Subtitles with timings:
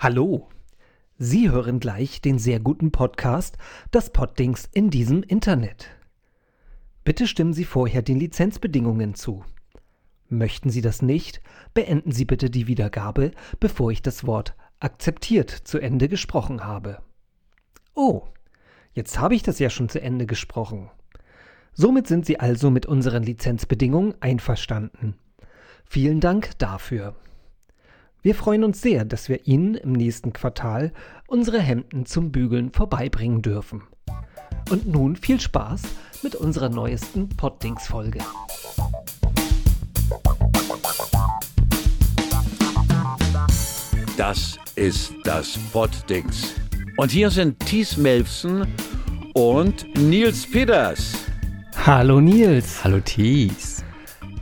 [0.00, 0.48] Hallo.
[1.16, 3.58] Sie hören gleich den sehr guten Podcast
[3.90, 5.88] Das Poddings in diesem Internet.
[7.02, 9.44] Bitte stimmen Sie vorher den Lizenzbedingungen zu.
[10.28, 11.40] Möchten Sie das nicht,
[11.74, 17.02] beenden Sie bitte die Wiedergabe, bevor ich das Wort akzeptiert zu Ende gesprochen habe.
[17.96, 18.22] Oh,
[18.92, 20.92] jetzt habe ich das ja schon zu Ende gesprochen.
[21.72, 25.18] Somit sind Sie also mit unseren Lizenzbedingungen einverstanden.
[25.84, 27.16] Vielen Dank dafür.
[28.28, 30.92] Wir freuen uns sehr, dass wir Ihnen im nächsten Quartal
[31.28, 33.84] unsere Hemden zum Bügeln vorbeibringen dürfen.
[34.68, 35.80] Und nun viel Spaß
[36.22, 38.18] mit unserer neuesten Poddings-Folge.
[44.18, 46.52] Das ist das Poddings.
[46.98, 48.66] Und hier sind Thies Melfsen
[49.32, 51.14] und Nils Peters.
[51.86, 52.84] Hallo Nils.
[52.84, 53.82] Hallo Thies.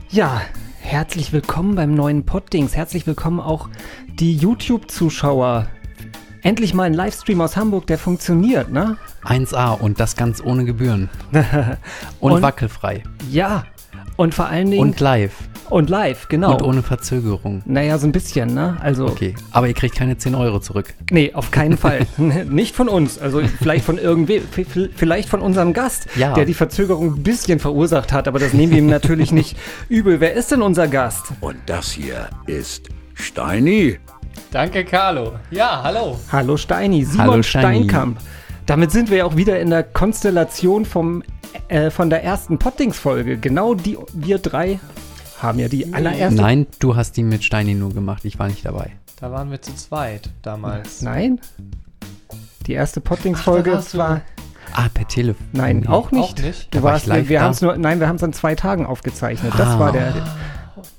[0.09, 0.41] Ja,
[0.87, 2.73] herzlich willkommen beim neuen Poddings.
[2.75, 3.67] Herzlich willkommen auch
[4.07, 5.67] die YouTube-Zuschauer.
[6.43, 8.95] Endlich mal ein Livestream aus Hamburg, der funktioniert, ne?
[9.23, 11.09] 1A und das ganz ohne Gebühren.
[12.21, 13.03] und, Und- wackelfrei.
[13.29, 13.65] Ja,
[14.17, 14.81] und vor allen Dingen.
[14.83, 15.31] Und live.
[15.69, 16.53] und live, genau.
[16.53, 17.61] Und ohne Verzögerung.
[17.65, 18.75] naja, so ein bisschen, ne?
[18.81, 19.05] Also.
[19.07, 19.35] Okay.
[19.51, 20.93] Aber ihr kriegt keine 10 Euro zurück.
[21.11, 22.05] Nee, auf keinen Fall.
[22.17, 23.17] Nicht von uns.
[23.19, 26.33] Also vielleicht von irgendwem, v- vielleicht von unserem Gast, Ja.
[26.33, 29.55] der die Verzögerung ein bisschen verursacht hat, aber das nehmen wir ihm natürlich nicht
[29.89, 30.19] übel.
[30.19, 31.27] Wer ist denn unser Gast?
[31.41, 33.99] Und das hier ist Steini.
[34.51, 35.33] Danke, Carlo.
[35.51, 36.17] Ja, hallo.
[36.31, 37.65] Hallo Steini, Simon Hallo, Steini.
[37.79, 38.19] Steinkamp.
[38.65, 41.23] Damit sind wir ja auch wieder in der Konstellation vom,
[41.67, 43.37] äh, von der ersten Pottings-Folge.
[43.37, 44.79] Genau die, wir drei
[45.41, 46.35] haben ja die allererste.
[46.41, 48.25] Nein, du hast die mit Steini nur gemacht.
[48.25, 48.91] Ich war nicht dabei.
[49.19, 51.01] Da waren wir zu zweit damals.
[51.01, 51.39] Nein?
[52.65, 54.21] Die erste Pottings-Folge war.
[54.73, 55.45] Ah, per Telefon.
[55.53, 55.87] Nein, Nee.
[55.87, 56.39] auch nicht.
[56.39, 56.73] Auch nicht?
[56.73, 57.45] Du Da war warst, ich live wir, da.
[57.45, 59.53] haben's nur, nein, wir haben es an zwei Tagen aufgezeichnet.
[59.57, 59.79] Das Ah.
[59.79, 60.13] war der,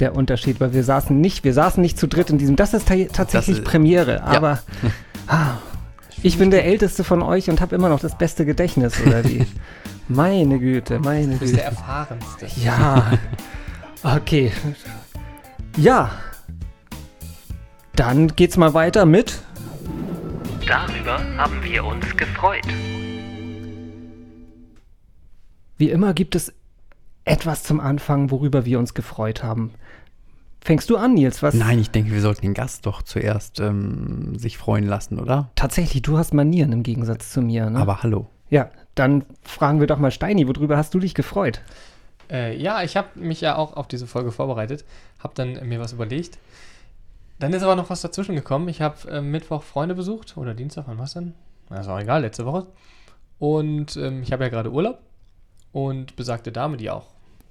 [0.00, 2.56] der Unterschied, weil wir saßen nicht, wir saßen nicht zu dritt in diesem.
[2.56, 4.60] Das ist ta tatsächlich ist- Premiere, aber
[5.28, 5.56] ah,
[6.22, 9.46] ich bin der Älteste von euch und habe immer noch das beste Gedächtnis, oder wie?
[10.08, 11.76] meine Güte, meine Du bist der Güte.
[11.76, 12.46] Erfahrenste.
[12.56, 13.18] Ja.
[14.02, 14.52] Okay.
[15.76, 16.10] Ja.
[17.94, 19.40] Dann geht's mal weiter mit.
[20.66, 22.66] Darüber haben wir uns gefreut.
[25.78, 26.52] Wie immer gibt es
[27.24, 29.72] etwas zum Anfang, worüber wir uns gefreut haben.
[30.60, 31.42] Fängst du an, Nils?
[31.42, 31.54] Was?
[31.54, 35.50] Nein, ich denke, wir sollten den Gast doch zuerst ähm, sich freuen lassen, oder?
[35.54, 37.70] Tatsächlich, du hast Manieren im Gegensatz zu mir.
[37.70, 37.78] Ne?
[37.78, 38.28] Aber hallo.
[38.50, 41.62] ja, dann fragen wir doch mal Steini, worüber hast du dich gefreut?
[42.30, 44.84] Äh, ja, ich habe mich ja auch auf diese Folge vorbereitet,
[45.20, 46.38] habe dann mir was überlegt.
[47.38, 48.68] Dann ist aber noch was dazwischen gekommen.
[48.68, 51.34] Ich habe äh, Mittwoch Freunde besucht oder Dienstag, wann war es denn?
[51.70, 52.66] Na, ist auch egal, letzte Woche.
[53.38, 54.98] Und ähm, ich habe ja gerade Urlaub
[55.72, 57.06] und besagte Dame, die auch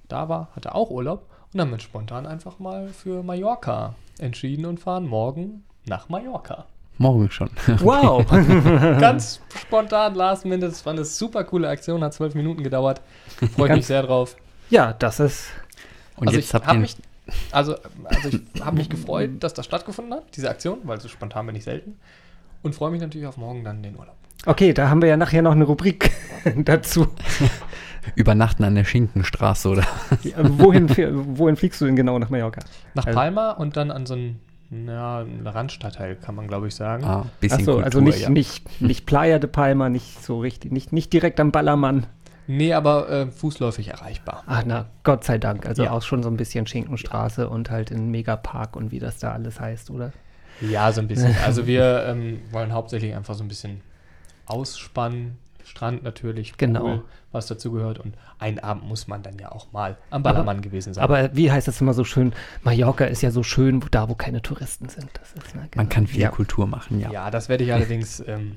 [0.08, 4.64] da war, hatte auch Urlaub und haben wir uns spontan einfach mal für Mallorca entschieden
[4.66, 6.66] und fahren morgen nach Mallorca.
[6.98, 7.50] Morgen schon.
[7.80, 8.26] Wow!
[9.00, 10.66] Ganz spontan, last minute.
[10.66, 13.00] Es war eine super coole Aktion, hat zwölf Minuten gedauert.
[13.54, 14.36] Freue Ganz- mich sehr drauf.
[14.70, 15.46] ja, das ist.
[16.16, 16.80] Und also jetzt ich habt habe ihr.
[16.82, 16.96] mich,
[17.52, 21.46] also, also ich habe mich gefreut, dass das stattgefunden hat, diese Aktion, weil so spontan
[21.46, 21.98] bin ich selten.
[22.62, 24.16] Und freue mich natürlich auf morgen dann den Urlaub.
[24.46, 26.12] Okay, da haben wir ja nachher noch eine Rubrik
[26.64, 27.08] dazu.
[28.14, 29.84] Übernachten an der Schinkenstraße, oder?
[30.22, 30.88] Ja, wohin,
[31.38, 32.60] wohin fliegst du denn genau nach Mallorca?
[32.94, 34.40] Nach Also- Palma und dann an so einen,
[34.86, 37.04] ja, Randstadtteil, kann man glaube ich sagen.
[37.04, 38.30] Ah, bisschen Achso, Kultur, also nicht, ja.
[38.30, 42.06] nicht, nicht Playa de Palma, nicht so richtig, nicht, nicht direkt am Ballermann.
[42.46, 44.42] Nee, aber äh, fußläufig erreichbar.
[44.46, 45.66] Ach na, Gott sei Dank.
[45.66, 45.90] Also Ja.
[45.90, 49.60] auch schon so ein bisschen Schinkenstraße und halt in Megapark und wie das da alles
[49.60, 50.12] heißt, oder?
[50.60, 51.34] Ja, so ein bisschen.
[51.44, 53.80] Also wir ähm, wollen hauptsächlich einfach so ein bisschen
[54.46, 55.36] ausspannen.
[55.64, 57.02] Strand natürlich, Pool, Genau.
[57.30, 57.98] was dazu gehört.
[57.98, 61.04] Und einen Abend muss man dann ja auch mal am Ballermann gewesen sein.
[61.04, 62.32] Aber wie heißt das immer so schön?
[62.62, 65.10] Mallorca ist ja so schön, wo- da wo keine Touristen sind.
[65.12, 65.88] Das ist, ne, Man genau.
[65.90, 66.30] kann viel ja.
[66.30, 67.10] Kultur machen, ja.
[67.10, 68.20] ja, das werde ich allerdings.
[68.28, 68.56] Ähm,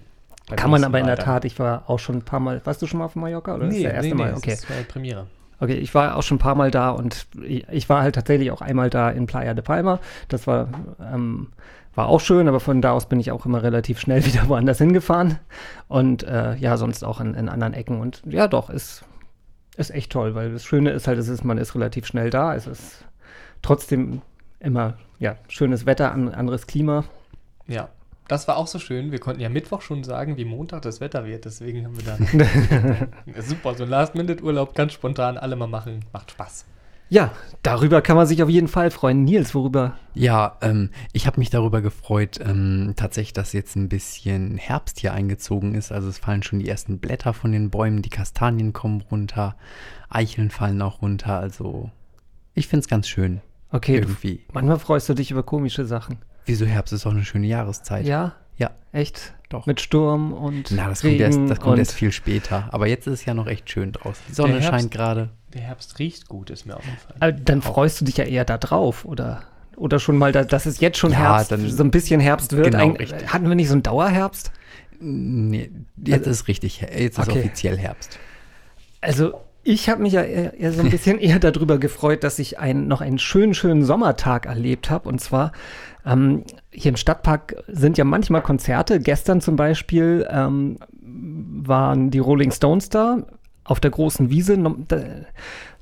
[0.58, 2.88] Kann man aber in der Tat, ich war auch schon ein paar Mal, warst du
[2.88, 4.30] schon mal auf Mallorca oder ist Nee, das erste nee, nee, Mal?
[4.32, 4.54] das Okay.
[4.54, 5.28] ist äh, Premiere.
[5.60, 8.52] Okay, ich war auch schon ein paar Mal da und ich, ich war halt tatsächlich
[8.52, 10.00] auch einmal da in Playa de Palma.
[10.28, 10.68] Das war,
[11.14, 11.50] ähm,
[11.94, 14.78] war auch schön, aber von da aus bin ich auch immer relativ schnell wieder woanders
[14.78, 15.40] hingefahren.
[15.88, 18.00] Und äh, ja, sonst auch in, in anderen Ecken.
[18.00, 19.04] Und ja, doch, ist,
[19.78, 22.56] ist echt toll, weil das Schöne ist halt, es ist, man ist relativ schnell da.
[22.56, 23.06] Es ist
[23.62, 24.22] trotzdem
[24.60, 27.04] immer, ja, schönes Wetter, an, anderes Klima.
[27.68, 27.90] Ja,
[28.28, 29.12] das war auch so schön.
[29.12, 31.44] Wir konnten ja Mittwoch schon sagen, wie Montag das Wetter wird.
[31.46, 33.12] Deswegen haben wir dann
[33.42, 36.06] super, so ein Last-Minute-Urlaub ganz spontan alle mal machen.
[36.14, 36.66] Macht Spaß.
[37.12, 39.26] Ja, darüber kann man sich auf jeden Fall freuen.
[39.26, 39.98] Nils, worüber?
[40.14, 45.14] Ja, ähm, ich habe mich darüber gefreut, ähm, tatsächlich, dass jetzt ein bisschen Herbst hier
[45.14, 45.92] eingezogen ist.
[45.92, 49.58] Also es fallen schon die ersten Blätter von den Bäumen, die Kastanien kommen runter,
[50.10, 51.38] Eicheln fallen auch runter.
[51.38, 51.92] Also
[52.54, 53.42] ich finde es ganz schön.
[53.72, 54.46] Okay, irgendwie.
[54.54, 56.20] manchmal freust du dich über komische Sachen.
[56.46, 58.06] Wieso Herbst ist auch eine schöne Jahreszeit.
[58.06, 58.36] Ja?
[58.56, 58.72] Ja.
[58.94, 59.34] Echt?
[59.50, 59.66] Doch.
[59.66, 62.70] Mit Sturm und Na, das kommt, Regen erst, das kommt erst viel später.
[62.72, 64.24] Aber jetzt ist es ja noch echt schön draußen.
[64.30, 65.32] Die Sonne scheint gerade.
[65.54, 67.18] Der Herbst riecht gut, ist mir aufgefallen.
[67.20, 69.44] Aber dann freust du dich ja eher da drauf, oder?
[69.76, 72.56] Oder schon mal, da, dass es jetzt schon Ja, Herbst, dann- so ein bisschen Herbst
[72.56, 72.72] wird.
[72.72, 74.52] Genau, Ein, hatten wir nicht so einen Dauerherbst?
[75.00, 75.72] Nee,
[76.06, 77.40] jetzt ist richtig, jetzt ist Also Okay.
[77.42, 78.20] offiziell Herbst.
[79.02, 79.34] Also
[79.64, 82.88] ich habe mich ja eher, eher so ein bisschen eher darüber gefreut, dass ich ein,
[82.88, 85.10] noch einen schönen, schönen Sommertag erlebt habe.
[85.10, 85.52] Und zwar
[86.06, 89.00] ähm, hier im Stadtpark sind ja manchmal Konzerte.
[89.00, 93.18] Gestern zum Beispiel ähm, waren die Rolling Stones da
[93.64, 94.58] auf der großen Wiese.
[94.88, 95.04] Da,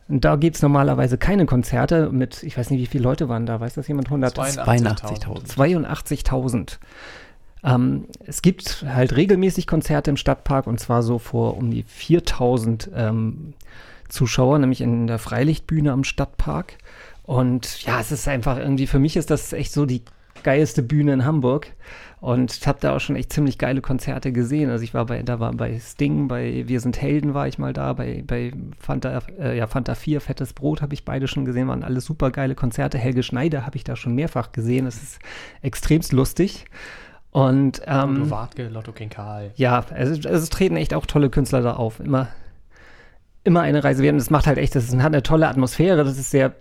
[0.08, 3.60] da gibt es normalerweise keine Konzerte mit, ich weiß nicht, wie viele Leute waren da,
[3.60, 4.08] weiß das jemand?
[4.08, 4.38] 100?
[4.38, 5.46] 82.000.
[5.48, 6.78] 82.000.
[7.64, 12.90] Ähm, es gibt halt regelmäßig Konzerte im Stadtpark und zwar so vor um die 4.000
[12.96, 13.54] ähm,
[14.08, 16.78] Zuschauer, nämlich in der Freilichtbühne am Stadtpark.
[17.24, 20.02] Und ja, es ist einfach irgendwie, für mich ist das echt so die
[20.42, 21.68] geilste Bühne in Hamburg.
[22.22, 24.70] Und ich habe da auch schon echt ziemlich geile Konzerte gesehen.
[24.70, 27.72] Also ich war bei, da war bei Sting, bei Wir sind Helden war ich mal
[27.72, 31.70] da, bei, bei Fanta, äh, ja, Fanta 4, Fettes Brot habe ich beide schon gesehen,
[31.70, 32.98] waren alles super geile Konzerte.
[32.98, 34.84] Helge Schneider habe ich da schon mehrfach gesehen.
[34.86, 35.20] Das ist
[35.62, 36.66] extremst lustig.
[37.32, 39.52] Und ähm, Udo Wartke, Lotto King Karl.
[39.56, 42.02] ja, also es treten echt auch tolle Künstler da auf.
[42.02, 42.28] Immer,
[43.46, 44.14] immer eine Reise wert.
[44.14, 46.54] Und das macht halt echt, das ist, hat eine tolle Atmosphäre, das ist sehr,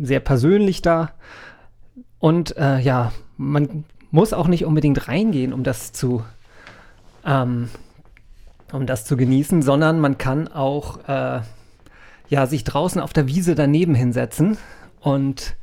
[0.00, 1.10] sehr persönlich da.
[2.18, 6.24] Und äh, ja, man muss auch nicht unbedingt reingehen, um das zu,
[7.24, 7.68] ähm,
[8.72, 11.40] um das zu genießen, sondern man kann auch äh,
[12.28, 14.58] ja, sich draußen auf der Wiese daneben hinsetzen
[15.00, 15.56] und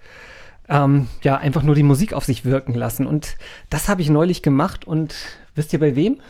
[0.69, 3.05] ähm, ja, einfach nur die Musik auf sich wirken lassen.
[3.05, 3.35] Und
[3.69, 5.13] das habe ich neulich gemacht und
[5.55, 6.21] wisst ihr bei wem?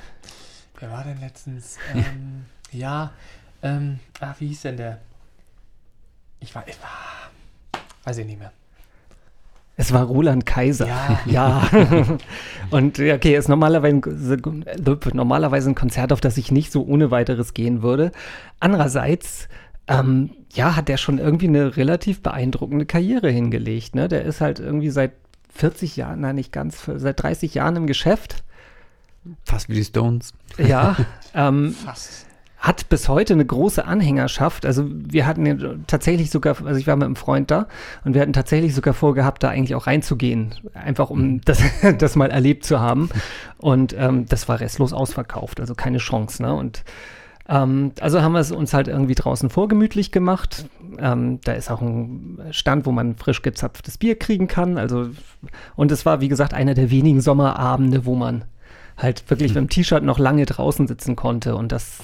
[0.80, 1.78] Wer war denn letztens?
[1.94, 3.12] Ähm, ja,
[3.62, 5.00] ähm, ah, wie hieß denn der?
[6.40, 8.52] Ich war, ich war, weiß ich nicht mehr.
[9.76, 10.88] Es war Roland Kaiser.
[10.88, 11.20] Ja.
[11.26, 11.68] Ja.
[12.70, 14.66] Und okay, ist normalerweise, ein-
[15.14, 18.12] normalerweise ein Konzert, auf das ich nicht so ohne weiteres gehen würde.
[18.60, 19.48] Andererseits,
[19.88, 23.96] ähm, ja, hat der schon irgendwie eine relativ beeindruckende Karriere hingelegt.
[23.96, 24.08] Ne?
[24.08, 25.12] Der ist halt irgendwie seit
[25.54, 28.44] 40 Jahren, nein, nicht ganz, seit 30 Jahren im Geschäft.
[29.44, 30.34] Fast wie die Stones.
[30.58, 30.96] Ja.
[31.36, 32.23] ähm, Fast.
[32.64, 34.66] Hat bis heute eine große Anhängerschaft.
[34.66, 37.68] Also wir hatten tatsächlich sogar, also ich war mit einem Freund da
[38.06, 41.62] und wir hatten tatsächlich sogar vorgehabt, da eigentlich auch reinzugehen, einfach um das,
[41.98, 43.10] das mal erlebt zu haben.
[43.58, 46.42] Und ähm, das war restlos ausverkauft, also keine Chance.
[46.42, 46.56] Ne?
[46.56, 46.86] Und
[47.50, 50.66] ähm, also haben wir es uns halt irgendwie draußen vorgemütlich gemacht.
[51.00, 54.78] Ähm, da ist auch ein Stand, wo man frisch gezapftes Bier kriegen kann.
[54.78, 55.10] Also
[55.76, 58.46] und es war wie gesagt einer der wenigen Sommerabende, wo man
[58.96, 61.58] halt wirklich mit dem T-Shirt noch lange draußen sitzen konnte.
[61.58, 62.00] Und das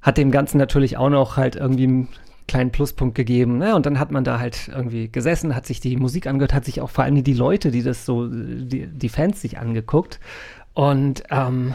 [0.00, 2.08] hat dem Ganzen natürlich auch noch halt irgendwie einen
[2.46, 3.58] kleinen Pluspunkt gegeben.
[3.58, 3.76] Ne?
[3.76, 6.80] Und dann hat man da halt irgendwie gesessen, hat sich die Musik angehört, hat sich
[6.80, 10.18] auch vor allem die Leute, die das so, die, die Fans sich angeguckt.
[10.74, 11.74] Und ähm,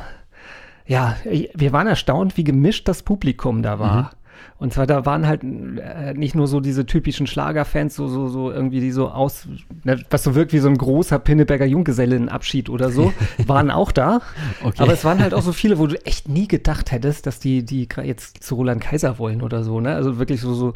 [0.85, 4.11] ja, wir waren erstaunt, wie gemischt das Publikum da war.
[4.60, 8.51] Und zwar, da waren halt äh, nicht nur so diese typischen Schlagerfans, so, so, so
[8.51, 9.48] irgendwie, die so aus,
[9.84, 13.13] ne, was so wirkt wie so ein großer Pinneberger Junggesellenabschied oder so,
[13.45, 14.22] waren auch da.
[14.63, 14.81] Okay.
[14.81, 17.63] Aber es waren halt auch so viele, wo du echt nie gedacht hättest, dass die,
[17.63, 19.95] die jetzt zu Roland Kaiser wollen oder so, ne?
[19.95, 20.74] Also wirklich so, so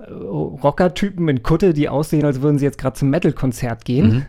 [0.00, 4.26] Rocker-Typen in Kutte, die aussehen, als würden sie jetzt gerade zum Metal-Konzert gehen.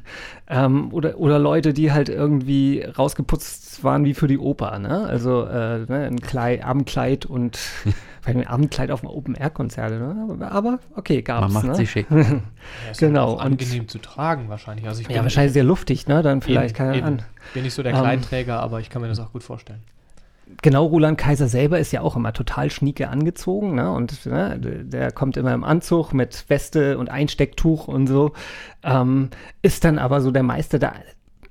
[0.49, 5.05] Ähm, oder, oder Leute, die halt irgendwie rausgeputzt waren wie für die Oper, ne?
[5.05, 7.55] Also äh, ne, ein Kleid, Abendkleid und
[8.21, 10.49] vielleicht ein Abendkleid auf dem Open-Air-Konzert, ne?
[10.49, 11.75] Aber okay, gab's, Man macht ne?
[11.75, 12.07] sich schick.
[12.11, 14.87] Ja, ist Genau, Auch und- angenehm zu tragen wahrscheinlich.
[14.87, 16.21] Also ich Ja, wahrscheinlich sehr luftig, ne?
[16.23, 17.19] Dann vielleicht, keine eben, Ahnung.
[17.53, 19.79] Bin nicht so der Ähm, Kleinträger, aber ich kann mir das auch gut vorstellen.
[20.61, 23.91] Genau, Roland Kaiser selber ist ja auch immer total schnieke angezogen, ne?
[23.91, 28.33] Und ne, der, kommt immer im Anzug mit Weste und Einstecktuch und so.
[28.83, 29.29] Ähm,
[29.61, 30.93] ist dann aber so der Meister der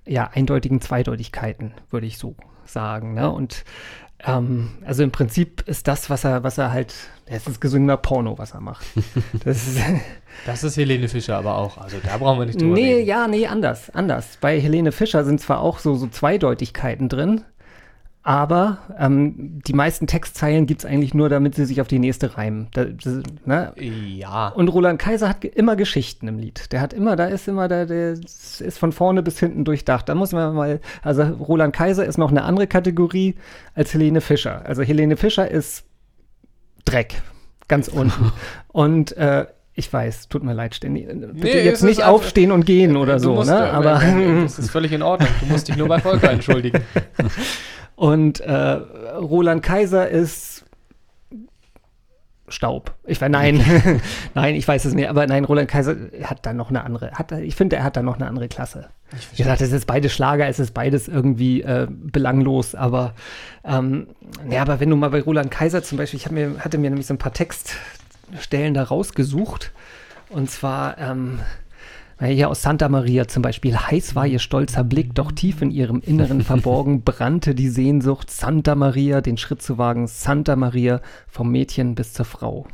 [0.07, 3.15] ja, eindeutigen Zweideutigkeiten, würde ich so sagen.
[3.15, 3.31] Ne?
[3.31, 3.65] Und
[4.25, 6.95] ähm, also im Prinzip ist das, was er, was er halt,
[7.27, 8.87] das ist gesüngener Porno, was er macht.
[9.45, 9.81] Das ist,
[10.47, 11.79] Das ist Helene Fischer aber auch.
[11.79, 13.07] Also da brauchen wir nicht drüber nee, reden.
[13.07, 14.39] ja, nee, anders, anders.
[14.41, 17.45] Bei Helene Fischer sind zwar auch so, so Zweideutigkeiten drin,
[18.29, 22.37] aber ähm, die meisten Textzeilen gibt es eigentlich nur, damit sie sich auf die nächste
[22.37, 22.67] reimen.
[22.75, 23.73] Da, das, ne?
[23.79, 24.49] Ja.
[24.49, 26.71] Und Roland Kaiser hat immer Geschichten im Lied.
[26.73, 30.11] Der hat immer, da ist immer, der, der ist von vorne bis hinten durchdacht.
[30.11, 33.35] Da muss man mal, also Roland Kaiser ist noch eine andere Kategorie
[33.75, 34.61] als Helene Fischer.
[34.67, 35.85] Also Helene Fischer ist
[36.85, 37.23] Dreck,
[37.67, 38.31] ganz unten.
[38.67, 41.07] Und äh, ich weiß, tut mir leid, Ständig.
[41.07, 43.57] Bitte Nee, jetzt nicht aufstehen und gehen oder Du so, musst, ne?
[43.57, 44.03] äh, Aber
[44.43, 45.31] das ist völlig in Ordnung.
[45.41, 46.83] Du musst dich nur bei Volker entschuldigen.
[47.99, 50.65] Und äh, Roland Kaiser ist
[52.47, 52.95] Staub.
[53.05, 53.61] Ich war nein,
[54.35, 57.33] nein, ich weiß es nicht, aber nein, Roland Kaiser hat da noch eine andere, hat,
[57.33, 58.91] ich finde, er hat da noch eine andere Klasse.
[59.33, 63.15] Wie gesagt, es ist beides Schlager, es ist beides irgendwie äh, belanglos, aber
[63.65, 64.07] ähm,
[64.49, 67.09] ja, aber wenn du mal bei Roland Kaiser zum Beispiel, ich mir, hatte mir nämlich
[67.09, 69.73] so ein paar Textstellen da rausgesucht
[70.29, 71.41] und zwar ähm,
[72.27, 73.77] hier aus Santa Maria zum Beispiel.
[73.77, 78.75] Heiß war ihr stolzer Blick, doch tief in ihrem Inneren verborgen brannte die Sehnsucht, Santa
[78.75, 80.09] Maria den Schritt zu wagen.
[80.09, 82.67] Santa Maria vom Mädchen bis zur Frau.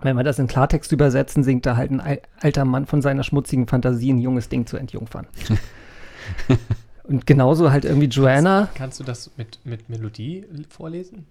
[0.00, 3.66] Wenn wir das in Klartext übersetzen, singt da halt ein alter Mann von seiner schmutzigen
[3.66, 5.26] Fantasie ein junges Ding zu entjungfern.
[7.04, 8.68] Und genauso halt irgendwie Joanna.
[8.74, 11.26] Kannst du das mit, mit Melodie vorlesen?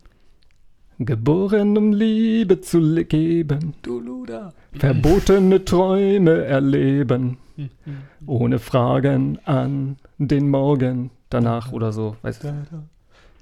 [1.00, 3.74] Geboren, um Liebe zu geben.
[3.82, 4.54] Du Luda.
[4.74, 7.38] Verbotene Träume erleben.
[8.26, 12.16] Ohne Fragen an den Morgen danach oder so.
[12.22, 12.54] Weißt du?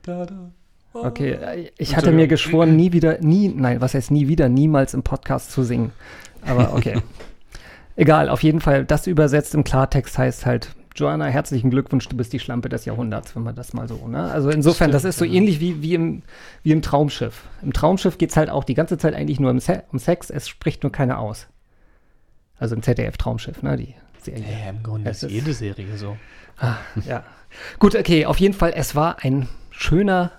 [0.03, 0.51] Da, da,
[0.93, 1.05] oh.
[1.05, 4.93] Okay, äh, ich hatte mir geschworen, nie wieder, nie, nein, was heißt nie wieder, niemals
[4.93, 5.91] im Podcast zu singen.
[6.45, 7.01] Aber okay.
[7.95, 12.33] Egal, auf jeden Fall, das übersetzt im Klartext heißt halt, Joanna, herzlichen Glückwunsch, du bist
[12.33, 14.29] die Schlampe des Jahrhunderts, wenn man das mal so, ne?
[14.29, 15.33] Also insofern, Stimmt, das ist so ja.
[15.33, 16.23] ähnlich wie, wie, im,
[16.63, 17.43] wie im Traumschiff.
[17.61, 20.29] Im Traumschiff geht es halt auch die ganze Zeit eigentlich nur um, Se um Sex,
[20.29, 21.47] es spricht nur keiner aus.
[22.57, 23.77] Also im ZDF-Traumschiff, ne?
[23.77, 24.43] Die Serie.
[24.63, 26.17] Ja, im Grunde ist ist- jede Serie so.
[26.57, 26.75] Ah,
[27.07, 27.23] ja.
[27.79, 30.31] Gut, okay, auf jeden Fall, es war ein schöner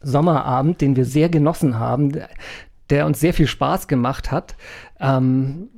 [0.00, 2.28] Sommerabend, den wir sehr genossen haben, der,
[2.88, 4.56] der uns sehr viel Spaß gemacht hat.
[4.98, 5.68] Ähm,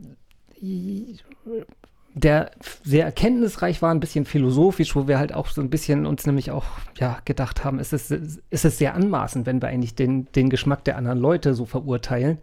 [2.14, 2.50] der
[2.84, 6.50] sehr erkenntnisreich war, ein bisschen philosophisch, wo wir halt auch so ein bisschen uns nämlich
[6.50, 6.64] auch
[6.98, 10.84] ja, gedacht haben, ist es, ist es sehr anmaßend, wenn wir eigentlich den, den Geschmack
[10.84, 12.38] der anderen Leute so verurteilen.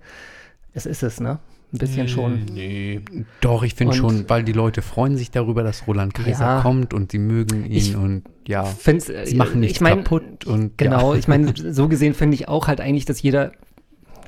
[0.74, 1.40] Es ist es, ne?
[1.72, 2.46] Ein bisschen schon.
[2.52, 3.02] Nee.
[3.42, 6.62] Doch, ich finde schon, weil die Leute freuen sich darüber, dass Roland Kaiser Ja.
[6.62, 10.48] kommt und sie mögen ihn Ich und ja, äh, sie machen nichts ich mein, kaputt
[10.48, 11.20] und Genau, ja.
[11.20, 13.52] ich meine, so gesehen finde ich auch halt eigentlich, dass jeder,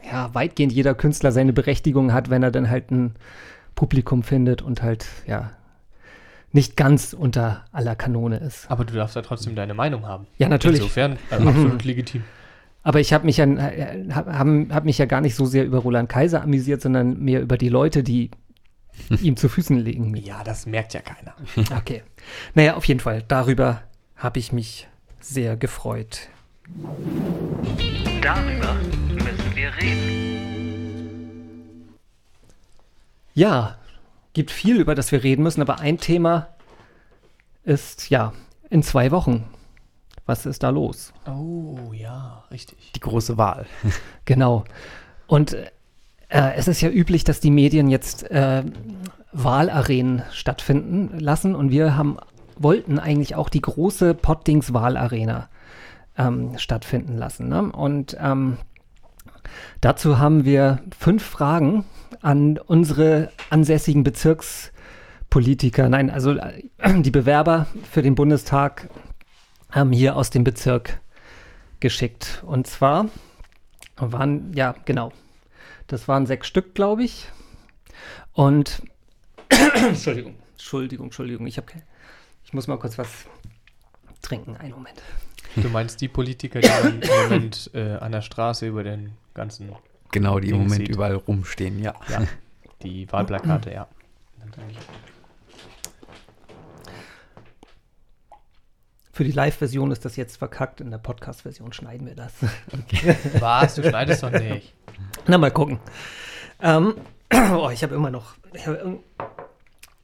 [0.07, 3.15] ja, weitgehend jeder Künstler seine Berechtigung hat, wenn er dann halt ein
[3.75, 5.51] Publikum findet und halt, ja,
[6.51, 8.69] nicht ganz unter aller Kanone ist.
[8.69, 10.27] Aber du darfst ja trotzdem deine Meinung haben.
[10.37, 10.81] Ja, natürlich.
[10.81, 12.23] Insofern äh, absolut legitim.
[12.83, 15.79] Aber ich habe mich, ja, äh, hab, hab mich ja gar nicht so sehr über
[15.79, 18.31] Roland Kaiser amüsiert, sondern mehr über die Leute, die
[19.21, 20.15] ihm zu Füßen liegen.
[20.15, 21.35] Ja, das merkt ja keiner.
[21.77, 22.03] Okay.
[22.53, 23.83] Naja, auf jeden Fall, darüber
[24.15, 24.87] habe ich mich
[25.19, 26.29] sehr gefreut.
[28.21, 28.75] Darüber
[29.13, 30.30] müssen wir reden.
[33.33, 33.77] Ja,
[34.33, 36.47] gibt viel, über das wir reden müssen, aber ein Thema
[37.63, 38.33] ist, ja,
[38.69, 39.45] in zwei Wochen.
[40.25, 41.13] Was ist da los?
[41.27, 42.91] Oh, ja, richtig.
[42.95, 43.65] die große Wahl.
[44.25, 44.63] Genau.
[45.27, 48.63] Und äh, es ist ja üblich, dass die Medien jetzt äh,
[49.31, 52.17] Wahlarenen stattfinden lassen und wir haben,
[52.57, 55.49] wollten eigentlich auch die große Pottings Wahlarena
[56.17, 57.49] ähm, stattfinden lassen.
[57.49, 57.71] Ne?
[57.71, 58.57] Und ähm,
[59.81, 61.85] dazu haben wir fünf Fragen
[62.21, 66.61] an unsere ansässigen Bezirkspolitiker, nein, also äh,
[67.01, 68.89] die Bewerber für den Bundestag
[69.73, 70.99] ähm, hier aus dem Bezirk
[71.79, 72.43] geschickt.
[72.45, 73.09] Und zwar
[73.97, 75.11] waren, ja, genau.
[75.87, 77.27] Das waren sechs Stück, glaube ich.
[78.33, 78.81] Und
[79.75, 81.67] Entschuldigung, Entschuldigung, Entschuldigung, ich habe
[82.43, 83.25] ich muss mal kurz was
[84.21, 84.57] trinken.
[84.57, 85.01] Einen Moment.
[85.55, 89.71] Du meinst die Politiker, die im Moment äh, an der Straße über den ganzen,
[90.11, 90.89] Genau, die im Moment sieht.
[90.89, 91.93] überall rumstehen, ja.
[92.09, 92.23] ja,
[92.83, 93.87] die Wahlplakate, ja.
[99.13, 102.33] Für die Live-Version ist das jetzt verkackt, in der Podcast-Version schneiden wir das.
[103.39, 103.75] Was?
[103.75, 104.73] Du schneidest doch nicht.
[105.27, 105.79] Na, mal gucken.
[106.61, 106.95] Ähm,
[107.53, 108.35] oh, ich habe immer noch.
[108.53, 108.77] Ich hab,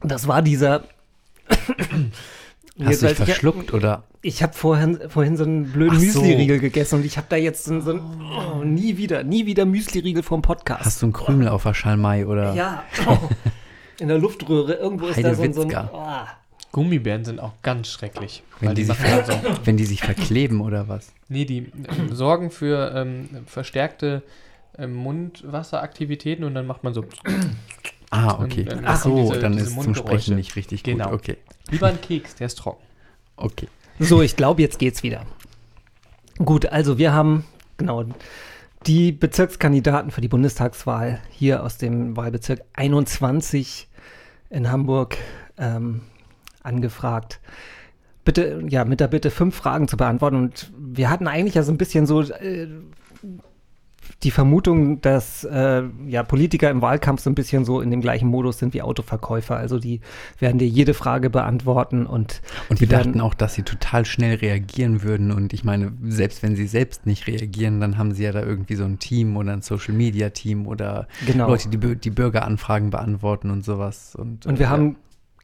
[0.01, 0.83] das war dieser.
[1.49, 4.03] Hast du dich Ich- verschluckt oder?
[4.27, 6.19] Ich habe vorhin, vorhin so einen blöden Ach so.
[6.21, 9.63] Müsli-Riegel gegessen und ich habe da jetzt so, so ein, oh, nie wieder, nie wieder
[9.65, 10.83] Müsli-Riegel vom Podcast.
[10.83, 12.53] Hast du einen Krümel auf der Schalmei oder?
[12.53, 12.83] Ja.
[13.07, 13.17] Oh.
[14.01, 15.89] In der Luftröhre, irgendwo ist da so, ein- so ein.
[15.93, 16.03] Oh.
[16.73, 18.43] Gummibären sind auch ganz schrecklich.
[18.59, 19.33] Wenn weil die, die sich, so.
[19.63, 21.13] wenn die sich verkleben oder was?
[21.29, 24.23] Nee, die ähm, sorgen für ähm, verstärkte
[24.77, 27.05] ähm, Mundwasseraktivitäten und dann macht man so.
[28.09, 28.63] Ah, okay.
[28.63, 30.07] Und, ähm, Ach so, diese- dann diese ist zum Mundgeräusche.
[30.23, 31.11] Sprechen nicht richtig Genau.
[31.11, 31.13] gut.
[31.21, 31.37] Okay,
[31.71, 32.83] Lieber ein Keks, der ist trocken.
[33.37, 33.69] okay.
[33.99, 35.23] So, ich glaube, jetzt geht's wieder.
[36.37, 37.45] Gut, also wir haben,
[37.77, 38.05] genau,
[38.85, 43.87] die Bezirkskandidaten für die Bundestagswahl hier aus dem Wahlbezirk 21
[44.49, 45.17] in Hamburg
[45.57, 46.01] ähm,
[46.61, 47.39] angefragt.
[48.23, 50.35] Bitte, ja, mit der Bitte fünf Fragen zu beantworten.
[50.35, 52.67] Und wir hatten eigentlich ja so ein bisschen so äh,
[54.23, 58.27] die Vermutung, dass äh, ja, Politiker im Wahlkampf so ein bisschen so in dem gleichen
[58.27, 59.55] Modus sind wie Autoverkäufer.
[59.55, 60.01] Also die
[60.39, 65.03] werden dir jede Frage beantworten und Und wir dachten auch, dass sie total schnell reagieren
[65.03, 65.31] würden.
[65.31, 68.75] Und ich meine, selbst wenn sie selbst nicht reagieren, dann haben sie ja da irgendwie
[68.75, 71.47] so ein Team oder ein Social Media Team oder Genau.
[71.47, 74.15] Leute, die die Bürgeranfragen beantworten und sowas.
[74.15, 74.95] Und, Und äh, wir haben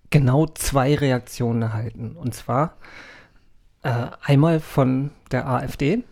[0.10, 2.16] genau zwei Reaktionen erhalten.
[2.16, 2.76] Und zwar
[3.84, 6.04] äh, einmal von der AfD.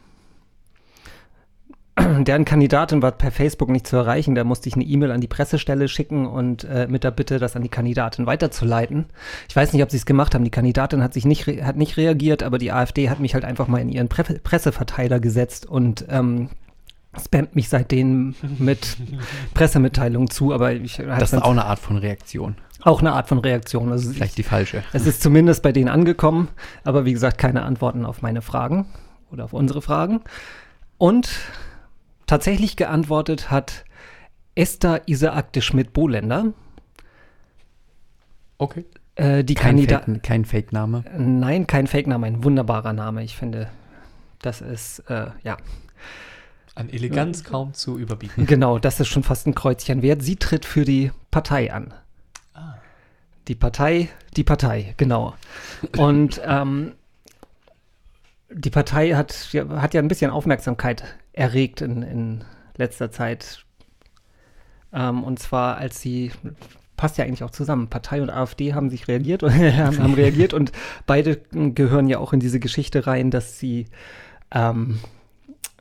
[2.24, 4.36] Deren Kandidatin war per Facebook nicht zu erreichen.
[4.36, 7.56] Da musste ich eine E-Mail an die Pressestelle schicken und äh, mit der Bitte, das
[7.56, 9.06] an die Kandidatin weiterzuleiten.
[9.50, 10.44] Ich weiß nicht, ob sie es gemacht haben.
[10.44, 13.68] Die Kandidatin hat sich nicht, hat nicht reagiert, aber die AfD hat mich halt einfach
[13.68, 16.50] mal in ihren Pre Presseverteiler gesetzt und ähm,
[17.22, 18.98] spammt mich seitdem mit
[19.54, 20.54] Pressemitteilungen zu.
[20.54, 22.56] Aber ich das ist auch eine Art von Reaktion.
[22.82, 23.92] auch eine Art von Reaktion.
[23.92, 24.84] Also Vielleicht die falsche.
[24.94, 26.50] es ist zumindest bei denen angekommen,
[26.84, 28.86] aber wie gesagt, keine Antworten auf meine Fragen
[29.32, 30.22] oder auf unsere Fragen.
[30.98, 31.30] Und
[32.32, 33.84] tatsächlich geantwortet hat
[34.56, 36.54] Esther Isaac de Schmidt-Bohländer,
[38.58, 38.86] Okay.
[39.16, 39.78] äh, die Kein.
[39.80, 41.04] Fake- kein Fake-Name.
[41.18, 43.22] Nein, kein Fake-Name, ein wunderbarer Name.
[43.24, 43.68] Ich finde,
[44.42, 45.58] das ist, äh, ja,
[46.76, 48.46] An Eleganz kaum zu überbieten.
[48.46, 50.22] genau, das ist schon fast ein Kreuzchen wert.
[50.24, 51.94] Sie tritt für die Partei an.
[52.54, 52.76] Ah.
[53.50, 54.08] Die Partei,
[54.38, 55.34] die Partei, genau.
[55.98, 56.94] Und ähm,
[58.54, 61.04] die Partei hat, ja- hat ja ein bisschen Aufmerksamkeit
[61.34, 62.44] erregt in, in
[62.78, 63.66] letzter Zeit.
[64.94, 66.32] Ähm, und zwar, als sie,
[66.98, 70.72] passt ja eigentlich auch zusammen, Partei und AfD haben sich reagiert und haben reagiert und
[71.06, 73.86] beide gehören ja auch in diese Geschichte rein, dass sie,
[74.52, 75.00] ähm,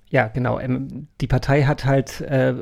[0.09, 2.55] ja, genau, ähm, die Partei hat halt äh,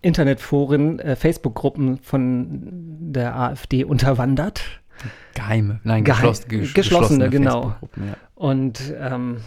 [0.00, 4.62] Internetforen, äh, Facebook-Gruppen von der AfD unterwandert.
[5.34, 5.80] Geheime.
[5.84, 7.74] Nein, Geheim- geschloss, gesch- geschlossene, genau.
[7.96, 8.14] Ja.
[8.34, 9.38] und ähm,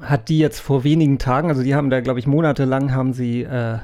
[0.00, 3.42] hat die jetzt vor wenigen Tagen, also die haben da, glaube ich, monatelang haben sie,
[3.42, 3.78] äh,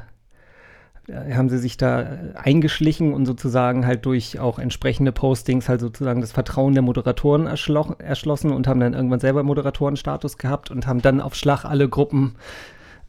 [1.35, 6.33] haben sie sich da eingeschlichen und sozusagen halt durch auch entsprechende Postings halt sozusagen das
[6.33, 11.35] Vertrauen der Moderatoren erschlossen und haben dann irgendwann selber Moderatorenstatus gehabt und haben dann auf
[11.35, 12.37] Schlag alle Gruppen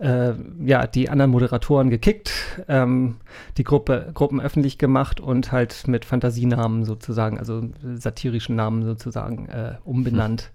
[0.03, 0.33] äh,
[0.65, 2.31] ja, die anderen Moderatoren gekickt,
[2.67, 3.15] ähm,
[3.57, 7.63] die Gruppe, Gruppen öffentlich gemacht und halt mit Fantasienamen sozusagen, also
[7.95, 10.51] satirischen Namen sozusagen äh, umbenannt.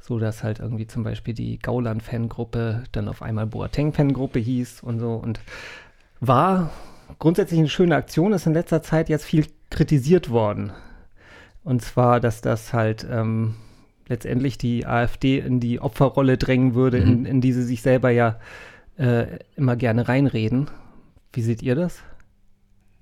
[0.00, 5.14] So dass halt irgendwie zum Beispiel die Gauland-Fangruppe dann auf einmal Boateng-Fangruppe hieß und so
[5.14, 5.40] und
[6.20, 6.70] war
[7.18, 10.72] grundsätzlich eine schöne Aktion, ist in letzter Zeit jetzt viel kritisiert worden.
[11.64, 13.54] Und zwar, dass das halt ähm,
[14.06, 17.26] letztendlich die AfD in die Opferrolle drängen würde, in, Mhm.
[17.26, 18.36] in die sie sich selber ja
[18.98, 20.70] äh, immer gerne reinreden.
[21.32, 22.02] Wie seht ihr das?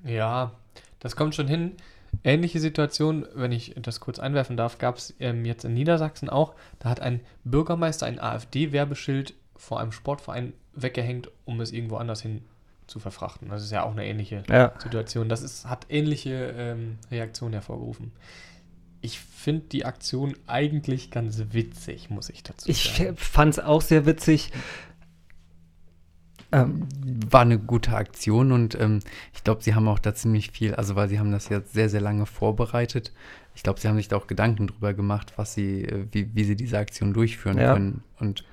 [0.04, 0.52] Ja,
[1.00, 1.72] das kommt schon hin.
[2.24, 6.54] Ähnliche Situation, wenn ich das kurz einwerfen darf, gab es ähm, jetzt in Niedersachsen auch.
[6.78, 12.42] Da hat ein Bürgermeister ein AfD-Werbeschild vor einem Sportverein weggehängt, um es irgendwo anders hin
[12.86, 13.48] zu verfrachten.
[13.48, 14.72] Das ist ja auch eine ähnliche Ja.
[14.82, 15.28] Situation.
[15.28, 18.12] Das ist, hat ähnliche ähm, Reaktionen hervorgerufen.
[19.00, 23.16] Ich finde die Aktion eigentlich ganz witzig, muss ich dazu Ich sagen.
[23.16, 24.52] fand es auch sehr witzig.
[26.52, 26.86] Ähm,
[27.30, 29.00] War eine gute Aktion und ähm,
[29.34, 31.88] ich glaube, sie haben auch da ziemlich viel, also weil sie haben das jetzt sehr,
[31.88, 33.12] sehr lange vorbereitet.
[33.54, 36.44] Ich glaube, sie haben sich da auch Gedanken drüber gemacht, was sie, äh, wie, wie
[36.44, 37.72] sie diese Aktion durchführen Ja.
[37.74, 38.02] können.
[38.20, 38.44] Und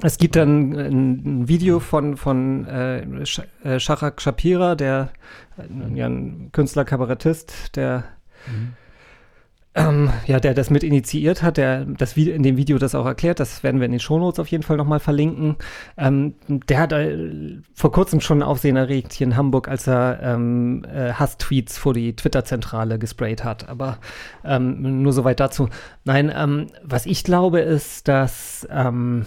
[0.00, 5.10] Es gibt dann ein, Video von, von äh, äh, Shahrak Shapira, der
[5.58, 5.62] äh,
[6.04, 8.04] ein Künstler, Kabarettist, der
[9.74, 13.06] ähm, ja, der das mit initiiert hat, der das Video, in dem Video das auch
[13.06, 15.56] erklärt, das werden wir in den Shownotes auf jeden Fall nochmal verlinken.
[15.96, 20.84] Ähm, der hat äh, vor kurzem schon Aufsehen erregt hier in Hamburg, als er ähm,
[20.84, 23.68] äh, Hasstweets vor die Twitter-Zentrale gesprayt hat.
[23.70, 23.98] Aber
[24.44, 25.70] ähm, nur soweit dazu.
[26.04, 29.24] Nein, ähm, was ich glaube, ist, dass ähm,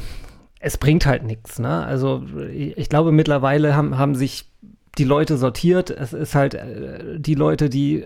[0.59, 1.57] es bringt halt nichts.
[1.57, 1.83] Ne?
[1.83, 4.51] Also ich glaube, mittlerweile haben, haben sich
[4.99, 5.89] die Leute sortiert.
[5.89, 8.05] Es ist halt äh, die Leute, die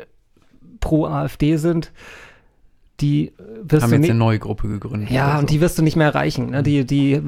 [0.79, 1.91] pro AfD sind,
[3.01, 3.31] die äh,
[3.63, 5.09] wirst haben du jetzt nicht, eine neue Gruppe gegründet.
[5.11, 5.53] ja, oder und so.
[5.55, 6.51] die wirst du nicht mehr erreichen.
[6.51, 6.63] Ne?
[6.63, 7.21] Die, die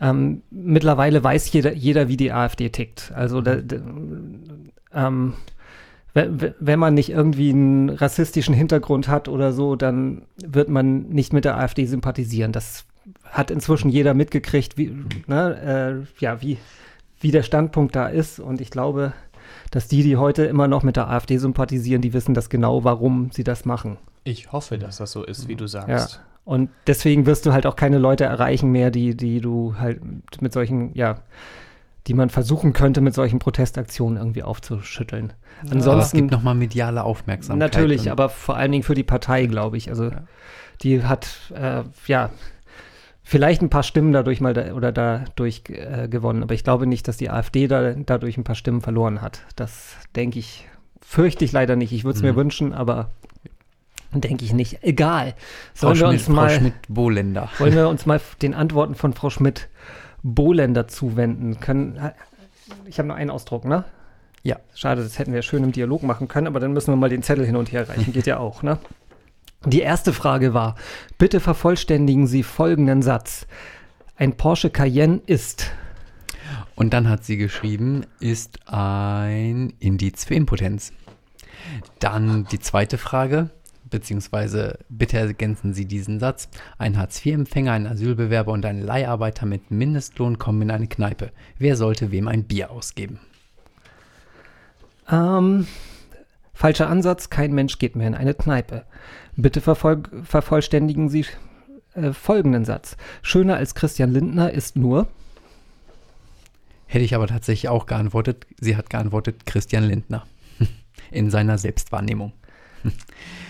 [0.00, 3.12] ähm, mittlerweile weiß jeder, jeder, wie die AfD tickt.
[3.14, 3.76] Also da, da,
[4.94, 5.34] ähm,
[6.14, 11.08] we- we- wenn man nicht irgendwie einen rassistischen Hintergrund hat oder so, dann wird man
[11.08, 12.52] nicht mit der AfD sympathisieren.
[12.52, 12.84] Das
[13.24, 14.92] hat inzwischen jeder mitgekriegt, wie,
[15.26, 16.58] ne, äh, ja, wie,
[17.20, 18.40] wie der Standpunkt da ist.
[18.40, 19.12] Und ich glaube,
[19.70, 23.30] dass die, die heute immer noch mit der AfD sympathisieren, die wissen das genau, warum
[23.32, 23.96] sie das machen.
[24.24, 25.68] Ich hoffe, dass das so ist, wie du Ja.
[25.68, 26.20] sagst.
[26.44, 30.00] Und deswegen wirst du halt auch keine Leute erreichen mehr, die, die du halt
[30.40, 31.20] mit solchen, ja,
[32.08, 35.32] die man versuchen könnte, mit solchen Protestaktionen irgendwie aufzuschütteln.
[35.60, 37.72] Aber es Ansonsten, gibt nochmal mediale Aufmerksamkeit.
[37.72, 39.88] natürlich, aber vor allen Dingen für die Partei, glaube ich.
[39.88, 40.24] Also Ja.
[40.82, 42.30] die hat, äh, ja,
[43.22, 46.42] vielleicht ein paar Stimmen dadurch mal da, oder dadurch äh, gewonnen.
[46.42, 49.42] Aber ich glaube nicht, dass die AfD da, dadurch ein paar Stimmen verloren hat.
[49.54, 50.66] Das denke ich,
[51.00, 51.92] fürchte ich leider nicht.
[51.92, 52.36] Ich würde es mir Mhm.
[52.36, 53.10] wünschen, aber
[54.14, 54.82] denke ich nicht.
[54.82, 55.34] Egal.
[55.74, 57.48] Frau Sollen wir Schmidt, uns Frau mal, Schmidt-Bohländer.
[57.58, 59.68] wollen wir uns mal den Antworten von Frau Schmidt
[60.22, 61.98] Bohländer zuwenden können?
[62.86, 63.84] Ich habe nur einen Ausdruck, ne?
[64.42, 64.56] Ja.
[64.74, 67.22] Schade, das hätten wir schön im Dialog machen können, aber dann müssen wir mal den
[67.22, 68.12] Zettel hin und her reichen.
[68.12, 68.78] Geht ja auch, ne?
[69.64, 70.74] Die erste Frage war:
[71.18, 73.46] Bitte vervollständigen Sie folgenden Satz.
[74.16, 75.70] Ein Porsche Cayenne ist.
[76.74, 80.92] Und dann hat sie geschrieben, ist ein Indiz für Impotenz.
[81.98, 83.50] Dann die zweite Frage,
[83.92, 86.48] beziehungsweise bitte ergänzen Sie diesen Satz.
[86.78, 91.30] Ein Hartz-IV-Empfänger, ein Asylbewerber und ein Leiharbeiter mit Mindestlohn kommen in eine Kneipe.
[91.58, 93.20] Wer sollte wem ein Bier ausgeben?
[95.08, 95.68] Ähm,
[96.52, 98.84] falscher Ansatz, kein Mensch geht mehr in eine Kneipe.
[99.36, 101.26] Bitte vervoll vervollständigen Sie
[101.94, 102.96] äh, folgenden Satz.
[103.22, 105.06] Schöner als Christian Lindner ist nur.
[106.86, 108.46] Hätte ich aber tatsächlich auch geantwortet.
[108.60, 110.26] Sie hat geantwortet Christian Lindner
[111.10, 112.32] in seiner Selbstwahrnehmung.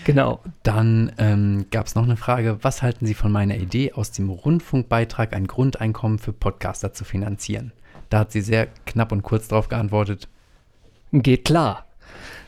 [0.03, 0.41] Genau.
[0.63, 4.29] Dann ähm, gab es noch eine Frage, was halten Sie von meiner Idee, aus dem
[4.29, 7.71] Rundfunkbeitrag ein Grundeinkommen für Podcaster zu finanzieren?
[8.09, 10.27] Da hat sie sehr knapp und kurz darauf geantwortet,
[11.13, 11.85] Geht klar.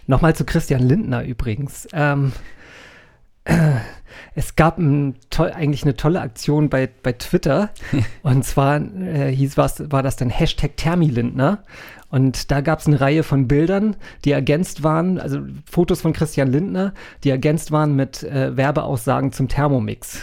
[0.08, 1.88] Nochmal zu Christian Lindner übrigens.
[1.94, 2.32] Ähm,
[3.44, 3.76] äh,
[4.34, 7.70] es gab ein toll, eigentlich eine tolle Aktion bei, bei Twitter.
[8.24, 11.63] und zwar äh, hieß was, war das dann Hashtag Thermilindner.
[12.15, 16.47] Und da gab es eine Reihe von Bildern, die ergänzt waren, also Fotos von Christian
[16.47, 16.93] Lindner,
[17.25, 20.21] die ergänzt waren mit äh, Werbeaussagen zum Thermomix.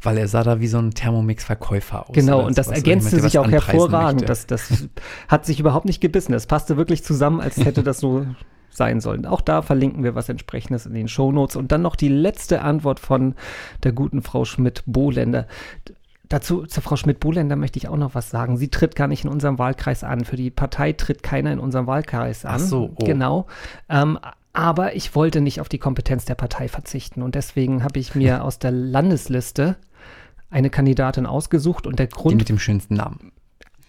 [0.00, 2.14] weil er sah da wie so ein Thermomix-Verkäufer aus.
[2.14, 4.20] Genau, und das sowas, ergänzte sich auch hervorragend.
[4.20, 4.26] möchte.
[4.26, 4.88] Das, das
[5.26, 6.30] hat sich überhaupt nicht gebissen.
[6.30, 8.24] Das passte wirklich zusammen, als hätte das so
[8.70, 9.26] sein sollen.
[9.26, 11.56] Auch da verlinken wir was entsprechendes in den Shownotes.
[11.56, 13.34] Und dann noch die letzte Antwort von
[13.82, 15.48] der guten Frau Schmidt-Bohländer.
[16.28, 18.56] Dazu, zur Frau Schmidt-Bohländer möchte ich auch noch was sagen.
[18.56, 20.24] Sie tritt gar nicht in unserem Wahlkreis an.
[20.24, 22.54] Für die Partei tritt keiner in unserem Wahlkreis an.
[22.56, 23.04] Ach so, oh.
[23.04, 23.46] Genau.
[23.88, 24.18] Ähm,
[24.52, 27.22] aber ich wollte nicht auf die Kompetenz der Partei verzichten.
[27.22, 29.76] Und deswegen habe ich mir aus der Landesliste
[30.50, 33.32] eine Kandidatin ausgesucht und der Die Grund mit dem schönsten Namen.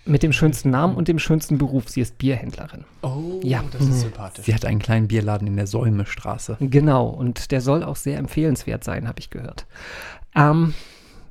[0.05, 1.87] mit dem schönsten Namen und dem schönsten Beruf.
[1.89, 2.83] Sie ist Bierhändlerin.
[3.01, 3.63] Oh, Ja.
[3.71, 4.45] das ist sympathisch.
[4.45, 6.57] Sie hat einen kleinen Bierladen in der Säumestraße.
[6.59, 9.65] Genau, und der soll auch sehr empfehlenswert sein, habe ich gehört.
[10.35, 10.73] Ähm,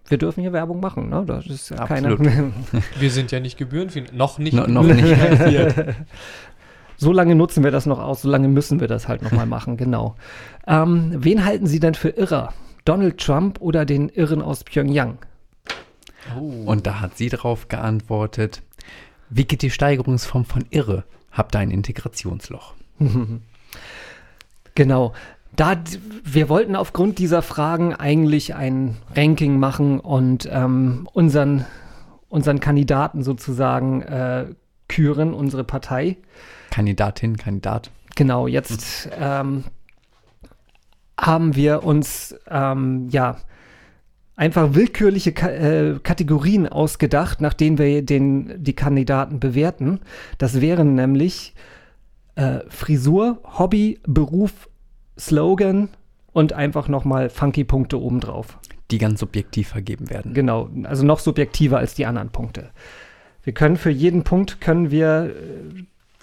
[0.09, 1.25] wir dürfen hier Werbung machen, ne?
[1.27, 2.23] Das ist ja Absolut.
[2.23, 2.53] keine.
[2.99, 4.17] Wir sind ja nicht gebührenfinanziert.
[4.17, 4.55] Noch nicht.
[4.55, 5.05] No, noch nicht.
[6.97, 9.77] so lange nutzen wir das noch aus, so lange müssen wir das halt nochmal machen,
[9.77, 10.17] genau.
[10.67, 12.53] Ähm, wen halten Sie denn für irrer?
[12.85, 15.19] Donald Trump oder den Irren aus Pyongyang?
[16.39, 16.65] Oh.
[16.67, 18.63] Und da hat sie darauf geantwortet,
[19.31, 21.05] wie geht die Steigerungsform von irre?
[21.33, 22.75] Habt ihr ein Integrationsloch?
[24.77, 25.13] Genau.
[25.57, 25.77] Da,
[26.25, 31.65] wir wollten aufgrund dieser Fragen eigentlich ein Ranking machen und ähm, unseren,
[32.29, 34.47] unseren Kandidaten sozusagen äh,
[34.89, 36.17] küren, unsere Partei.
[36.71, 37.91] Kandidatin, Kandidat.
[38.17, 39.65] Genau, jetzt ähm,
[41.19, 43.37] haben wir uns ähm, ja
[44.37, 50.01] einfach willkürliche Ka äh, Kategorien ausgedacht, nach denen wir den, die Kandidaten bewerten.
[50.39, 51.55] Das wären nämlich
[52.35, 54.69] äh, Frisur, Hobby, Beruf,
[55.19, 55.89] Slogan
[56.33, 58.59] und einfach nochmal funky Punkte obendrauf.
[58.91, 60.35] die ganz subjektiv vergeben werden.
[60.35, 62.71] Genau, also noch subjektiver als die anderen Punkte.
[63.43, 65.35] Wir können für jeden Punkt können wir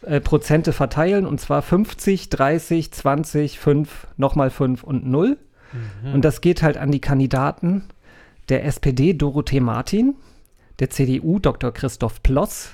[0.06, 5.38] äh, äh, Prozente verteilen und zwar 50, 30, 20, 5, nochmal 5 und 0.
[6.04, 6.14] Mhm.
[6.14, 7.86] Und das geht halt an die Kandidaten
[8.50, 10.16] der SPD Dorothee Martin,
[10.80, 11.72] der CDU Dr.
[11.72, 12.72] Christoph Ploss,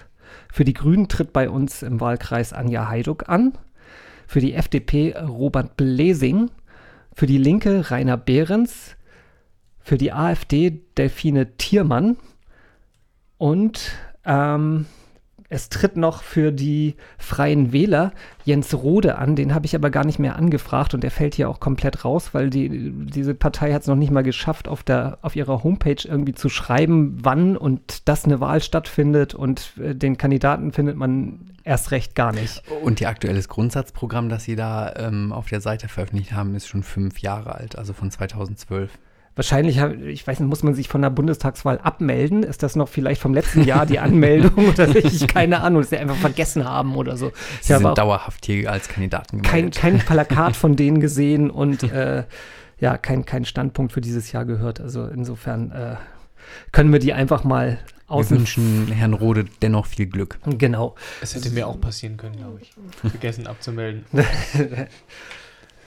[0.52, 3.54] für die Grünen tritt bei uns im Wahlkreis Anja Heiduck an,
[4.28, 6.52] für die FDP Robert Blesing,
[7.14, 8.96] für die Linke Rainer Behrens,
[9.80, 12.18] für die AfD Delfine Thiermann.
[13.38, 13.94] Und
[14.26, 14.86] ähm,
[15.50, 18.12] es tritt noch für die Freien Wähler
[18.44, 19.36] Jens Rode an.
[19.36, 22.34] Den habe ich aber gar nicht mehr angefragt und der fällt hier auch komplett raus,
[22.34, 26.04] weil die, diese Partei hat es noch nicht mal geschafft, auf, der, auf ihrer Homepage
[26.04, 31.52] irgendwie zu schreiben, wann und dass eine Wahl stattfindet und äh, den Kandidaten findet man
[31.64, 32.64] erst recht gar nicht.
[32.82, 36.84] Und ihr aktuelles Grundsatzprogramm, das sie da ähm, auf der Seite veröffentlicht haben, ist schon
[36.84, 38.92] fünf Jahre alt, also von 2012.
[39.38, 42.44] Wahrscheinlich, ich weiß nicht, muss man sich von der Bundestagswahl abmelden?
[42.44, 45.98] Ist das noch vielleicht vom letzten Jahr die Anmeldung oder ich keine Ahnung, dass sie
[45.98, 47.32] einfach vergessen haben oder so.
[47.62, 49.76] Sie Ja, sind dauerhaft hier als Kandidaten kein, gemeldet.
[49.80, 52.24] kein Plakat von denen gesehen und äh,
[52.80, 54.82] ja, kein, kein Standpunkt für dieses Jahr gehört.
[54.82, 55.96] Also insofern äh,
[56.72, 60.40] können wir die einfach mal Wir außen wünschen Herrn Rode dennoch viel Glück.
[60.46, 60.96] Genau.
[61.22, 62.72] Es hätte mir auch passieren können, glaube ich.
[63.12, 64.06] Vergessen abzumelden.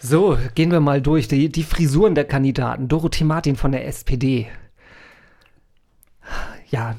[0.00, 1.28] So, gehen wir mal durch.
[1.28, 2.88] Die, die Frisuren der Kandidaten.
[2.88, 4.48] Dorothee Martin von der SPD.
[6.70, 6.96] ja,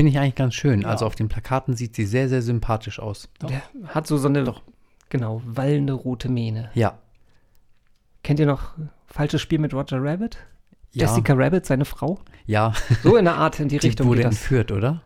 [0.00, 0.82] Finde ich eigentlich ganz schön.
[0.82, 0.88] Ja.
[0.88, 3.28] Also auf den Plakaten sieht sie sehr, sehr sympathisch aus.
[3.42, 4.54] der hat so so eine,
[5.10, 6.70] genau, wallende rote Mähne.
[6.74, 6.98] Ja.
[8.22, 8.72] Kennt ihr noch
[9.06, 10.38] Falsches Spiel mit Roger Rabbit?
[10.92, 11.06] Ja.
[11.06, 12.18] Jessica Rabbit, seine Frau?
[12.46, 12.72] Ja.
[13.02, 15.02] So in der Art, in die Die Richtung wurde entführt, oder?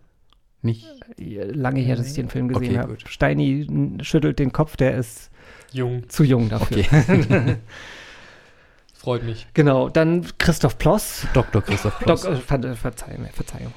[0.65, 0.87] Nicht?
[1.19, 2.97] Lange her, dass ich den Film gesehen Okay, habe.
[3.07, 5.31] Steini schüttelt den Kopf, der ist
[5.73, 6.79] Jung, zu jung dafür.
[6.79, 7.57] Okay.
[9.05, 9.47] freut mich.
[9.53, 11.27] Genau, dann Christoph Ploss.
[11.35, 11.61] Dr.
[11.63, 12.25] Christoph Ploss.
[12.25, 13.73] äh, Ver Verzeihung, Verzeihung.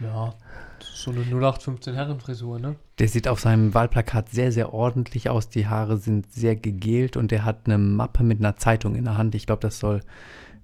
[0.00, 0.34] Ja,
[0.80, 2.74] so eine 0815 Herrenfrisur, ne?
[2.98, 5.48] Der sieht auf seinem Wahlplakat sehr, sehr ordentlich aus.
[5.48, 9.16] Die Haare sind sehr gegelt und er hat eine Mappe mit einer Zeitung in der
[9.16, 9.36] Hand.
[9.36, 10.00] Ich glaube, das soll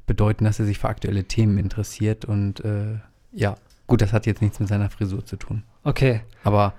[0.07, 2.25] bedeuten, dass er sich für aktuelle Themen interessiert.
[2.25, 2.99] Und äh,
[3.33, 3.55] ja,
[3.87, 5.63] gut, das hat jetzt nichts mit seiner Frisur zu tun.
[5.83, 6.21] Okay.
[6.45, 6.75] Aber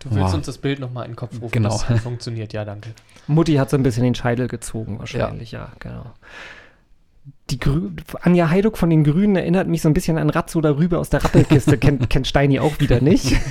[0.00, 0.34] Du willst Wow.
[0.34, 1.50] uns das Bild nochmal in den Kopf rufen.
[1.52, 1.80] Genau.
[1.88, 2.90] Das funktioniert, ja, danke.
[3.26, 6.12] Mutti hat so ein bisschen den Scheitel gezogen, wahrscheinlich, ja, genau.
[7.48, 7.90] Die Grü
[8.20, 11.24] Anja Heiduk von den Grünen erinnert mich so ein bisschen an Ratzo darüber aus der
[11.24, 11.78] Rappelkiste.
[11.78, 13.34] kennt, kennt Steini auch wieder nicht.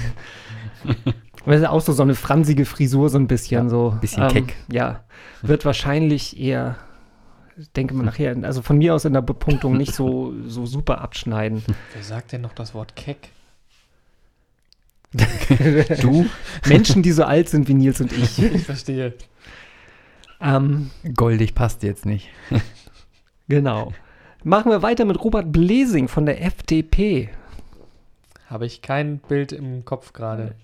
[1.46, 3.98] Das ist auch so, so eine fransige Frisur, so ein bisschen Ja, so.
[4.00, 4.56] bisschen keck.
[4.72, 5.02] Ja,
[5.42, 6.78] wird wahrscheinlich eher,
[7.58, 11.02] ich denke mal nachher, also von mir aus in der Bepunktung nicht so, so super
[11.02, 11.64] abschneiden.
[11.94, 13.30] Wer sagt denn noch das Wort keck?
[16.02, 16.26] du,
[16.66, 18.40] Menschen, die so alt sind wie Nils und ich.
[18.54, 19.14] Ich verstehe.
[20.42, 22.30] Ähm, goldig passt jetzt nicht.
[23.48, 23.94] genau.
[24.44, 27.30] Machen wir weiter mit Robert Blesing von der FDP.
[28.48, 30.56] Habe ich kein Bild im Kopf gerade.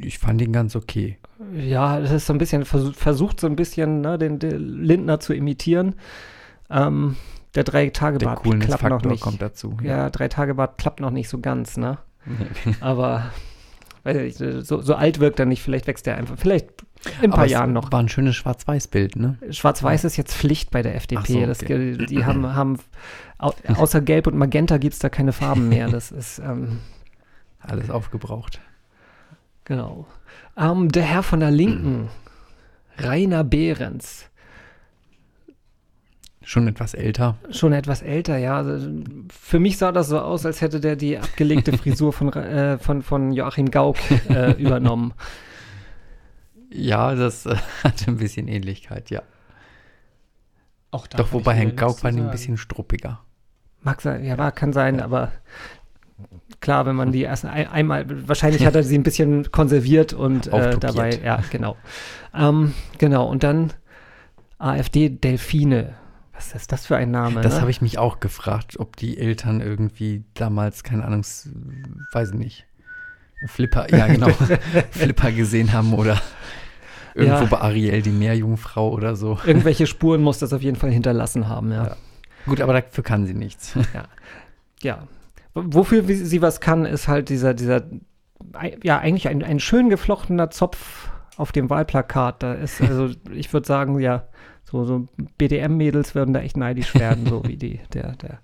[0.00, 1.18] Ich fand ihn ganz okay.
[1.54, 5.20] Ja, das ist so ein bisschen, versuch, versucht so ein bisschen, ne, den, den Lindner
[5.20, 5.94] zu imitieren.
[6.70, 7.16] Ähm,
[7.54, 9.22] der Drei-Tage-Bart klappt noch nicht.
[9.22, 9.76] kommt dazu.
[9.82, 11.98] Ja, Drei-Tage-Bart klappt noch nicht so ganz, ne?
[12.80, 13.30] Aber
[14.04, 15.62] weiß ich, so, so alt wirkt er nicht.
[15.62, 16.36] Vielleicht wächst er einfach.
[16.38, 16.68] Vielleicht
[17.20, 17.92] in ein paar Jahren noch.
[17.92, 19.38] War ein schönes Schwarz-Weiß-Bild, ne?
[19.50, 21.32] Schwarz-Weiß ist jetzt Pflicht bei der FDP.
[21.32, 21.96] So, das, okay.
[22.06, 22.78] die haben, haben
[23.38, 25.88] au, außer Gelb und Magenta gibt es da keine Farben mehr.
[25.88, 26.80] Das ist, ähm,
[27.60, 28.60] Alles aufgebraucht.
[29.64, 30.06] genau.
[30.56, 32.08] Ähm, der Herr von der Linken,
[32.98, 34.30] Rainer Behrens.
[36.42, 37.36] Schon etwas älter.
[37.50, 38.58] Schon etwas älter, ja.
[38.58, 38.88] Also,
[39.28, 43.02] Für mich sah das so aus, als hätte der die abgelegte Frisur von, äh, von,
[43.02, 43.96] von Joachim Gauck
[44.30, 45.12] äh, übernommen.
[46.70, 49.22] Ja, das äh, hatte ein bisschen Ähnlichkeit, ja.
[50.92, 53.20] Auch da Doch, wobei Herrn Gauck war ein bisschen struppiger.
[53.82, 55.32] Mag sein, ja, war, kann sein, aber
[56.66, 60.48] klar, wenn man die erst ein, einmal, wahrscheinlich hat er sie ein bisschen konserviert und
[60.48, 61.76] äh, dabei, ja, genau.
[62.34, 63.72] Ähm, genau, und dann
[64.58, 65.94] AfD Delfine.
[66.34, 67.40] Was ist das für ein Name?
[67.40, 67.60] Das ne?
[67.60, 71.22] habe ich mich auch gefragt, ob die Eltern irgendwie damals, keine Ahnung,
[72.12, 72.66] weiß ich nicht,
[73.46, 74.30] Flipper, ja genau,
[74.90, 76.20] Flipper gesehen haben oder
[77.14, 77.48] irgendwo Ja.
[77.48, 79.38] bei Ariel die Meerjungfrau oder so.
[79.46, 81.84] Irgendwelche Spuren muss das auf jeden Fall hinterlassen haben, ja.
[81.86, 81.96] Ja.
[82.44, 83.72] Gut, aber dafür kann sie nichts.
[84.82, 84.98] Ja.
[84.98, 85.06] W-
[85.58, 87.82] Wofür sie was kann, ist halt dieser, dieser,
[88.82, 92.42] ja, eigentlich ein, ein schön geflochtener Zopf auf dem Wahlplakat.
[92.42, 94.24] Da ist, also, ich würde sagen, ja,
[94.64, 95.06] so, so
[95.38, 98.38] BDM-Mädels würden da echt neidisch werden, so wie die, der, der.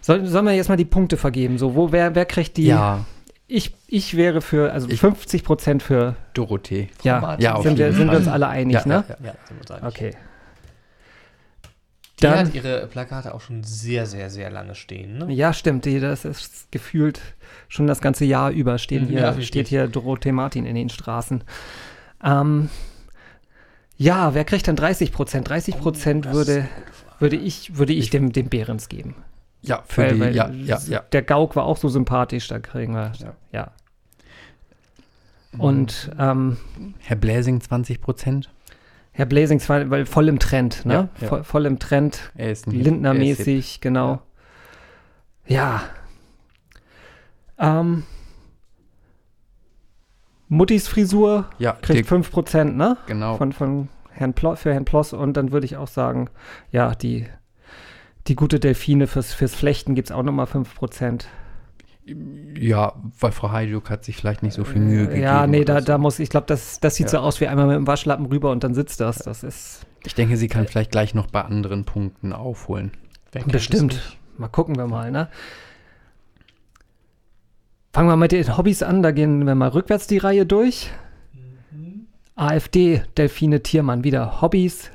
[0.00, 1.58] Soll, sollen wir jetzt mal die Punkte vergeben?
[1.58, 2.66] So, wo, wer, wer kriegt die?
[2.66, 3.04] Ja,
[3.46, 6.88] Ich, ich wäre für, also Ich- 50 Prozent für, Dorothee.
[7.02, 9.04] ja, Ja, sind, wir, sind wir uns alle einig, Ja, ne?
[9.08, 9.84] ja, Ja, sind wir uns einig.
[9.84, 10.10] Okay.
[12.20, 15.32] Die Dann- hat ihre Plakate auch schon sehr, sehr, sehr lange stehen, ne?
[15.32, 15.86] Ja, stimmt.
[15.86, 17.20] Die, das ist gefühlt
[17.68, 20.90] schon das ganze Jahr über stehen Mhm, hier, ja, steht hier Dorothee Martin in den
[20.90, 21.42] Straßen.
[22.22, 22.68] Ähm,
[23.96, 25.48] ja, wer kriegt denn 30 Prozent?
[25.48, 26.68] 30 Prozent Oh, würde,
[27.18, 29.14] würde ich, würde ich dem, dem Behrens geben.
[29.62, 31.00] Ja, für Weil- die, weil ja, ja, ja.
[31.12, 33.32] Der Gauk war auch so sympathisch, da kriegen wir, ja.
[33.52, 33.72] Ja.
[35.58, 36.58] Und ähm,
[37.00, 38.48] Herr Bläsing 20 Prozent.
[39.20, 40.94] Herr Blazing zwar, weil voll im Trend, ne?
[40.94, 41.28] Ja, ja.
[41.28, 42.56] Voll, voll im Trend, Er er.
[42.66, 44.22] Lindner-mäßig, genau.
[45.46, 45.82] Ja.
[47.58, 48.04] Ähm,
[50.48, 52.96] Muttis Frisur Ja, kriegt der, 5%, ne?
[53.04, 53.36] genau.
[53.36, 55.12] Von, von Herrn Plo für Herrn Ploss.
[55.12, 56.30] Und dann würde ich auch sagen,
[56.72, 57.26] ja, die,
[58.26, 61.26] die gute Delfine fürs, fürs Flechten gibt es auch nochmal 5%.
[62.58, 65.22] Ja, weil Frau Heiduk hat sich vielleicht nicht so viel Mühe gegeben.
[65.22, 65.86] ja, nee, da, so.
[65.86, 67.10] da muss, ich glaube, das, das sieht Ja.
[67.12, 69.18] so aus wie einmal mit dem Waschlappen rüber und dann sitzt das.
[69.18, 72.92] Das ist Ich denke, sie kann vielleicht gleich noch bei anderen Punkten aufholen.
[73.46, 74.16] Bestimmt.
[74.36, 75.28] Mal gucken wir mal, ne?
[77.92, 80.90] Fangen wir mit den Hobbys an, da gehen wir mal rückwärts die Reihe durch.
[82.36, 84.90] AfD, Delfine Tiermann, wieder Hobbys,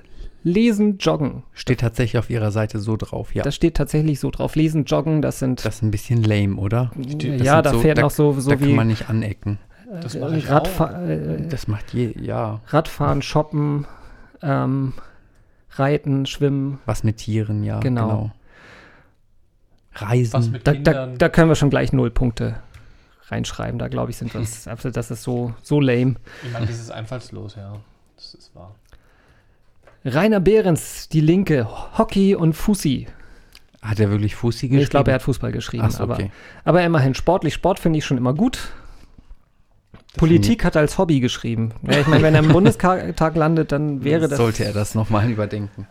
[0.48, 1.42] Lesen, Joggen.
[1.54, 3.42] Steht tatsächlich auf ihrer Seite so drauf, ja.
[3.42, 4.56] Das steht tatsächlich so drauf.
[4.56, 5.66] Lesen, Joggen, das sind.
[5.66, 6.92] Das ist ein bisschen lame, oder?
[7.10, 9.58] steht- ja, das da so- da- noch so, so da kann wie man nicht anecken.
[10.04, 13.88] Das äh, mache ich Radfa äh, Das macht je, ja, Radfahren, Shoppen,
[14.44, 14.94] ähm,
[15.72, 16.78] Reiten, Schwimmen.
[16.86, 18.08] was mit Tieren, ja, Genau.
[18.08, 18.32] genau.
[19.96, 20.34] Reisen.
[20.34, 22.58] Was mit Da, da, da können wir schon gleich null Punkte
[23.30, 23.80] reinschreiben.
[23.80, 24.42] Da glaube ich, sind wir
[24.92, 26.16] das ist so, so lame.
[26.46, 27.78] ich meine, das ist einfallslos, ja.
[28.16, 28.76] Das ist wahr.
[30.06, 33.08] Rainer Behrens, die Linke, Hockey und Fussi.
[33.82, 34.84] Hat er wirklich Fussi geschrieben?
[34.84, 35.90] Ich glaube, er hat Fußball geschrieben.
[35.90, 36.32] So, aber, okay.
[36.64, 37.56] aber immerhin sportlich.
[37.56, 38.72] Sport finde ich schon immer gut.
[40.18, 41.74] Politik hat er als Hobby geschrieben.
[41.84, 44.38] Ja, ich meine, wenn er im Bundestag landet, dann wäre das.
[44.38, 45.88] Sollte er das nochmal überdenken.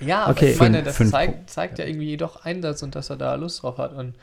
[0.00, 0.52] Ja, aber Okay.
[0.52, 3.62] ich meine, das fünf zeigt, zeigt ja irgendwie doch Einsatz und dass er da Lust
[3.62, 3.92] drauf hat.
[3.92, 4.14] Und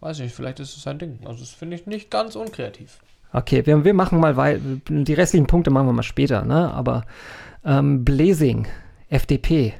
[0.00, 1.18] weiß nicht, vielleicht ist es sein Ding.
[1.24, 2.98] Also, das finde ich nicht ganz unkreativ.
[3.32, 4.60] Okay, wir, wir machen mal weiter.
[4.88, 6.72] Die restlichen Punkte machen wir mal später, ne?
[6.72, 7.04] Aber
[7.64, 8.66] ähm, Blazing,
[9.10, 9.74] FDP.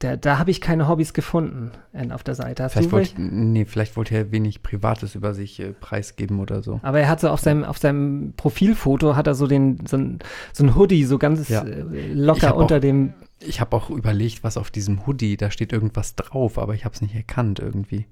[0.00, 2.64] Da, da habe ich keine Hobbys gefunden äh, auf der Seite.
[2.64, 6.80] Hast Vielleicht wollte, nee, vielleicht wollte er wenig Privates über sich äh, preisgeben oder so.
[6.82, 10.18] Aber er hat so auf seinem, auf seinem Profilfoto hat er so den, so ein,
[10.52, 11.64] so ein Hoodie, so ganz Ja.
[11.64, 13.14] äh, locker unter auch- dem.
[13.40, 16.94] Ich habe auch überlegt, was auf diesem Hoodie, da steht irgendwas drauf, aber ich habe
[16.94, 18.06] es nicht erkannt irgendwie.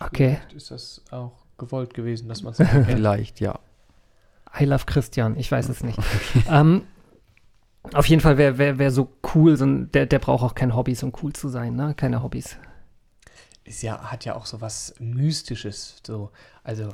[0.00, 0.38] Okay.
[0.40, 2.58] Vielleicht ist das auch gewollt gewesen, dass man es.
[2.86, 3.60] Vielleicht, ja.
[4.58, 5.98] I love Christian, ich weiß es nicht.
[6.50, 6.82] ähm,
[7.92, 10.74] auf jeden Fall, wer, wer, wer so cool, so ein, der, der braucht auch keine
[10.74, 11.94] Hobbys, um cool zu sein, ne?
[11.94, 12.56] Keine Hobbys.
[13.64, 15.96] Ist ja, hat ja auch so was Mystisches.
[16.06, 16.30] So.
[16.62, 16.88] Also,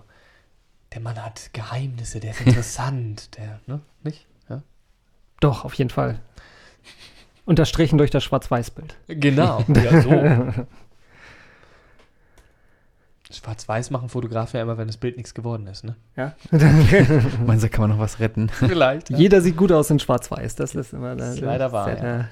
[0.93, 3.37] der Mann hat Geheimnisse, der ist interessant.
[3.37, 3.81] der, ne?
[4.03, 4.27] Nicht?
[4.49, 4.63] Ja?
[5.41, 6.21] Doch, auf jeden Fall.
[7.45, 8.97] Unterstrichen durch das Schwarz-Weiß-Bild.
[9.09, 9.65] Genau.
[9.69, 10.67] Ja, so.
[13.31, 15.97] Schwarz-Weiß machen Fotografen ja immer, wenn das Bild nichts geworden ist, ne?
[16.17, 16.35] Ja.
[17.47, 18.49] Meinst du, kann man noch was retten?
[18.53, 19.11] Vielleicht.
[19.11, 20.57] Jeder sieht gut aus in Schwarz-Weiß.
[20.57, 22.25] Das ist immer Das ist leider wahr, äh,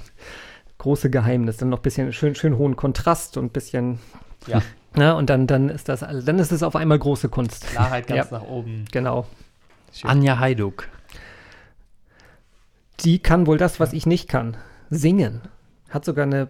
[0.78, 1.58] große Geheimnis.
[1.58, 3.98] Dann noch ein bisschen schön, schön hohen Kontrast und ein bisschen.
[4.46, 4.62] Ja.
[4.96, 7.66] Ja, und dann, dann ist das, dann ist es auf einmal große Kunst.
[7.68, 8.38] Klarheit ganz Ja.
[8.38, 8.84] nach oben.
[8.90, 9.26] Genau.
[9.92, 10.10] Schön.
[10.10, 10.88] Anja Heiduk.
[13.00, 14.56] Die kann wohl das, was ich nicht kann.
[14.90, 15.42] Singen.
[15.90, 16.48] Hat sogar eine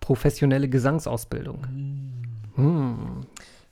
[0.00, 1.66] professionelle Gesangsausbildung.
[2.56, 3.23] Hm.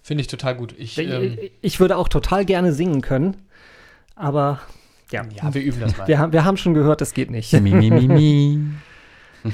[0.03, 0.75] Finde ich total gut.
[0.77, 3.37] Ich, Ich, ähm, ich würde auch total gerne singen können,
[4.17, 4.61] aber
[5.11, 6.09] ja, ja, wir üben das mal.
[6.09, 7.53] wir, haben, wir haben schon gehört, das geht nicht.
[7.53, 8.61] Mi, mi, mi, mi.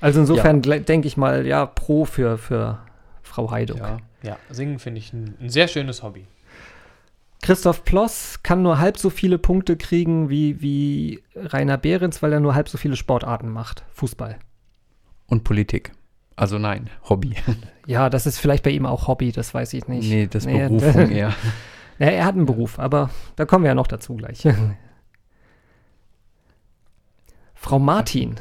[0.00, 2.80] Also insofern denke ich mal, ja, pro für, für
[3.22, 3.78] Frau Heiduk.
[3.78, 3.98] Ja.
[4.24, 6.26] ja, singen finde ich ein, ein sehr schönes Hobby.
[7.40, 12.40] Christoph Ploss kann nur halb so viele Punkte kriegen wie, wie Rainer Behrens, weil er
[12.40, 13.84] nur halb so viele Sportarten macht.
[13.92, 14.38] Fußball.
[15.26, 15.92] Und Politik.
[16.36, 17.34] Also nein, Hobby.
[17.84, 20.08] Ja, das ist vielleicht bei ihm auch Hobby, das weiß ich nicht.
[20.08, 21.34] nee, das Nee, Berufung eher.
[21.98, 24.46] Ja, er hat einen Beruf, aber da kommen wir ja noch dazu gleich.
[27.54, 28.36] Frau Martin.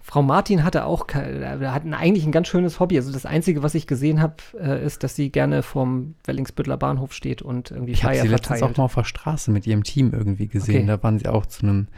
[0.00, 2.96] Frau Martin hatte auch, äh, hat eigentlich ein ganz schönes Hobby.
[2.96, 7.12] Also das Einzige, was ich gesehen habe, äh, ist, dass sie gerne vorm Wellingsbüttler Bahnhof
[7.12, 8.74] steht und irgendwie Ich habe Flyer sie letztens verteilt.
[8.74, 10.76] auch mal auf der Straße mit ihrem Team irgendwie gesehen.
[10.82, 10.86] Okay.
[10.86, 11.88] Da waren sie auch zu einem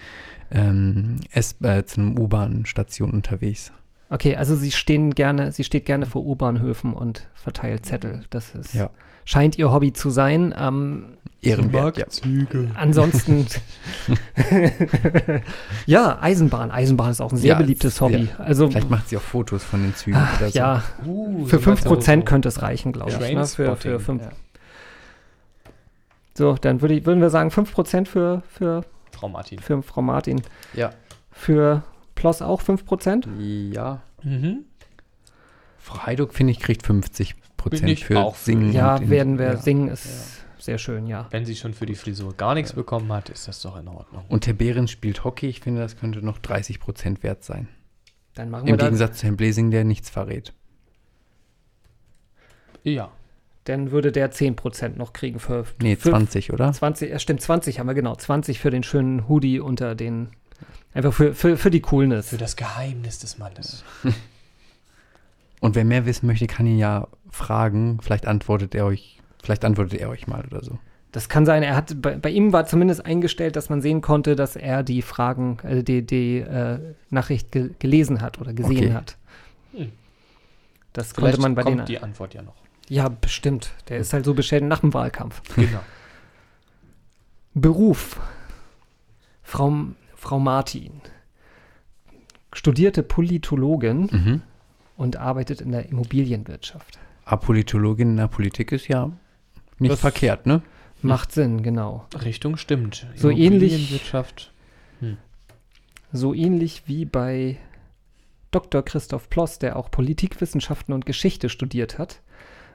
[0.50, 1.42] ähm, äh,
[1.84, 3.72] zu einem U-Bahn-Station unterwegs.
[4.10, 8.24] Okay, also sie stehen gerne, sie steht gerne vor U-Bahnhöfen und verteilt Zettel.
[8.30, 8.90] Das ist, Ja.
[9.24, 10.54] scheint ihr Hobby zu sein.
[10.56, 11.98] Ähm, Ehrenwert.
[11.98, 12.06] Ja.
[12.74, 13.46] ansonsten,
[15.86, 16.70] ja, Eisenbahn.
[16.70, 18.28] Eisenbahn ist auch ein sehr Ja, beliebtes Hobby.
[18.38, 18.44] ja.
[18.44, 20.58] Also Vielleicht macht sie auch Fotos von den Zügen ach, oder so.
[20.58, 23.18] ja, Uh, für du meinst 5% so- könnte es reichen, glaube ich.
[23.34, 23.46] Ne?
[23.46, 24.30] Für, für fünf, Ja.
[26.36, 29.58] So, dann würde ich, würden wir sagen 5% für, für, Frau Martin.
[29.60, 30.42] für Frau Martin.
[30.72, 30.90] Ja.
[31.30, 31.82] Für
[32.24, 33.26] Ploss auch 5%?
[33.70, 34.00] Ja.
[34.22, 34.64] Mhm.
[36.06, 38.34] Heiduk, finde ich, kriegt 50 Bin Prozent ich für auch.
[38.36, 38.72] Singen.
[38.72, 39.56] Ja, werden wir ja.
[39.58, 41.26] singen, ist sehr schön, ja.
[41.32, 44.24] Wenn sie schon für die Frisur gar nichts bekommen hat, ist das doch in Ordnung.
[44.30, 45.48] Und Herr Behrens spielt Hockey.
[45.48, 47.68] Ich finde, das könnte noch 30 Prozent wert sein.
[48.34, 50.54] Dann machen wir Im Gegensatz zu Herrn Blesing, der nichts verrät.
[52.84, 53.12] Ja.
[53.64, 56.72] dann würde der 10% noch kriegen für, Nee, für 20, oder?
[56.72, 58.14] 20, ja stimmt, 20 haben wir genau.
[58.14, 60.30] 20 für den schönen Hoodie unter den,
[60.94, 62.28] einfach für, für, für die Coolness.
[62.28, 63.84] Für das Geheimnis des Mannes.
[65.60, 67.98] Und wer mehr wissen möchte, kann ihn ja fragen.
[68.02, 70.78] Vielleicht antwortet er euch, vielleicht antwortet er euch mal oder so.
[71.12, 74.34] Das kann sein, er hat, bei, bei ihm war zumindest eingestellt, dass man sehen konnte,
[74.34, 78.92] dass er die Fragen, äh, die, die äh, Nachricht ge gelesen hat oder gesehen Okay.
[78.94, 79.16] hat.
[79.72, 79.92] Hm.
[80.92, 81.86] Das Vielleicht konnte man bei kommt den.
[81.86, 82.56] die Antwort ja noch.
[82.88, 83.70] Ja, bestimmt.
[83.88, 85.40] Der ist halt so beschädigt nach dem Wahlkampf.
[85.54, 85.80] Genau.
[87.54, 88.20] Beruf.
[89.42, 89.72] Frau,
[90.24, 91.02] Frau Martin.
[92.54, 94.42] Studierte Politologin Mhm.
[94.96, 96.98] und arbeitet in der Immobilienwirtschaft.
[97.26, 99.12] Apolitologin in der Politik ist ja
[99.78, 100.62] nicht Das- verkehrt, ne?
[101.02, 102.06] Macht Sinn, genau.
[102.24, 103.06] Richtung stimmt.
[103.16, 104.50] So ähnlich- Immobilienwirtschaft.
[106.10, 107.58] So ähnlich wie bei
[108.50, 108.82] Dr.
[108.82, 112.22] Christoph Ploss, der auch Politikwissenschaften und Geschichte studiert hat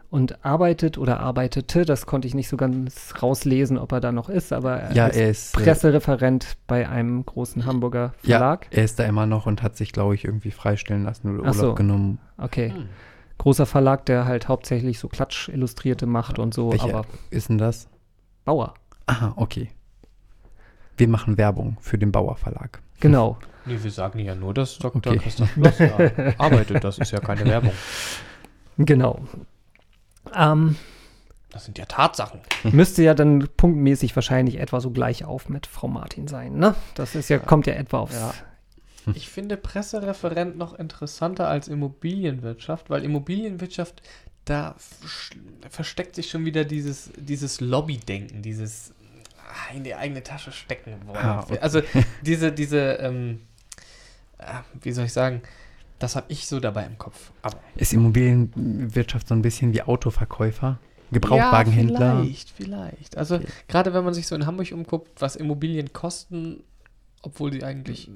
[0.10, 4.28] und arbeitet oder arbeitete, das konnte ich nicht so ganz rauslesen, ob er da noch
[4.30, 5.58] ist, aber er Ja, ist er ist.
[5.58, 8.68] Äh, Pressereferent bei einem großen Hamburger ja, Verlag.
[8.72, 11.56] er ist da immer noch und hat sich, glaube ich, irgendwie freistellen lassen oder Ach
[11.56, 11.76] Urlaub so.
[11.76, 12.20] genommen.
[12.38, 12.72] Okay.
[12.76, 12.90] Hm.
[13.38, 17.88] großer Verlag, der halt hauptsächlich so Klatsch-Illustrierte macht und so, Welcher aber ist denn das?
[18.46, 18.74] Bauer.
[19.06, 19.70] Aha, okay.
[20.98, 22.82] Wir machen Werbung für den Bauer Verlag.
[23.00, 23.38] Genau.
[23.66, 24.96] Nee, wir sagen ja nur, dass Dr.
[25.14, 25.18] Okay.
[25.20, 25.92] Christoph Bloss da
[26.40, 26.84] arbeitet.
[26.84, 27.74] Das ist ja keine Werbung.
[28.78, 29.20] Genau.
[30.36, 30.76] Ähm,
[31.52, 32.42] Das sind ja Tatsachen.
[32.64, 36.76] müsste ja dann punktmäßig wahrscheinlich etwa so gleich auf mit Frau Martin sein, ne?
[36.96, 38.16] Das ist ja, kommt ja etwa aufs.
[38.16, 38.34] Ja.
[39.16, 44.04] Ich finde Pressereferent noch interessanter als Immobilienwirtschaft, weil Immobilienwirtschaft,
[44.46, 44.76] da
[45.70, 48.94] versteckt sich schon wieder dieses, dieses Lobbydenken, dieses
[49.38, 51.18] ah, in die eigene Tasche stecken wollen.
[51.18, 51.58] Ah, okay.
[51.60, 51.82] Also
[52.22, 53.42] diese, diese, ähm,
[54.38, 54.46] äh,
[54.82, 55.42] wie soll ich sagen,
[56.00, 57.32] das habe ich so dabei im Kopf.
[57.42, 60.80] Aber Ist Immobilienwirtschaft so ein bisschen wie Autoverkäufer?
[61.12, 62.00] Gebrauchtwagenhändler?
[62.00, 63.18] Ja, vielleicht, vielleicht.
[63.18, 63.48] Also Okay.
[63.68, 66.64] gerade wenn man sich so in Hamburg umguckt, was Immobilien kosten,
[67.24, 68.10] obwohl die eigentlich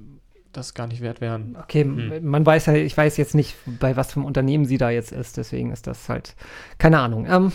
[0.52, 1.56] das gar nicht wert wären.
[1.60, 2.30] Okay, Hm.
[2.30, 5.12] man weiß ja, ich weiß jetzt nicht, bei was für einem Unternehmen sie da jetzt
[5.12, 6.36] ist, deswegen ist das halt,
[6.78, 7.26] keine Ahnung.
[7.28, 7.52] Ähm,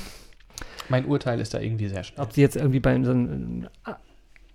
[0.88, 2.24] Mein Urteil ist da irgendwie sehr schnell.
[2.24, 3.92] ob sie jetzt irgendwie bei so einem äh,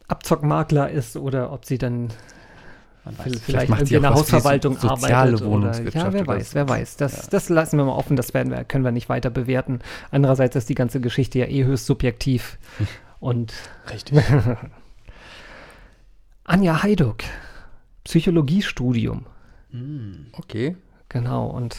[0.10, 2.10] Abzockmakler ist oder ob sie dann
[3.04, 3.42] Vielleicht, weiß.
[3.42, 5.42] vielleicht macht sie irgendwie in der Hausverwaltung so- soziale arbeitet.
[5.42, 6.56] Oder, Wohnungswirtschaft ja, wer weiß, so.
[6.56, 6.98] wer weiß.
[6.98, 7.28] Das, Ja.
[7.32, 9.80] das lassen wir mal offen, das werden wir, können wir nicht weiter bewerten.
[10.12, 12.58] Andererseits ist die ganze Geschichte ja eh höchst subjektiv.
[13.20, 13.54] Und
[13.92, 14.20] Richtig.
[16.46, 17.24] Anja Heiduck,
[18.04, 19.26] Psychologiestudium,
[19.72, 20.28] Mm.
[20.34, 20.78] Okay.
[21.10, 21.48] genau.
[21.48, 21.76] Und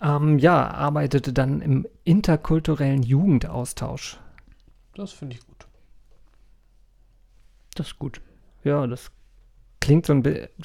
[0.00, 4.18] ähm, ja, arbeitete dann im interkulturellen Jugendaustausch.
[4.96, 5.68] Das finde ich gut.
[7.76, 8.20] Das ist gut.
[8.64, 9.12] Ja, das
[9.82, 10.22] klingt so ein,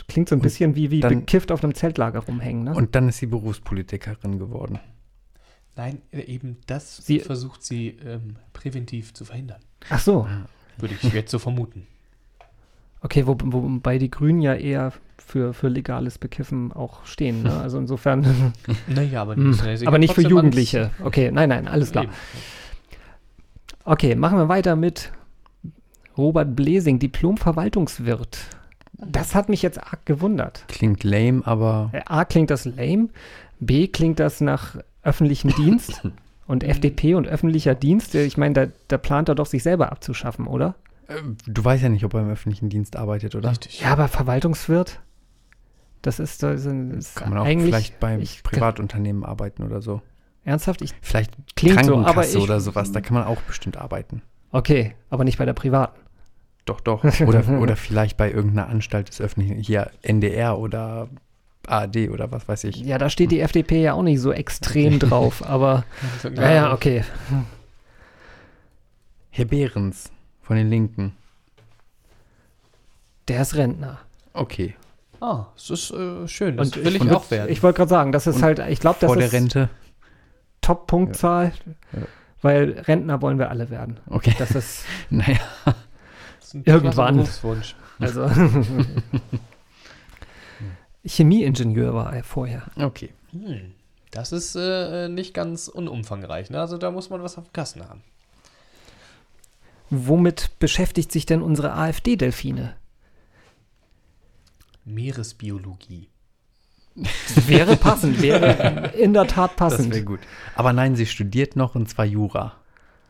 [0.07, 2.63] klingt so ein Und bisschen wie, wie dann- bekifft auf einem Zeltlager rumhängen.
[2.63, 2.73] Ne?
[2.73, 4.79] Und dann ist sie Berufspolitikerin geworden.
[5.75, 9.59] Nein, äh, eben das Sie- versucht sie ähm, präventiv zu verhindern.
[9.89, 10.27] Ach so,
[10.77, 11.85] Würde ich jetzt so vermuten.
[13.01, 17.43] Okay, wo, wobei die Grünen ja eher für, für legales Bekiffen auch stehen.
[17.43, 17.55] Ne?
[17.59, 18.53] Also insofern.
[18.87, 20.89] Naja, aber, Hm, ja sicher aber nicht für Jugendliche.
[21.03, 22.05] Okay, nein, nein, alles klar.
[22.05, 22.13] Eben.
[23.85, 25.11] Okay, machen wir weiter mit
[26.17, 28.39] Robert Blesing, Diplom-Verwaltungswirt.
[28.99, 30.65] Das hat mich jetzt arg gewundert.
[30.67, 33.09] Klingt lame, aber Äh, A klingt das lame,
[33.59, 36.01] B klingt das nach öffentlichem Dienst
[36.47, 38.15] und FDP und öffentlicher Dienst.
[38.15, 40.75] Ich meine, da, da plant er doch, sich selber abzuschaffen, oder?
[41.07, 41.13] äh,
[41.45, 43.51] du weißt ja nicht, ob er im öffentlichen Dienst arbeitet, oder?
[43.51, 43.81] Richtig.
[43.81, 44.99] Ja, aber Verwaltungswirt?
[46.01, 50.01] Das ist, das ist Kann man auch vielleicht beim ich- Privatunternehmen arbeiten oder so.
[50.45, 50.81] ernsthaft.
[50.81, 54.21] Ich Vielleicht Klingt so, Krankenkasse aber ich- oder sowas, da kann man auch bestimmt arbeiten.
[54.51, 55.99] Okay, aber nicht bei der privaten.
[56.67, 57.03] Doch, doch.
[57.21, 61.07] Oder, oder vielleicht bei irgendeiner Anstalt des öffentlichen, hier NDR oder
[61.65, 62.75] ARD oder was weiß ich.
[62.77, 65.85] Ja, da steht die FDP ja auch nicht so extrem drauf, aber
[66.29, 67.03] naja, okay.
[69.31, 70.11] Herr Behrens
[70.41, 71.15] von den Linken.
[73.27, 73.99] Der ist Rentner.
[74.33, 74.75] Okay.
[75.19, 76.57] Ah, das ist äh, schön.
[76.57, 77.51] Das Und will ich, und auch werden.
[77.51, 79.69] Ich wollte gerade sagen, das ist Und halt, ich glaube, das Vor der ist Rente.
[80.61, 81.53] Top-Punktzahl,
[81.93, 81.99] Ja.
[82.41, 83.99] weil Rentner wollen wir alle werden.
[84.09, 84.33] Okay.
[84.37, 85.39] Das ist, Naja.
[86.47, 87.27] Das ist ein irgendwann.
[87.99, 88.29] also.
[91.05, 92.63] Chemieingenieur war er vorher.
[92.77, 93.09] Okay.
[93.31, 93.73] Hm.
[94.11, 96.49] Das ist äh, nicht ganz unumfangreich.
[96.49, 96.59] Ne?
[96.59, 98.01] Also da muss man was auf dem Kasten haben.
[99.89, 102.75] Womit beschäftigt sich denn unsere AfD-Delfine?
[104.85, 106.07] Meeresbiologie.
[107.45, 109.93] Wäre passend, wäre in der Tat Das passend.
[109.93, 110.21] wäre gut.
[110.55, 112.55] Aber nein, sie studiert noch und zwar Jura.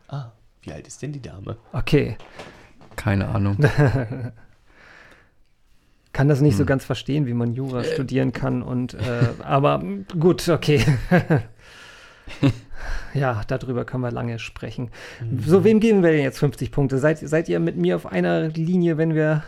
[0.08, 0.32] Ah,
[0.62, 1.56] wie alt ist denn die Dame?
[1.72, 2.18] Okay,
[2.98, 3.56] Keine Ahnung.
[6.12, 6.66] kann das nicht so Hm.
[6.66, 9.82] ganz verstehen, wie man Jura studieren kann und äh, aber
[10.18, 10.84] gut, okay.
[13.14, 14.90] ja, darüber können wir lange sprechen.
[15.46, 16.98] So, wem geben wir denn jetzt 50 Punkte?
[16.98, 19.44] Seid, seid ihr mit mir auf einer Linie, wenn wir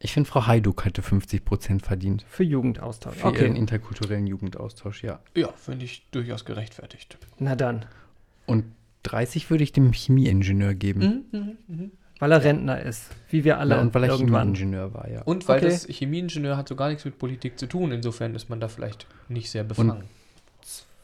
[0.00, 2.24] Ich finde, Frau Heiduk hätte 50 Prozent verdient.
[2.28, 3.16] für Jugendaustausch?
[3.16, 5.20] Für ihren Okay, interkulturellen Jugendaustausch, ja.
[5.34, 7.16] Ja, finde ich durchaus gerechtfertigt.
[7.38, 7.86] na dann,
[8.46, 8.64] Und
[9.04, 11.24] 30 würde ich dem Chemieingenieur geben.
[12.22, 14.54] Weil er Rentner ist, wie wir alle Ja, und weil er irgendwann.
[14.54, 15.22] Chemieingenieur war, ja.
[15.22, 15.70] Und weil Okay.
[15.70, 17.90] das Chemieingenieur hat so gar nichts mit Politik zu tun.
[17.90, 20.04] Insofern ist man da vielleicht nicht sehr befangen.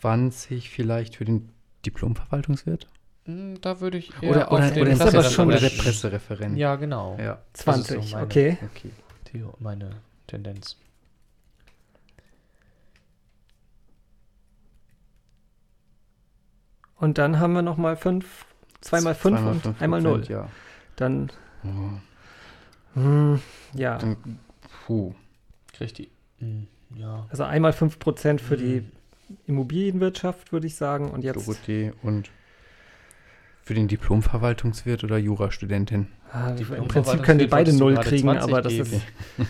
[0.01, 1.49] 20 vielleicht für den
[1.85, 2.87] Diplomverwaltungswirt?
[3.25, 5.57] Hm, Da würde ich eher Oder, auf oder, den oder, ist aber Presse, schon der
[5.59, 6.57] Pressereferent.
[6.57, 7.17] Ja, genau.
[7.19, 7.41] ja.
[7.53, 8.59] Das ist 20, so meine- okay.
[8.77, 9.43] Okay.
[9.59, 9.91] Meine
[10.29, 10.77] Tendenz.
[16.97, 18.45] Und dann haben wir noch mal fünf,
[18.81, 20.19] zweimal fünf Zweimal und fünf einmal null.
[20.21, 20.49] Prozent, Ja.
[20.99, 21.31] Dann,
[21.65, 23.41] Oh, hm,
[23.75, 24.17] ja, dann,
[24.87, 25.13] puh.
[25.73, 26.09] Kriegt die.
[26.39, 27.27] Hm, ja.
[27.31, 28.91] also einmal 5 Prozent für die Hm.
[29.47, 31.11] Immobilienwirtschaft, würde ich sagen.
[31.11, 32.31] Und jetzt, Dorothee und
[33.63, 36.09] für den Diplomverwaltungswirt oder Jurastudentin?
[36.33, 38.93] ah, Die im Prinzip können die beide null kriegen, 20 aber das geben.
[38.93, 39.03] ist,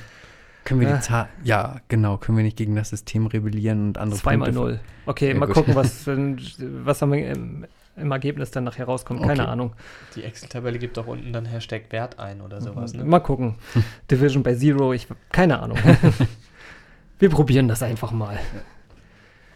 [0.65, 4.21] Können wir die Zahl, ja, genau, können wir nicht gegen das System rebellieren und andere
[4.21, 4.81] Zweimal null.
[5.07, 5.55] Okay, Ja, mal gut.
[5.55, 6.07] gucken, was,
[6.59, 7.65] was am, im,
[7.99, 9.21] im Ergebnis dann nachher rauskommt.
[9.21, 9.51] Keine Okay.
[9.51, 9.73] Ahnung.
[10.15, 12.95] Die Excel-Tabelle gibt doch unten dann Hashtag Wert ein oder sowas.
[12.95, 13.05] Ne?
[13.05, 13.57] Mal gucken.
[14.11, 15.79] Division bei Zero, ich keine Ahnung.
[17.19, 18.39] wir probieren das einfach mal.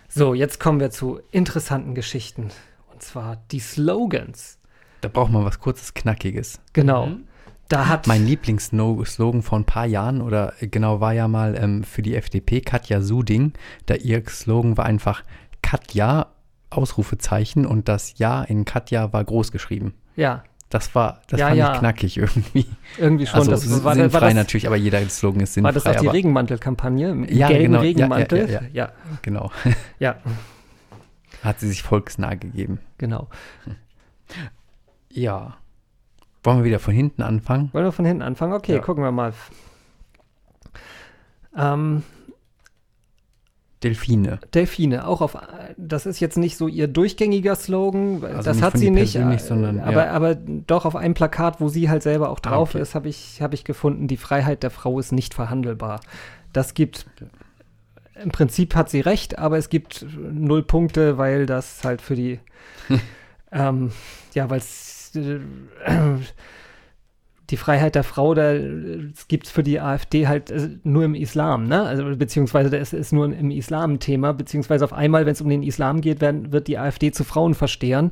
[0.09, 2.51] So, jetzt kommen wir zu interessanten Geschichten.
[2.93, 4.59] Und zwar die Slogans.
[5.01, 6.61] Da braucht man was kurzes, knackiges.
[6.73, 7.07] Genau.
[7.07, 7.25] Mhm.
[7.69, 11.85] Da hat Mein Lieblingsslogan vor ein paar Jahren oder äh, genau war ja mal ähm,
[11.85, 13.55] für die FDP Katja Suding.
[13.87, 15.23] Da ihr Slogan war einfach
[15.63, 16.27] Katja,
[16.73, 19.95] Ausrufezeichen und das Ja in Katja war groß geschrieben.
[20.17, 21.73] ja Das war, das Ja, fand ja.
[21.75, 22.67] ich knackig irgendwie.
[22.99, 23.39] irgendwie schon.
[23.41, 25.91] also das war, sinnfrei war das, natürlich, aber jeder Slogan ist war sinnfrei.
[25.91, 27.11] das auch die Regenmantelkampagne?
[27.11, 27.81] Im Ja, gelben genau.
[27.81, 28.51] Regenmantel?
[28.51, 28.93] ja, ja.
[29.23, 29.51] Genau.
[29.99, 30.17] ja,
[31.45, 32.79] Hat sie sich volksnah gegeben.
[32.99, 33.29] genau.
[35.11, 35.57] Ja.
[36.45, 37.69] Wollen wir wieder von hinten anfangen?
[37.73, 38.53] Wollen wir von hinten anfangen?
[38.55, 39.33] Okay, gucken wir mal.
[41.57, 42.03] Ähm,
[43.83, 44.39] Delfine.
[44.55, 45.37] Delfine, auch auf,
[45.77, 49.45] das ist jetzt nicht so ihr durchgängiger Slogan, Also das hat sie nicht, persönlich, äh,
[49.45, 50.11] sondern, aber, ja.
[50.13, 52.83] aber doch auf einem Plakat, wo sie halt selber auch Ah, drauf okay.
[52.83, 56.01] ist, habe ich, hab ich gefunden, die Freiheit der Frau ist nicht verhandelbar.
[56.53, 57.07] Das gibt,
[58.23, 62.41] im Prinzip hat sie recht, aber es gibt null Punkte, weil das halt für die,
[63.53, 63.91] ähm,
[64.35, 65.41] ja, weil es äh,
[67.53, 68.55] die Freiheit der Frau, da
[69.29, 71.83] gibt es für die AfD halt äh, nur im Islam, ne?
[71.83, 75.51] Also beziehungsweise das ist nur im Islam ein Thema, beziehungsweise auf einmal, wenn es um
[75.51, 78.11] den Islam geht, werden, wird die AfD zu Frauenverstehern.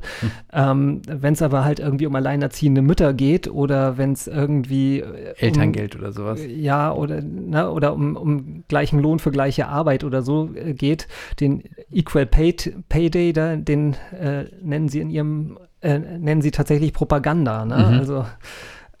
[0.53, 5.33] Ähm, wenn es aber halt irgendwie um alleinerziehende Mütter geht oder wenn es irgendwie äh,
[5.37, 6.39] Elterngeld oder sowas.
[6.39, 10.73] Um, ja, oder, ne, oder um, um gleichen Lohn für gleiche Arbeit oder so äh,
[10.73, 11.07] geht,
[11.39, 12.53] den Equal Pay
[12.89, 17.77] Payday, da, den äh, nennen sie in ihrem, äh, nennen sie tatsächlich Propaganda, ne?
[17.77, 17.99] Mhm.
[17.99, 18.25] Also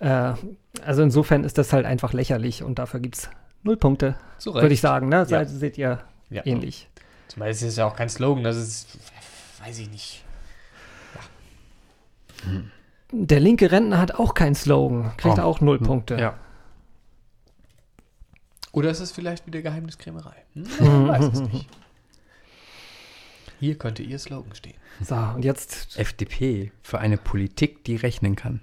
[0.01, 0.33] äh,
[0.83, 3.29] also insofern ist das halt einfach lächerlich und dafür gibt es
[3.63, 5.07] null Punkte, würde ich sagen.
[5.09, 5.25] Ne?
[5.29, 5.45] Ja.
[5.45, 5.99] Seht ihr
[6.29, 6.45] Ja.
[6.45, 6.89] ähnlich.
[7.27, 8.97] Zumal es ist ja auch kein Slogan, das ist,
[9.63, 10.23] weiß ich nicht.
[13.11, 15.43] Der linke Rentner hat auch keinen Slogan, kriegt Oh.
[15.43, 16.17] auch null Punkte.
[16.19, 16.37] Ja.
[18.71, 20.35] Oder ist es vielleicht wieder Geheimniskrämerei?
[20.53, 20.63] Hm?
[20.79, 21.67] Man weiß es nicht.
[23.59, 24.73] Hier könnte ihr Slogan stehen.
[25.01, 28.61] So, und jetzt, FDP für eine Politik, die rechnen kann.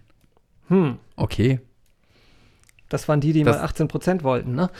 [0.69, 1.61] Hm, Okay,
[2.89, 4.71] das waren die, die Das- mal 18 Prozent wollten, ne?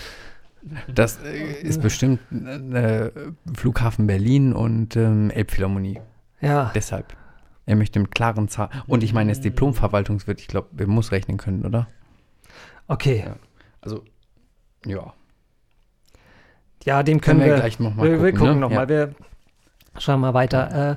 [0.93, 3.11] das äh, ist bestimmt äh,
[3.55, 6.01] Flughafen Berlin und ähm, Elbphilharmonie.
[6.41, 7.17] Ja, Deshalb.
[7.65, 8.71] Er möchte mit klaren Zahlen.
[8.87, 11.87] Und ich meine, das Diplomverwaltungswirt, ich glaube, er muss rechnen können, oder?
[12.89, 13.25] okay.
[13.27, 13.37] Ja.
[13.83, 14.05] Also,
[14.87, 15.13] ja.
[16.85, 18.61] Ja, dem können, Können wir wir, gleich noch mal wir, gucken, gucken ne?
[18.61, 18.89] noch Ja.
[18.89, 19.15] Wir
[19.99, 20.93] schauen mal weiter.
[20.93, 20.97] Äh,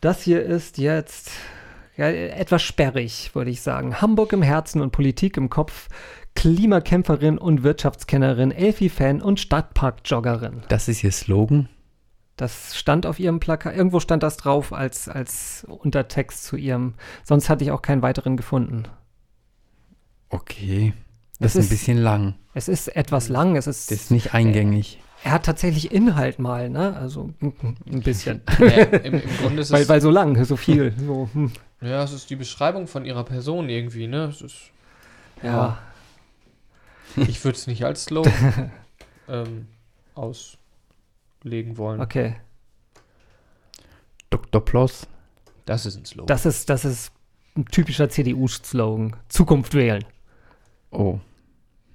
[0.00, 1.30] das hier ist jetzt
[1.96, 4.00] ja, etwas sperrig, würde ich sagen.
[4.00, 5.88] Hamburg im Herzen und Politik im Kopf.
[6.34, 10.62] Klimakämpferin und Wirtschaftskennerin, Elfi-Fan und Stadtpark-Joggerin.
[10.68, 11.68] Das ist ihr Slogan.
[12.36, 13.74] Das stand auf ihrem Plakat.
[13.74, 16.92] Irgendwo stand das drauf als, als Untertext zu ihrem.
[17.24, 18.82] Sonst hatte ich auch keinen weiteren gefunden.
[20.28, 20.92] Okay.
[21.38, 22.34] Es Das ist ein bisschen lang.
[22.52, 23.56] Es ist etwas lang.
[23.56, 25.00] Es ist, Das ist nicht eingängig.
[25.24, 26.94] er hat tatsächlich Inhalt mal, ne?
[26.96, 28.42] Also ein bisschen.
[28.58, 30.94] Ja, im, Im Grunde ist weil, es, weil so lang, so viel.
[30.98, 31.52] So, hm.
[31.80, 34.24] Ja, es ist die Beschreibung von ihrer Person irgendwie, ne?
[34.24, 34.70] Es ist,
[35.42, 35.78] Ja.
[37.16, 38.70] ich würde es nicht als Slogan
[39.28, 39.68] ähm,
[40.14, 42.00] auslegen wollen.
[42.00, 42.36] Okay.
[44.30, 44.64] Dr.
[44.64, 45.06] Ploss.
[45.64, 46.26] Das ist ein Slogan.
[46.26, 47.12] Das ist, das ist
[47.56, 49.16] ein typischer CDU-Slogan.
[49.28, 50.04] Zukunft wählen.
[50.90, 51.18] Oh.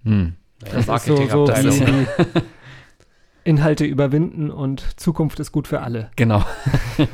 [0.03, 0.35] Hm.
[0.59, 2.07] Das ist so, so wie
[3.43, 6.11] Inhalte überwinden und Zukunft ist gut für alle.
[6.15, 6.45] Genau.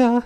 [0.00, 0.22] Ja.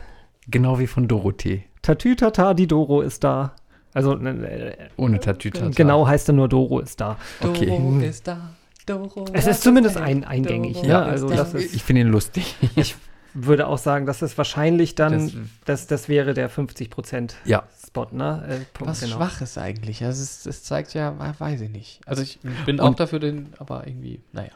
[0.48, 1.64] Genau wie von Dorothee.
[1.82, 3.56] Tatütata, die Doro ist da.
[3.92, 5.70] Also äh, Ohne Tatütata.
[5.74, 7.16] genau heißt er nur Doro ist da.
[7.42, 7.66] Okay.
[7.66, 8.50] Doro ist da.
[8.86, 10.24] Doro Es ist zumindest ein.
[10.24, 10.74] ein, eingängig.
[10.74, 11.36] Doro Ja, ist also da.
[11.36, 12.56] das ist, Ich finde ihn lustig.
[13.34, 15.32] würde auch sagen, das ist wahrscheinlich dann, Das-
[15.64, 17.64] das, das, wäre der 50% Ja.
[17.84, 18.44] Spot, ne?
[18.48, 19.16] Äh, Punkt, Was genau.
[19.16, 20.00] schwach ist eigentlich.
[20.00, 22.00] Das, ist, das zeigt ja, we- weiß ich nicht.
[22.06, 24.50] Also ich bin Und- auch dafür, den, aber irgendwie, naja.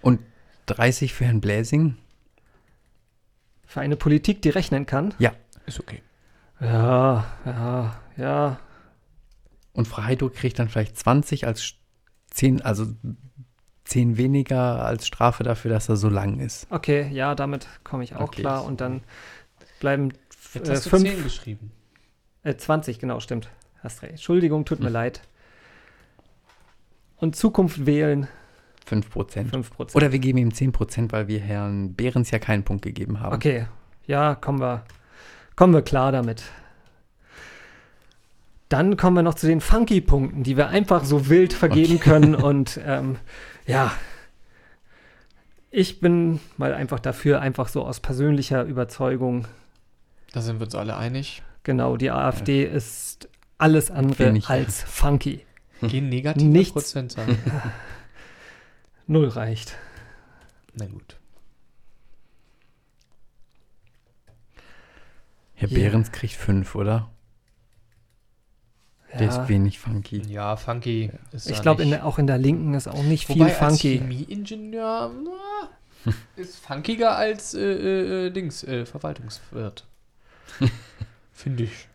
[0.00, 0.20] Und
[0.66, 1.96] 30 für Herrn Bläsing?
[3.72, 5.14] Für eine Politik, die rechnen kann.
[5.64, 6.02] Ist okay.
[6.60, 8.58] Ja, ja, ja.
[9.72, 11.72] Und Frau Heydrich kriegt dann vielleicht 20 als
[12.32, 12.86] 10, also
[13.84, 16.66] 10 weniger als Strafe dafür, dass er so lang ist.
[16.68, 18.42] Okay, ja, damit komme ich auch Okay.
[18.42, 18.66] klar.
[18.66, 19.00] Und dann
[19.80, 20.10] bleiben
[20.52, 21.72] Jetzt äh, hast du fünf, 10 geschrieben.
[22.42, 23.48] äh, 20, genau, stimmt.
[23.78, 24.12] Hast recht.
[24.12, 25.22] Entschuldigung, tut mir leid.
[27.16, 28.28] Und Zukunft wählen
[28.86, 29.54] 5 Prozent.
[29.54, 29.94] 5%.
[29.94, 33.34] Oder wir geben ihm 10 Prozent, weil wir Herrn Behrens ja keinen Punkt gegeben haben.
[33.34, 33.66] Okay,
[34.06, 34.84] ja, kommen wir,
[35.56, 36.42] kommen wir klar damit.
[38.68, 42.34] Dann kommen wir noch zu den Funky-Punkten, die wir einfach so wild vergeben können.
[42.42, 43.16] Und ähm,
[43.66, 43.92] ja,
[45.70, 49.46] ich bin mal einfach dafür, einfach so aus persönlicher Überzeugung.
[50.32, 51.42] Da sind wir uns alle einig.
[51.64, 53.28] Genau, die AfD ist
[53.58, 54.48] alles andere Wenig.
[54.48, 55.44] als funky.
[55.82, 56.72] Gehen negative Nichts.
[56.72, 57.38] Prozentzahlen.
[59.06, 59.76] Null reicht.
[60.74, 61.16] Na gut.
[65.54, 65.74] Herr Ja.
[65.78, 67.10] Behrens kriegt fünf, oder?
[69.12, 69.42] Der Ja.
[69.42, 70.22] ist wenig funky.
[70.26, 73.58] Ja, funky ist Ich glaube, auch in der Linken ist auch nicht Wobei viel als
[73.58, 73.98] funky.
[73.98, 79.84] Chemieingenieur na, ist funkiger als äh, äh, äh, Dings, äh, Verwaltungswirt.
[81.32, 81.88] Finde ich.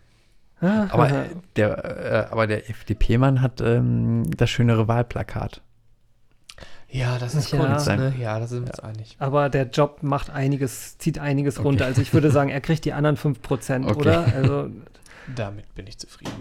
[0.61, 1.85] Ah, Aber, äh, der,
[2.29, 5.61] äh, aber der FDP-Mann hat ähm, das schönere Wahlplakat.
[6.89, 7.59] Ja, das ist Ja.
[7.59, 7.99] Kunst, Sein.
[7.99, 8.13] ne?
[8.19, 9.15] Ja, da sind wir uns einig.
[9.19, 11.67] Aber der Job macht einiges, zieht einiges Okay.
[11.67, 11.85] runter.
[11.85, 13.99] Also ich würde sagen, er kriegt die anderen 5%, Okay.
[13.99, 14.25] oder?
[14.33, 14.69] Also
[15.35, 16.31] Damit bin ich zufrieden.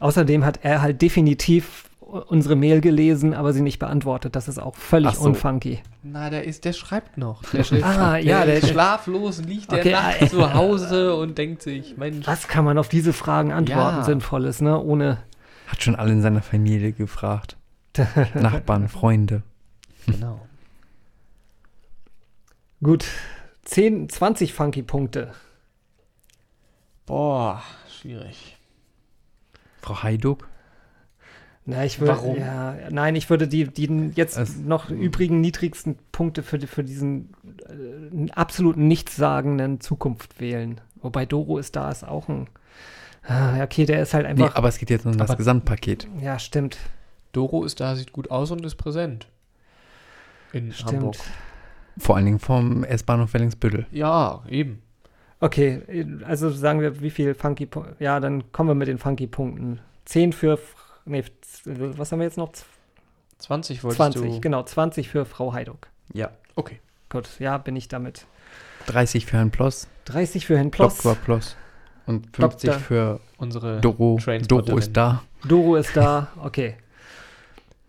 [0.00, 1.88] außerdem hat er halt definitiv
[2.28, 4.36] unsere Mail gelesen, aber sie nicht beantwortet.
[4.36, 5.24] Das ist auch völlig so.
[5.24, 5.80] unfunky.
[6.02, 7.42] Na, der ist, der schreibt noch.
[7.50, 11.38] Der schläft, Ah, ja, der- ist schlaflos liegt der Okay, nachts ah, zu Hause und
[11.38, 14.04] denkt sich, Mensch, Was kann man auf diese Fragen antworten, Ja.
[14.04, 14.78] Sinnvolles, ne?
[14.80, 15.18] Ohne.
[15.66, 17.56] Hat schon alle in seiner Familie gefragt.
[18.34, 19.42] Nachbarn, Freunde.
[20.06, 20.40] Genau.
[22.82, 23.06] Gut.
[23.64, 25.32] 10, 20 funky Punkte.
[27.06, 28.56] Boah, schwierig.
[29.80, 30.48] Frau Heiduk?
[31.66, 32.36] Na, ich würde, Warum?
[32.36, 37.32] Ja, nein, ich würde die, die jetzt Es- noch übrigen niedrigsten Punkte für, für diesen
[37.68, 40.80] äh, absolut nichtssagenden Zukunft wählen.
[40.96, 42.48] Wobei Doro ist da, ist auch ein.
[43.26, 44.56] Ah, ja, okay, der ist halt Nee, einfach.
[44.56, 46.06] aber es geht jetzt um das Aber- Gesamtpaket.
[46.20, 46.76] ja, stimmt.
[47.32, 49.26] Doro ist da, sieht gut aus und ist präsent.
[50.54, 50.92] In Stimmt.
[50.92, 51.16] Hamburg.
[51.98, 53.86] Vor allen Dingen vom S-Bahnhof Wellingsbüttel.
[53.90, 54.82] Ja, eben.
[55.40, 55.82] Okay,
[56.26, 57.96] also sagen wir, wie viel funky Punkte.
[57.98, 59.80] Ja, dann kommen wir mit den funky Punkten.
[60.06, 60.58] 10 für.
[61.04, 61.24] Nee,
[61.64, 62.52] was haben wir jetzt noch?
[63.38, 64.40] 20 wolltest 20, du.
[64.40, 65.88] genau, 20 für Frau Heiduk.
[66.12, 66.30] Ja.
[66.54, 66.80] Okay.
[67.10, 68.26] Gut, ja, bin ich damit.
[68.86, 70.98] 30 für Herrn Ploss, 30 für Herrn Ploss.
[70.98, 71.14] Dr.
[71.16, 71.56] Ploss.
[72.06, 72.80] Und 50 Dr.
[72.80, 74.18] für Unsere Doro.
[74.46, 75.22] Doro ist da.
[75.46, 76.76] Doro ist da, okay.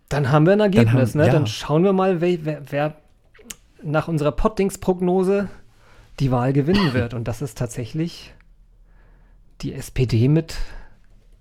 [0.08, 1.26] Dann haben wir ein Ergebnis, haben- ne?
[1.26, 1.32] ja.
[1.32, 2.96] Dann schauen wir mal, wer, wer, wer
[3.82, 5.48] nach unserer Pottings-Prognose
[6.20, 7.12] die Wahl gewinnen wird.
[7.14, 8.32] Und das ist tatsächlich
[9.62, 10.56] die SPD mit,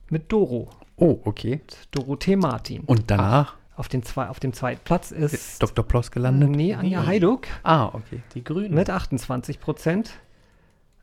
[0.10, 0.70] mit Doro.
[0.98, 1.62] Oh, okay.
[1.92, 2.82] Dorothee Martin.
[2.86, 5.86] Und danach Auf, den zwei, auf dem zweiten Platz ist ist Dr.
[5.86, 6.50] Ploss gelandet.
[6.50, 7.06] nee, Anja.
[7.06, 8.22] Heiduk Ah, okay.
[8.34, 8.74] Die Grünen.
[8.74, 10.12] mit 28 Prozent.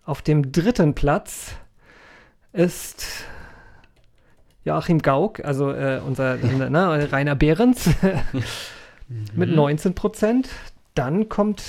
[0.05, 1.53] Auf dem dritten Platz
[2.53, 3.05] ist
[4.65, 6.37] Joachim Gauck, also äh, unser
[6.71, 7.91] ne, Rainer Behrens
[9.35, 10.49] mit 19 Prozent.
[10.95, 11.63] Dann kommt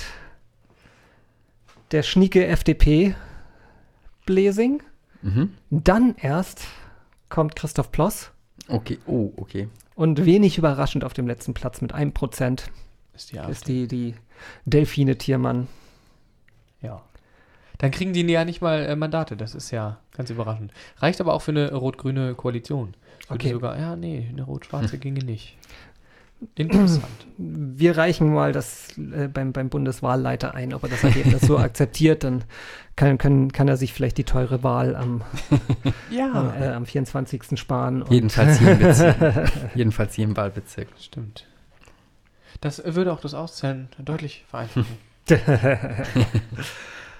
[1.90, 3.14] der schnieke FDP
[4.26, 4.82] Blesing.
[5.22, 5.54] Mhm.
[5.70, 6.66] Dann erst
[7.28, 8.30] kommt Christoph Ploss.
[8.68, 9.68] Okay, oh, okay.
[9.94, 12.70] Und wenig überraschend auf dem letzten Platz mit 1 Prozent
[13.14, 14.14] ist die ist die, die
[14.64, 15.68] Delfine Tiermann.
[17.74, 17.78] Ja.
[17.78, 19.36] Dann kriegen die ja nicht mal äh, Mandate.
[19.36, 20.72] Das ist ja ganz überraschend.
[20.98, 22.94] Reicht aber auch für eine rot-grüne Koalition.
[23.28, 23.52] Würde Okay.
[23.52, 25.56] sogar, ja, nee, eine rot-schwarze ginge nicht.
[26.56, 27.06] Interessant.
[27.38, 32.22] Wir reichen mal das äh, beim, beim Bundeswahlleiter ein, ob er das Ergebnis so akzeptiert,
[32.22, 32.44] dann
[32.96, 35.22] kann, kann, kann er sich vielleicht die teure Wahl am,
[36.34, 37.58] am, äh, am 24.
[37.58, 38.02] sparen.
[38.02, 39.16] und- Jedenfalls Bezirk.
[39.74, 40.88] Jedenfalls im Wahlbezirk.
[41.00, 41.46] Stimmt.
[42.60, 44.86] Das würde auch das Auszählen deutlich vereinfachen.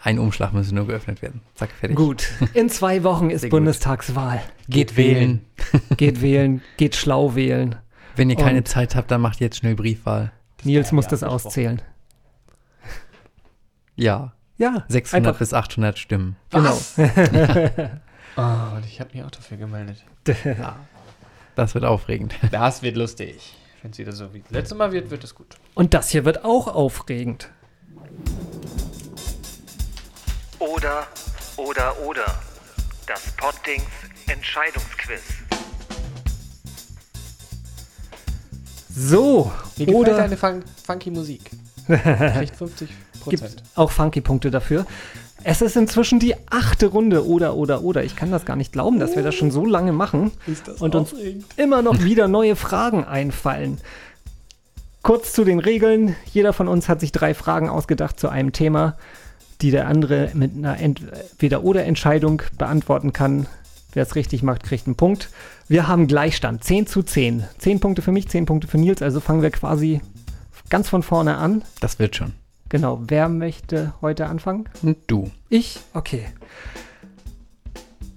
[0.04, 1.40] Ein Umschlag müsste nur geöffnet werden.
[1.54, 1.96] Zack, fertig.
[1.96, 3.48] Gut, in zwei Wochen ist.
[3.48, 4.42] Bundestagswahl.
[4.68, 5.44] Geht wählen.
[5.96, 7.76] Geht wählen, geht schlau wählen.
[8.14, 10.30] Wenn ihr keine Und- Zeit habt, dann macht jetzt schnell Briefwahl.
[10.62, 11.80] Nils haben muss das auszählen.
[13.96, 16.36] Ja, Ja, 600 einfach, bis 800 Stimmen.
[16.50, 16.78] genau.
[18.36, 18.40] Oh,
[18.76, 20.04] und ich habe mich auch dafür gemeldet.
[21.56, 22.34] Das wird aufregend.
[22.50, 23.54] Das wird lustig.
[23.82, 25.56] Wenn es wieder so wie das letzte Mal wird, wird es gut.
[25.74, 27.50] Und das hier wird auch aufregend.
[30.64, 31.06] Oder,
[31.58, 32.24] oder, oder.
[33.06, 33.84] Das Pottings
[34.28, 35.20] Entscheidungsquiz.
[38.96, 41.50] So, Mir gefällt oder deine fun funky Musik.
[41.86, 43.62] Kriegt 50 gibt Prozent.
[43.74, 44.86] auch Funky-Punkte dafür.
[45.42, 48.02] Es ist inzwischen die achte Runde, oder, oder, oder.
[48.02, 50.80] Ich kann das gar nicht glauben, dass wir das schon so lange machen Ist das
[50.80, 51.14] und uns
[51.58, 53.82] immer noch wieder neue Fragen einfallen.
[55.02, 56.16] Kurz zu den Regeln.
[56.32, 58.96] Jeder von uns hat sich drei Fragen ausgedacht zu einem Thema,
[59.60, 63.46] die der andere mit einer Entweder-Oder-Entscheidung beantworten kann.
[63.92, 65.30] Wer es richtig macht, kriegt einen Punkt.
[65.68, 67.44] Wir haben Gleichstand, 10 zu 10.
[67.58, 70.00] 10 Punkte für mich, 10 Punkte für Nils, also fangen wir quasi
[70.68, 71.62] ganz von vorne an.
[71.80, 72.32] Das wird schon.
[72.68, 74.68] Genau, wer möchte heute anfangen?
[75.06, 75.30] Du.
[75.48, 75.80] Ich?
[75.92, 76.26] Okay.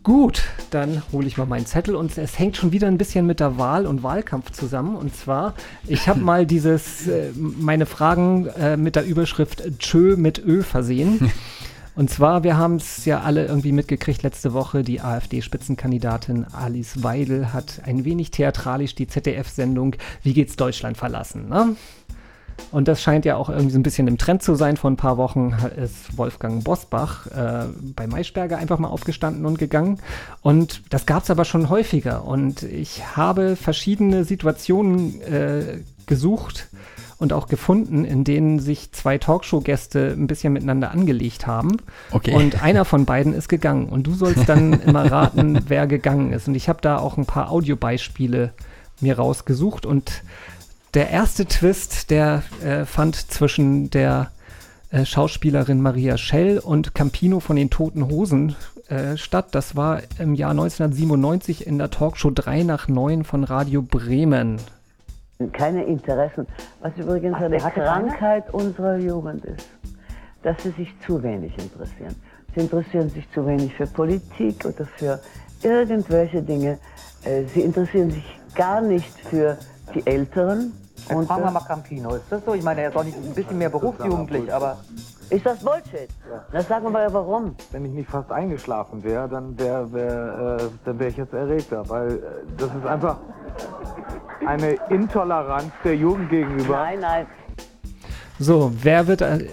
[0.08, 3.41] Gut, dann hole ich mal meinen Zettel und es hängt schon wieder ein bisschen mit
[3.41, 4.95] der Wahl und Wahlkampf zusammen.
[4.95, 5.53] Und zwar,
[5.86, 11.30] ich habe mal dieses, äh, meine Fragen äh, mit der Überschrift Tschö mit Ö versehen.
[11.95, 17.51] Und zwar, wir haben es ja alle irgendwie mitgekriegt letzte Woche, die AfD-Spitzenkandidatin Alice Weidel
[17.51, 21.49] hat ein wenig theatralisch die ZDF-Sendung Wie geht's Deutschland verlassen.
[21.49, 21.76] Ne?
[22.72, 24.78] Und das scheint ja auch irgendwie so ein bisschen im Trend zu sein.
[24.78, 29.99] Vor ein paar Wochen ist Wolfgang Bosbach äh, bei Maischberger einfach mal aufgestanden und gegangen.
[30.41, 32.26] Und das gab es aber schon häufiger.
[32.26, 36.68] Und ich habe verschiedene Situationen äh, gesucht,
[37.20, 41.78] und auch gefunden, in denen sich zwei Talkshow-Gäste ein bisschen miteinander angelegt haben.
[42.12, 42.34] Okay.
[42.34, 43.89] Und einer von beiden ist gegangen.
[43.89, 46.47] Und du sollst dann immer raten, wer gegangen ist.
[46.47, 48.53] Und ich habe da auch ein paar Audiobeispiele
[49.01, 49.86] mir rausgesucht.
[49.86, 50.22] Und
[50.93, 54.31] der erste Twist, der äh, fand zwischen der
[54.89, 58.55] äh, Schauspielerin Maria Schell und Campino von den Toten Hosen
[58.88, 59.47] äh, statt.
[59.51, 64.57] Das war im Jahr 1997 in der Talkshow 3 nach 9 von Radio Bremen.
[65.51, 66.47] Keine Interessen.
[66.81, 69.67] Was übrigens Ach, eine Krankheit unserer Jugend ist,
[70.41, 72.15] dass sie sich zu wenig interessieren.
[72.55, 75.19] Sie interessieren sich zu wenig für Politik oder für
[75.61, 76.79] irgendwelche Dinge.
[77.23, 78.25] Äh, Sie interessieren sich
[78.55, 79.57] gar nicht für
[79.93, 80.73] die Älteren.
[81.09, 82.15] Und Und fragen wir mal Campino.
[82.15, 82.53] Ist das so?
[82.53, 84.77] Ich meine, er ist auch nicht ein bisschen mehr berufsjugendlich, aber
[85.29, 86.09] ist das Bullshit?
[86.51, 87.55] Das sagen wir ja warum.
[87.71, 91.88] Wenn ich nicht fast eingeschlafen wäre, dann wäre wär, äh, dann wär ich jetzt erregter,
[91.89, 92.21] weil äh,
[92.57, 93.17] das ist einfach
[94.45, 96.77] eine Intoleranz der Jugend gegenüber.
[96.77, 97.27] Nein, nein.
[98.39, 99.49] So, wer wird, äh,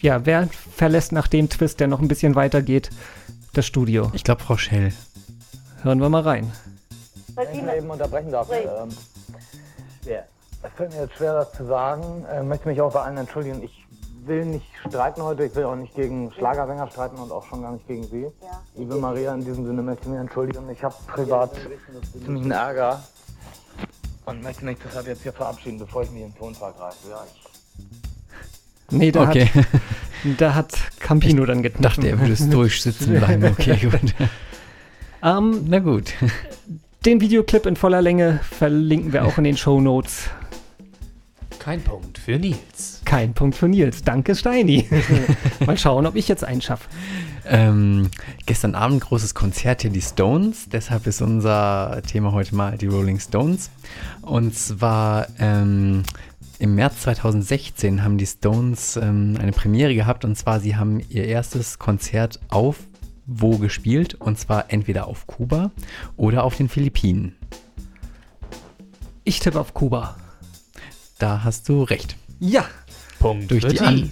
[0.00, 2.90] ja, wer verlässt nach dem Twist, der noch ein bisschen weiter geht,
[3.52, 4.10] das Studio?
[4.14, 4.92] Ich glaube, Frau Schell.
[5.82, 6.50] Hören wir mal rein.
[7.34, 8.48] Wenn ich mal eben unterbrechen darf.
[8.50, 8.88] Ähm,
[10.04, 10.20] ja,
[10.62, 12.24] es fällt mir jetzt schwer, das zu sagen.
[12.40, 13.62] Ich möchte mich auch bei allen entschuldigen.
[13.62, 13.84] Ich
[14.24, 15.44] will nicht streiten heute.
[15.44, 18.26] Ich will auch nicht gegen Schlagersänger streiten und auch schon gar nicht gegen Sie.
[18.76, 20.68] Liebe Maria, in diesem Sinne möchte ich mich entschuldigen.
[20.70, 21.52] Ich habe privat
[22.24, 23.02] ziemlich einen Ärger
[24.26, 26.96] und möchte mich deshalb jetzt hier verabschieden, bevor ich mich in den Ton vergreife.
[27.08, 27.50] Ja, ich
[28.92, 29.46] Nee, da, Okay.
[29.46, 29.66] hat,
[30.38, 32.02] da hat Campino dann gedacht.
[32.04, 33.44] Er würde es durchsitzen bleiben.
[33.44, 34.14] Okay, gut.
[35.22, 36.12] Ähm, Na gut.
[37.04, 40.28] den Videoclip in voller Länge verlinken wir auch in den Show Notes.
[41.58, 43.02] Kein Punkt für Nils.
[43.04, 44.02] Kein Punkt für Nils.
[44.02, 44.88] Danke, Steini.
[45.66, 46.88] mal schauen, ob ich jetzt einen schaffe.
[47.46, 48.10] Ähm,
[48.46, 50.68] gestern Abend großes Konzert hier, die Stones.
[50.70, 53.70] Deshalb ist unser Thema heute mal die Rolling Stones.
[54.22, 56.02] Und zwar ähm,
[56.58, 60.24] im März 2016 haben die Stones ähm, eine Premiere gehabt.
[60.24, 62.76] Und zwar, sie haben ihr erstes Konzert auf
[63.32, 64.14] wo gespielt.
[64.14, 65.70] Und zwar entweder auf Kuba
[66.16, 67.36] oder auf den Philippinen.
[69.24, 70.16] Ich tippe auf Kuba.
[71.18, 72.16] Da hast du recht.
[72.38, 72.64] Ja.
[73.18, 74.10] Punkt Durch die, An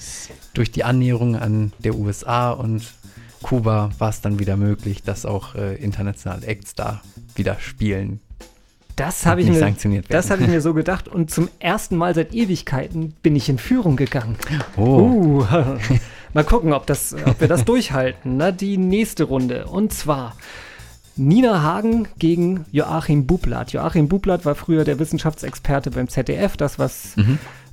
[0.54, 2.82] durch die Annäherung an der USA und
[3.42, 7.00] Kuba war es dann wieder möglich, dass auch äh, internationale Acts da
[7.34, 8.20] wieder spielen.
[8.96, 11.06] Das habe ich, mir- das hab ich mir so gedacht.
[11.08, 14.36] Und zum ersten Mal seit Ewigkeiten bin ich in Führung gegangen.
[14.76, 15.46] Oh, Uh,
[16.38, 18.36] mal gucken, ob, das, ob wir das durchhalten.
[18.36, 19.66] Na, die nächste Runde.
[19.66, 20.36] Und zwar
[21.16, 23.72] Nina Hagen gegen Joachim Bublatt.
[23.72, 27.16] Joachim Bublatt war früher der Wissenschaftsexperte beim ZDF, das, was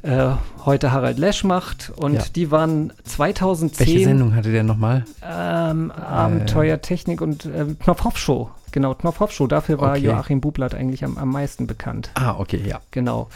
[0.02, 0.30] äh,
[0.66, 1.92] heute Harald Lesch macht.
[1.96, 2.22] Und Ja.
[2.36, 5.06] die waren 2010 welche Sendung hatte der nochmal?
[5.24, 8.50] ähm, Abenteuer Technik und ähm, Knopfhoff-Show.
[8.72, 9.46] Genau, Knopfhoff-Show.
[9.48, 10.06] Dafür war Okay.
[10.08, 12.10] Joachim Bublatt eigentlich am, am meisten bekannt.
[12.16, 12.80] Ah, okay, ja.
[12.92, 13.30] Genau.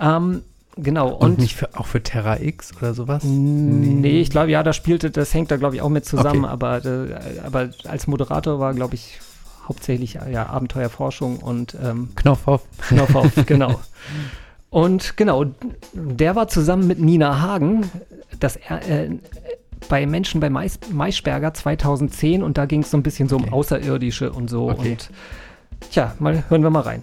[0.00, 0.42] Ähm,
[0.76, 1.14] genau.
[1.14, 3.24] Und, nicht für, auch für Terra X oder sowas?
[3.24, 6.52] Nee, ich glaube, ja, da spielte, das hängt da, glaube ich, auch mit zusammen, Okay.
[6.52, 9.20] aber, äh, aber als Moderator war, glaube ich,
[9.68, 12.62] hauptsächlich äh, ja, Abenteuerforschung und ähm, Knopf auf.
[12.88, 13.80] Knopfhoff, genau.
[14.68, 15.46] Und genau,
[15.92, 17.90] der war zusammen mit Nina Hagen
[18.38, 19.10] das, äh,
[19.88, 23.44] bei Menschen bei Mais Maischberger 2010 und da ging es so ein bisschen so um
[23.44, 23.52] Okay.
[23.52, 24.70] Außerirdische und so.
[24.70, 24.92] Okay.
[24.92, 25.10] Und
[25.90, 27.02] tja, mal hören wir mal rein.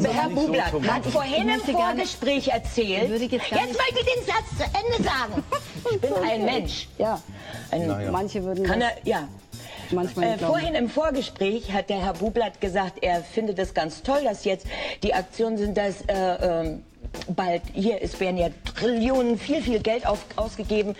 [0.00, 3.10] Herr Bublatt hat vorhin im Vorgespräch erzählt.
[3.10, 5.44] Jetzt Jetzt möchte ich den Satz zu Ende sagen.
[5.90, 6.88] Ich bin ein Mensch.
[6.98, 7.20] Ja,
[7.70, 9.28] Ein, manche würden kann er, ja.
[9.92, 14.44] Äh, vorhin im Vorgespräch hat der Herr Bublatt gesagt, er findet es ganz toll, dass
[14.44, 14.66] jetzt
[15.02, 16.82] die Aktionen sind, dass äh, ähm,
[17.34, 20.94] bald hier, es werden ja Trillionen, viel, viel Geld auf, ausgegeben,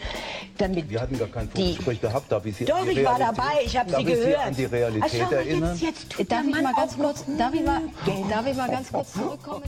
[0.59, 2.31] damit Wir hatten gar kein die- Vorgespräch gehabt.
[2.31, 4.27] Darf ich Sie Doch, ich war dabei, ich habe sie ich gehört.
[4.27, 5.79] Sie an die Ach, Realität schau mal, erinnern?
[5.81, 8.19] Jetzt, jetzt tut Darf ich mal ganz kurz, darf ich mal, Geld.
[8.31, 9.63] darf ich mal ganz kurz zurückkommen?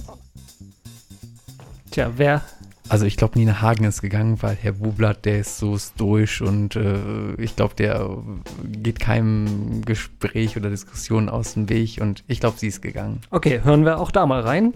[1.91, 2.43] Tja, wer
[2.91, 6.77] Also ich glaube, Nina Hagen ist gegangen, weil Herr Bublatt, der ist so stoisch und
[6.77, 8.19] äh, ich glaube, der
[8.65, 13.23] geht keinem Gespräch oder Diskussion aus dem Weg und ich glaube, sie ist gegangen.
[13.31, 14.75] Okay, hören wir auch da mal rein.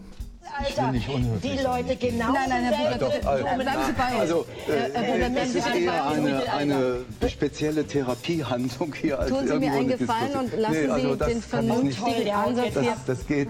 [0.68, 2.32] Ich will nicht unhöflich Die Leute genau.
[2.32, 4.18] Nein, nein, Herr Buber, bitte, bleiben Sie bei.
[4.20, 9.18] Also, äh, äh, das ist eher eine, eine spezielle Therapiehandlung hier.
[9.18, 11.42] Als Tun Sie mir irgendwo einen eine Gefallen und lassen Nee, also Sie das den
[11.42, 12.96] vernünftigen Ansatz Das, hier.
[13.06, 13.48] das geht,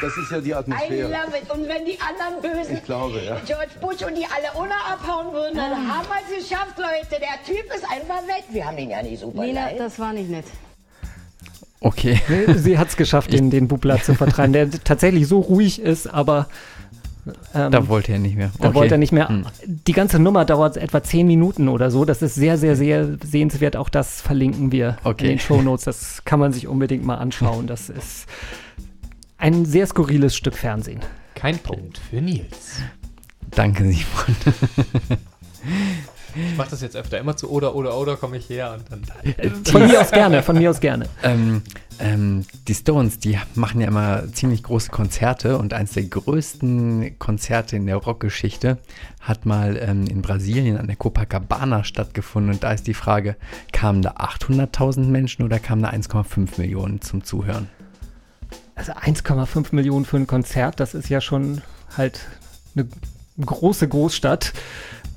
[0.00, 1.08] das ist ja die I Atmosphäre.
[1.08, 1.50] love it.
[1.52, 3.36] Und wenn die anderen Bösen, Ich glaube, ja.
[3.46, 7.20] George Bush und die alle ohne abhauen würden, dann haben wir es geschafft, Leute.
[7.20, 8.44] Der Typ ist einfach weg.
[8.50, 9.80] Wir haben ihn ja nicht super Nina, leid.
[9.80, 10.44] das war nicht nett.
[11.80, 12.20] Okay.
[12.56, 16.46] Sie hat es geschafft, den, den Bubler zu vertreiben, der tatsächlich so ruhig ist, aber
[17.54, 18.50] ähm, Da wollte er nicht mehr.
[18.58, 18.74] Da Okay.
[18.76, 19.28] wollte er nicht mehr.
[19.28, 19.44] Hm.
[19.66, 22.04] Die ganze Nummer dauert etwa zehn Minuten oder so.
[22.04, 23.76] Das ist sehr, sehr, sehr sehenswert.
[23.76, 25.24] Auch das verlinken wir Okay.
[25.24, 25.84] in den Shownotes.
[25.84, 27.66] Das kann man sich unbedingt mal anschauen.
[27.66, 28.26] Das ist
[29.38, 31.00] ein sehr skurriles Stück Fernsehen.
[31.34, 32.80] Kein Punkt für Nils.
[33.52, 34.36] Danke, Simon.
[36.34, 37.18] Ich mache das jetzt öfter.
[37.18, 39.64] Immer zu oder, oder, oder komme ich her und dann.
[39.64, 41.06] Von mir aus gerne, von mir aus gerne.
[41.22, 41.62] Ähm,
[41.98, 47.76] ähm, die Stones, die machen ja immer ziemlich große Konzerte und eines der größten Konzerte
[47.76, 48.78] in der Rockgeschichte
[49.20, 52.54] hat mal ähm, in Brasilien an der Copacabana stattgefunden.
[52.54, 53.36] Und da ist die Frage,
[53.72, 57.68] kamen da 800.000 Menschen oder kamen da 1,5 Millionen zum Zuhören?
[58.74, 61.60] Also 1,5 Millionen für ein Konzert, das ist ja schon
[61.98, 62.26] halt
[62.74, 62.88] eine
[63.44, 64.54] große Großstadt.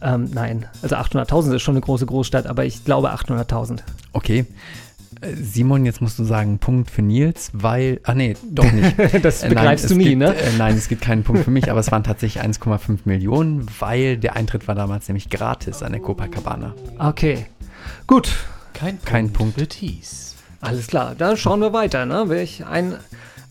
[0.04, 3.80] Ähm, nein, also 800.000 ist schon eine große Großstadt, aber ich glaube 800.000.
[4.12, 4.46] Okay.
[5.22, 8.02] Äh, Simon, jetzt musst du sagen, Punkt für Nils, weil.
[8.04, 8.96] Ah, nee, doch nicht.
[9.24, 10.36] Das Äh, begreifst es du nie, gibt, ne?
[10.36, 14.18] Äh, nein, es gibt keinen Punkt für mich, aber es waren tatsächlich 1,5 Millionen, weil
[14.18, 16.74] der Eintritt war damals nämlich gratis an der Copacabana.
[17.00, 17.46] Okay,
[18.06, 18.30] gut.
[18.74, 19.60] Kein Punkt, Kein Punkt.
[19.60, 20.36] für Thies.
[20.60, 22.06] Alles klar, dann schauen wir weiter.
[22.06, 22.26] Ne?
[22.28, 22.96] Welch ein,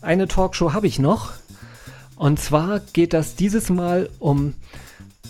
[0.01, 1.31] eine Talkshow habe ich noch.
[2.15, 4.53] Und zwar geht das dieses Mal um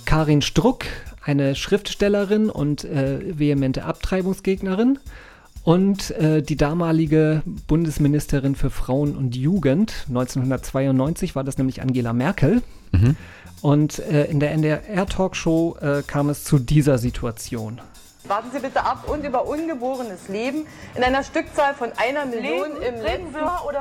[0.06, 0.86] Karin Struck,
[1.24, 5.00] eine Schriftstellerin und äh, vehemente Abtreibungsgegnerin.
[5.64, 12.62] Und äh, die damalige Bundesministerin für Frauen und Jugend, 1992 war das nämlich Angela Merkel.
[12.92, 13.16] Mhm.
[13.62, 17.80] Und äh, in der NDR-Talkshow äh, kam es zu dieser Situation.
[18.26, 20.66] Warten Sie bitte ab und über ungeborenes Leben
[20.96, 23.36] in einer Stückzahl von einer Million im, letzten,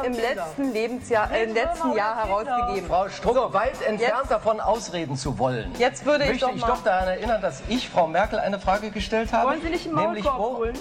[0.05, 2.89] im letzten Lebensjahr, äh, im letzten Jahr herausgegeben.
[2.89, 5.73] Frau Struck, weit entfernt Jetzt- davon ausreden zu wollen.
[5.79, 8.91] Jetzt würde ich möchte doch ich doch daran erinnern, dass ich Frau Merkel eine Frage
[8.91, 9.49] gestellt habe.
[9.49, 10.79] Wollen Sie nicht einen nämlich Maulkorb wo, holen?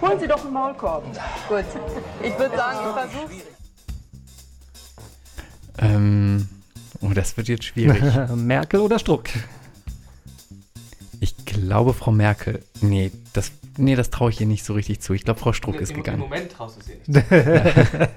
[0.00, 1.04] Holen Sie doch einen Maulkorb.
[1.48, 1.64] Gut.
[2.22, 3.32] Ich würde sagen, ich versuche
[5.78, 6.48] Ähm,
[7.02, 8.02] oh, das wird jetzt schwierig.
[8.34, 9.24] Merkel oder Struck?
[11.56, 12.60] Ich glaube, Frau Merkel.
[12.80, 15.12] Nee, das, nee, das traue ich ihr nicht so richtig zu.
[15.12, 16.22] Ich glaube, Frau Struck ist Im, gegangen.
[16.22, 18.10] Im Moment traust du es ihr nicht.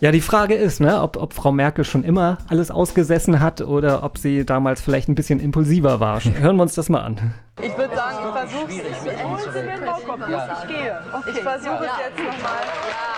[0.00, 4.02] Ja, die Frage ist, ne, ob, ob Frau Merkel schon immer alles ausgesessen hat oder
[4.02, 6.22] ob sie damals vielleicht ein bisschen impulsiver war.
[6.38, 7.34] Hören wir uns das mal an.
[7.62, 9.24] Ich würde sagen, ich versuche es.
[9.24, 10.58] Holen Sie mir einen ja.
[10.62, 11.00] ich gehe.
[11.34, 13.15] Ich versuche es jetzt nochmal.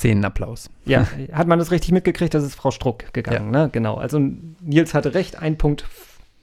[0.00, 0.70] Szenenapplaus.
[0.86, 3.68] Ja, hat man das richtig mitgekriegt, das ist Frau Struck gegangen, ne?
[3.70, 3.96] Genau.
[3.96, 5.84] Also Nils hatte recht, ein Punkt.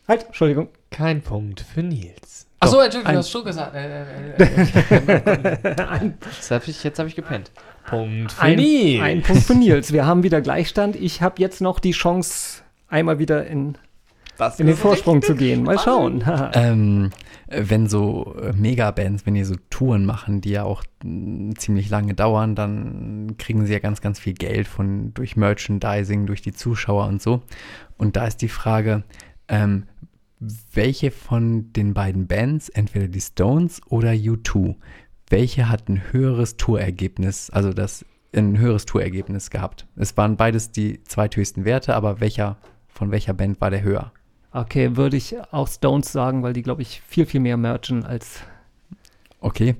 [0.07, 0.69] Halt, Entschuldigung.
[0.91, 2.47] Kein Punkt für Nils.
[2.59, 3.75] Achso, Doch, Entschuldigung, du hast schon gesagt.
[3.75, 7.51] Äh, äh, äh, jetzt habe ich, jetzt hab ich gepennt.
[7.87, 9.01] Punkt für Ein, Nils.
[9.01, 9.91] ein Punkt für Nils.
[9.91, 10.95] Wir haben wieder Gleichstand.
[10.95, 13.77] Ich habe jetzt noch die Chance, einmal wieder in,
[14.37, 15.63] Das in den Vorsprung zu gehen.
[15.63, 16.23] Mal schauen.
[16.53, 17.09] Ähm,
[17.47, 21.89] äh, wenn so äh, Megabands, wenn die so Touren machen, die ja auch mh, ziemlich
[21.89, 26.53] lange dauern, dann kriegen sie ja ganz, ganz viel Geld von durch Merchandising, durch die
[26.53, 27.41] Zuschauer und so.
[27.97, 29.03] Und da ist die Frage,
[29.47, 29.83] ähm,
[30.73, 34.75] welche von den beiden Bands, entweder die Stones oder U2,
[35.29, 39.87] welche hat ein höheres Tourergebnis, also das ein höheres Tourergebnis gehabt?
[39.95, 42.57] Es waren beides die zweithöchsten Werte, aber welcher
[42.97, 44.11] von welcher Band war der höher?
[44.57, 48.39] Okay, würde ich auch Stones sagen, weil die, glaube ich, viel, viel mehr merchen als.
[49.39, 49.75] Okay,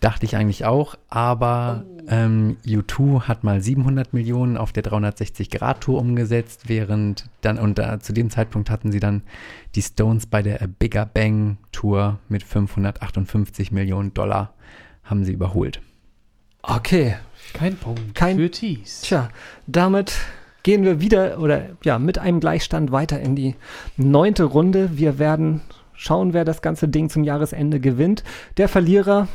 [0.00, 6.68] dachte ich eigentlich auch, aber ähm, U2 hat mal 700 Millionen auf der 360-Grad-Tour umgesetzt,
[6.68, 9.22] während dann, und da, zu dem Zeitpunkt hatten sie dann
[9.74, 14.52] die Stones bei der Bigger Bang Tour mit 558 Millionen Dollar,
[15.02, 15.80] haben sie überholt.
[16.60, 17.16] Okay.
[17.54, 19.00] Kein Punkt Kein- für Thies.
[19.00, 19.30] Tja,
[19.66, 20.14] damit
[20.64, 23.54] gehen wir wieder oder ja, mit einem Gleichstand weiter in die
[23.96, 24.98] neunte Runde.
[24.98, 25.60] Wir werden
[25.92, 28.24] schauen, wer das ganze Ding zum Jahresende gewinnt.
[28.56, 29.28] Der Verlierer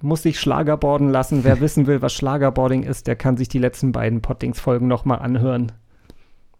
[0.00, 1.42] muss sich Schlagerborden lassen.
[1.42, 5.72] Wer wissen will, was Schlagerboarding ist, der kann sich die letzten beiden Pottings-Folgen nochmal anhören.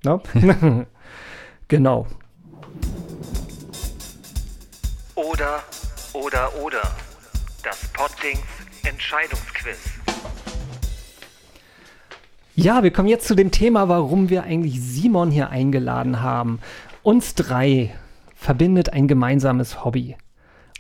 [0.03, 0.21] No?
[1.69, 2.07] genau.
[5.15, 5.61] Oder,
[6.13, 6.83] oder, oder.
[7.63, 8.41] Das Pottings
[8.83, 10.04] Entscheidungsquiz.
[12.57, 16.61] Ja, wir kommen jetzt zu dem Thema, warum wir eigentlich Simon hier eingeladen haben.
[17.03, 17.95] Uns drei
[18.37, 20.17] verbindet ein gemeinsames Hobby.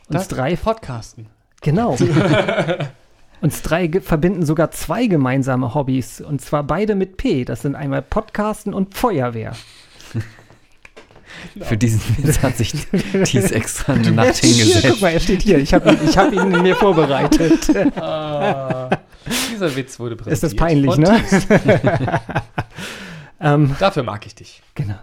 [0.09, 1.27] Uns Das drei Podcasten.
[1.63, 1.97] Genau.
[3.41, 6.21] Uns drei verbinden sogar zwei gemeinsame Hobbys.
[6.21, 7.45] Und zwar beide mit P.
[7.45, 9.55] Das sind einmal Podcasten und Feuerwehr.
[11.61, 12.73] Für diesen Witz hat sich
[13.25, 14.93] Thies extra eine Nacht steht hier, hingesetzt.
[14.93, 15.59] guck mal, er steht hier.
[15.59, 17.69] Ich habe ihn, ich hab ihn mir vorbereitet.
[17.97, 18.89] Ah,
[19.53, 20.35] dieser Witz wurde präsentiert.
[20.35, 21.21] Ist das peinlich, ne?
[23.41, 24.63] Ähm, Dafür mag ich dich.
[24.75, 24.99] genau.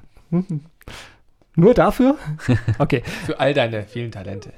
[1.55, 2.17] Nur dafür?
[2.79, 3.03] Okay.
[3.25, 4.53] Für all deine vielen Talente.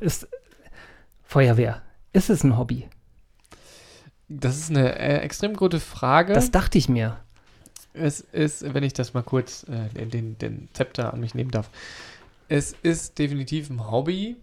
[0.00, 0.26] Ist
[1.22, 1.82] Feuerwehr.
[2.12, 2.88] Ist es ein Hobby?
[4.28, 6.32] Das ist eine äh, extrem gute Frage.
[6.32, 7.18] Das dachte ich mir.
[7.92, 11.50] Es ist, wenn ich das mal kurz äh, den, den, den Zepter an mich nehmen
[11.50, 11.68] darf.
[12.48, 14.36] Es ist definitiv ein Hobby,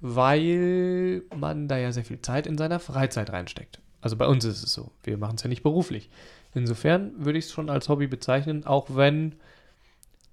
[0.00, 3.80] weil man da ja sehr viel Zeit in seiner Freizeit reinsteckt.
[4.00, 4.92] Also bei uns ist es so.
[5.02, 6.08] Wir machen es ja nicht beruflich.
[6.54, 9.34] Insofern würde ich es schon als Hobby bezeichnen, auch wenn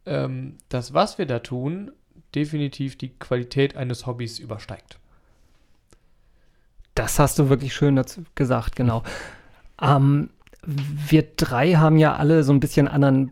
[0.06, 1.92] ähm, das, was wir da tun,
[2.34, 5.00] definitiv die Qualität eines Hobbys übersteigt.
[6.94, 9.04] Das hast du wirklich schön dazu gesagt, genau.
[9.82, 10.30] Ähm,
[10.66, 13.32] wir drei haben ja alle so ein bisschen anderen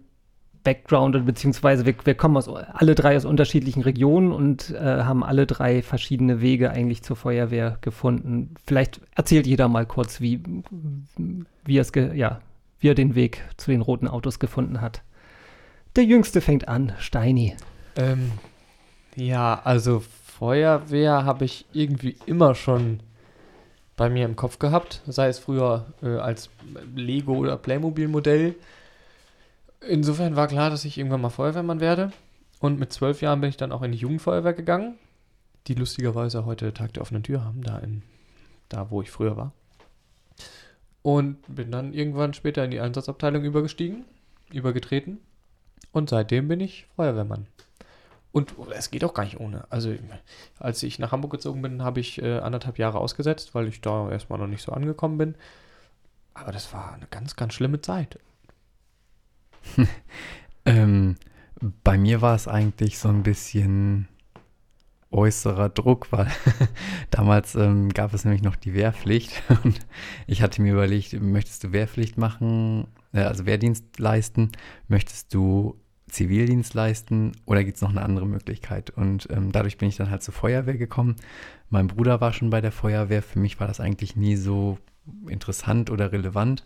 [0.64, 5.24] Background, oder beziehungsweise wir, wir kommen aus, alle drei aus unterschiedlichen Regionen und äh, haben
[5.24, 8.56] alle drei verschiedene Wege eigentlich zur Feuerwehr gefunden.
[8.66, 10.42] Vielleicht erzählt jeder mal kurz, wie,
[11.66, 12.40] wie, es ja,
[12.80, 15.02] wie er den Weg zu den roten Autos gefunden hat.
[15.96, 17.56] Der Jüngste fängt an, Steini.
[17.98, 18.32] Ähm,
[19.16, 20.02] ja, also
[20.40, 23.00] Feuerwehr habe ich irgendwie immer schon
[23.96, 26.50] bei mir im Kopf gehabt, sei es früher äh, als
[26.96, 28.56] Lego oder Playmobil-Modell.
[29.88, 32.12] Insofern war klar, dass ich irgendwann mal Feuerwehrmann werde.
[32.60, 34.98] Und mit zwölf Jahren bin ich dann auch in die Jugendfeuerwehr gegangen,
[35.68, 38.04] die lustigerweise heute Tag der offenen Tür haben, da, in,
[38.70, 39.52] da wo ich früher war.
[41.02, 44.06] Und bin dann irgendwann später in die Einsatzabteilung übergestiegen,
[44.52, 45.20] übergetreten.
[45.92, 47.48] Und seitdem bin ich Feuerwehrmann.
[48.32, 49.66] Und es geht auch gar nicht ohne.
[49.70, 49.94] Also,
[50.58, 54.10] als ich nach Hamburg gezogen bin, habe ich äh, anderthalb Jahre ausgesetzt, weil ich da
[54.10, 55.36] erstmal noch nicht so angekommen bin.
[56.34, 58.18] Aber das war eine ganz, ganz schlimme Zeit.
[60.66, 61.16] ähm,
[61.84, 64.08] bei mir war es eigentlich so ein bisschen
[65.14, 66.28] äußerer Druck, weil
[67.12, 69.44] damals ähm, gab es nämlich noch die Wehrpflicht.
[69.64, 69.80] Und
[70.28, 74.52] ich hatte mir überlegt, möchtest du Wehrpflicht machen, äh, also Wehrdienst leisten,
[74.88, 77.32] möchtest du Zivildienst leisten?
[77.46, 78.90] Oder gibt es noch eine andere Möglichkeit?
[78.90, 81.16] Und ähm, dadurch bin ich dann halt zur Feuerwehr gekommen.
[81.70, 84.78] Mein Bruder war schon bei der Feuerwehr, für mich war das eigentlich nie so
[85.28, 86.66] interessant oder relevant,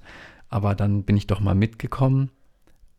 [0.50, 2.32] aber dann bin ich doch mal mitgekommen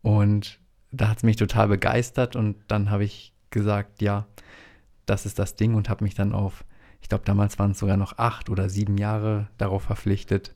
[0.02, 4.26] und da hat es mich total begeistert und dann habe ich gesagt, ja,
[5.06, 6.64] das ist das Ding und habe mich dann auf,
[7.00, 10.54] ich glaube, damals waren es sogar noch acht oder sieben Jahre darauf verpflichtet,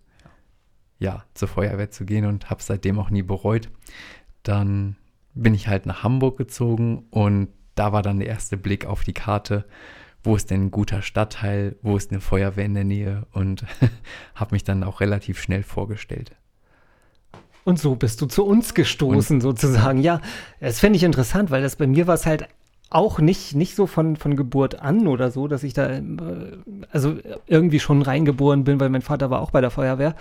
[0.99, 3.71] ja, zur Feuerwehr zu gehen und habe es seitdem auch nie bereut.
[4.43, 4.97] Dann
[5.35, 9.15] bin ich halt nach Hamburg gezogen und da war dann der erste Blick auf die
[9.15, 9.65] Karte,
[10.23, 13.65] wo ist denn ein guter Stadtteil, wo ist eine Feuerwehr in der Nähe und
[14.35, 16.37] habe mich dann auch relativ schnell vorgestellt.
[17.65, 20.01] Und so bist du zu uns gestoßen, und sozusagen.
[20.01, 20.21] Ja,
[20.61, 22.49] das fände ich interessant, weil das bei mir war es halt
[22.91, 26.03] auch nicht, nicht so von, von Geburt an oder so, dass ich da äh,
[26.91, 30.15] also irgendwie schon reingeboren bin, weil mein Vater war auch bei der Feuerwehr.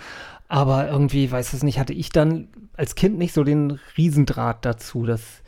[0.48, 5.04] Aber irgendwie, weiß es nicht, hatte ich dann als Kind nicht so den Riesendraht dazu,
[5.04, 5.42] dass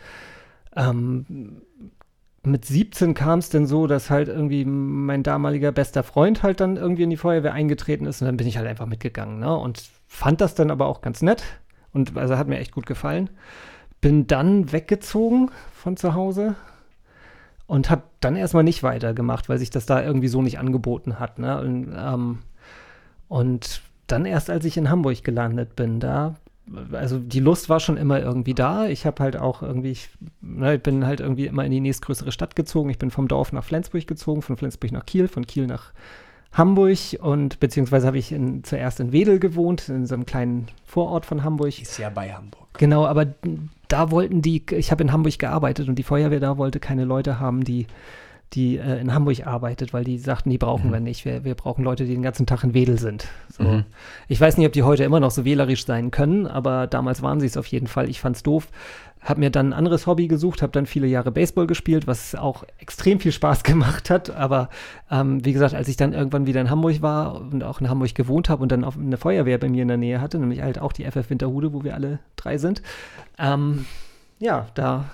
[0.77, 1.63] ähm,
[2.43, 6.77] mit 17 kam es denn so, dass halt irgendwie mein damaliger bester Freund halt dann
[6.77, 9.57] irgendwie in die Feuerwehr eingetreten ist und dann bin ich halt einfach mitgegangen, ne?
[9.57, 11.43] Und fand das dann aber auch ganz nett
[11.95, 13.31] und also hat mir echt gut gefallen.
[14.01, 16.57] Bin dann weggezogen von zu Hause
[17.67, 21.39] und habe dann erstmal nicht weitergemacht, weil sich das da irgendwie so nicht angeboten hat,
[21.39, 21.59] ne?
[21.61, 22.39] Und, ähm,
[23.29, 26.35] und dann erst, als ich in Hamburg gelandet bin, da
[26.93, 28.87] also die Lust war schon immer irgendwie da.
[28.87, 30.09] Ich habe halt auch irgendwie, ich,
[30.41, 32.91] ne, ich bin halt irgendwie immer in die nächstgrößere Stadt gezogen.
[32.91, 35.93] Ich bin vom Dorf nach Flensburg gezogen, von Flensburg nach Kiel, von Kiel nach
[36.55, 41.27] Hamburg und beziehungsweise habe ich in, zuerst in Wedel gewohnt, in so einem kleinen Vorort
[41.27, 41.81] von Hamburg.
[41.81, 42.69] Ist ja bei Hamburg.
[42.79, 43.27] Genau, aber
[43.89, 47.41] da wollten die, ich habe in Hamburg gearbeitet und die Feuerwehr da wollte keine Leute
[47.41, 47.87] haben, die
[48.55, 50.93] die äh, in Hamburg arbeitet, weil die sagten, die brauchen Mhm.
[50.93, 51.25] wir nicht.
[51.25, 53.27] Wir, wir brauchen Leute, die den ganzen Tag in Wedel sind.
[53.57, 53.65] So.
[53.65, 53.85] Mhm.
[54.29, 57.41] Ich weiß nicht, ob die heute immer noch so wählerisch sein können, aber damals waren
[57.41, 58.09] sie es auf jeden Fall.
[58.09, 58.69] Ich fand's doof.
[59.21, 62.65] Hab mir dann ein anderes Hobby gesucht, habe dann viele Jahre Baseball gespielt, was auch
[62.79, 64.29] extrem viel Spaß gemacht hat.
[64.31, 64.69] Aber
[65.11, 68.15] ähm, wie gesagt, als ich dann irgendwann wieder in Hamburg war und auch in Hamburg
[68.15, 70.79] gewohnt habe und dann auch eine Feuerwehr bei mir in der Nähe hatte, nämlich halt
[70.79, 72.83] auch die FF Winterhude, wo wir alle drei sind,
[73.39, 73.87] ähm,
[74.41, 75.07] ja, da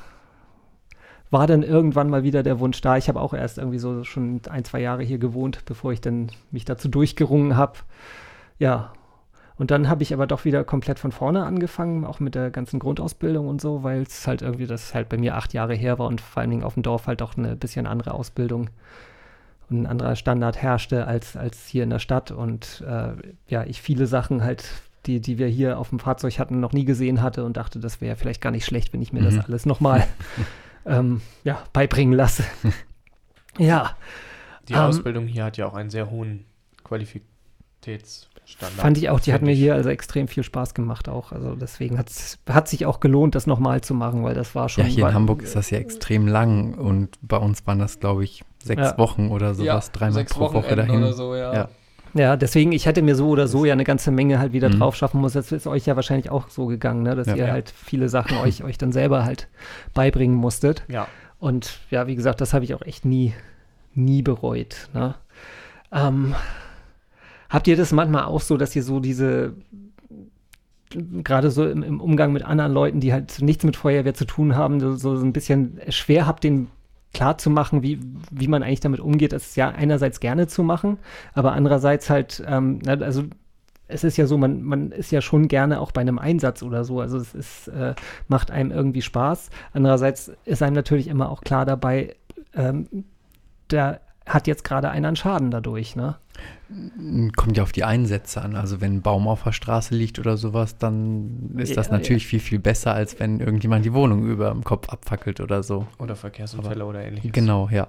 [1.31, 2.97] war dann irgendwann mal wieder der Wunsch da.
[2.97, 6.31] Ich habe auch erst irgendwie so schon ein, zwei Jahre hier gewohnt, bevor ich dann
[6.51, 7.79] mich dazu durchgerungen habe.
[8.59, 8.93] Ja.
[9.57, 12.79] Und dann habe ich aber doch wieder komplett von vorne angefangen, auch mit der ganzen
[12.81, 16.07] Grundausbildung und so, weil es halt irgendwie, das halt bei mir acht Jahre her war
[16.07, 18.71] und vor allen Dingen auf dem Dorf halt auch eine bisschen andere Ausbildung.
[19.69, 23.13] und ein anderer Standard herrschte als, als hier in der Stadt und äh,
[23.49, 24.65] ja, ich viele Sachen halt,
[25.07, 28.01] die, die wir hier auf dem Fahrzeug hatten, noch nie gesehen hatte und dachte, das
[28.01, 29.25] wäre vielleicht gar nicht schlecht, wenn ich mir Mhm.
[29.37, 30.07] das alles nochmal
[30.87, 32.45] ähm, ja, beibringen lasse.
[33.59, 33.97] ja.
[34.69, 36.45] Die Ähm, Ausbildung hier hat ja auch einen sehr hohen
[36.85, 38.81] Qualifitätsstandard.
[38.81, 41.33] Fand ich auch, die hat mir hier also extrem viel Spaß gemacht auch.
[41.33, 44.85] Also deswegen hat sich auch gelohnt, das nochmal zu machen, weil das war schon.
[44.85, 48.25] Ja, hier in Hamburg ist das ja extrem lang und bei uns waren das, glaube
[48.25, 48.99] ich, sechs Ja.
[48.99, 50.99] Wochen oder sowas, Ja, dreimal pro Woche dahin.
[50.99, 51.55] oder so, ja.
[51.55, 51.69] Ja,
[52.15, 54.79] deswegen, ich hätte mir so oder so ja eine ganze Menge halt wieder Mhm.
[54.81, 55.33] drauf schaffen muss.
[55.35, 57.15] Das ist euch ja wahrscheinlich auch so gegangen, ne?
[57.15, 57.35] dass Ja.
[57.37, 57.53] ihr Ja.
[57.53, 59.49] halt viele Sachen euch, euch dann selber halt
[59.95, 60.85] beibringen musstet.
[60.89, 61.07] Ja.
[61.39, 63.33] Und ja, wie gesagt, das habe ich auch echt nie,
[63.95, 64.89] nie bereut.
[64.93, 65.15] Ne?
[65.93, 66.35] Ähm,
[67.49, 69.55] habt ihr das manchmal auch so, dass ihr so diese
[71.23, 74.57] gerade so im, im Umgang mit anderen Leuten, die halt nichts mit Feuerwehr zu tun
[74.57, 76.67] haben, so, so ein bisschen schwer habt, den
[77.13, 78.01] klar zu machen, wie,
[78.31, 79.33] wie man eigentlich damit umgeht.
[79.33, 80.99] Das ist ja einerseits gerne zu machen,
[81.35, 83.25] aber andererseits halt, ähm, also
[83.89, 86.85] es ist ja so, man, man ist ja schon gerne auch bei einem Einsatz oder
[86.85, 87.01] so.
[87.01, 87.95] Also es ist, äh,
[88.29, 89.51] macht einem irgendwie Spaß.
[89.73, 92.15] Andererseits ist einem natürlich immer auch klar dabei,
[92.55, 93.05] ähm,
[93.69, 94.01] da
[94.35, 96.17] hat jetzt gerade einer einen Schaden dadurch, ne?
[97.37, 98.55] Kommt ja auf die Einsätze an.
[98.57, 102.27] Also wenn ein Baum auf der Straße liegt oder sowas, dann ist das Ja, natürlich
[102.27, 105.87] viel, viel besser, als wenn irgendjemand die Wohnung über dem Kopf abfackelt oder so.
[105.99, 107.33] Oder Verkehrsunfälle oder ähnliches.
[107.33, 107.89] Genau, ja.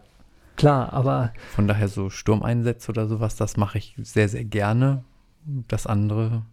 [0.58, 5.04] Klar, aber Von daher so Sturmeinsätze oder sowas, das mache ich sehr, sehr gerne.
[5.68, 6.44] Das andere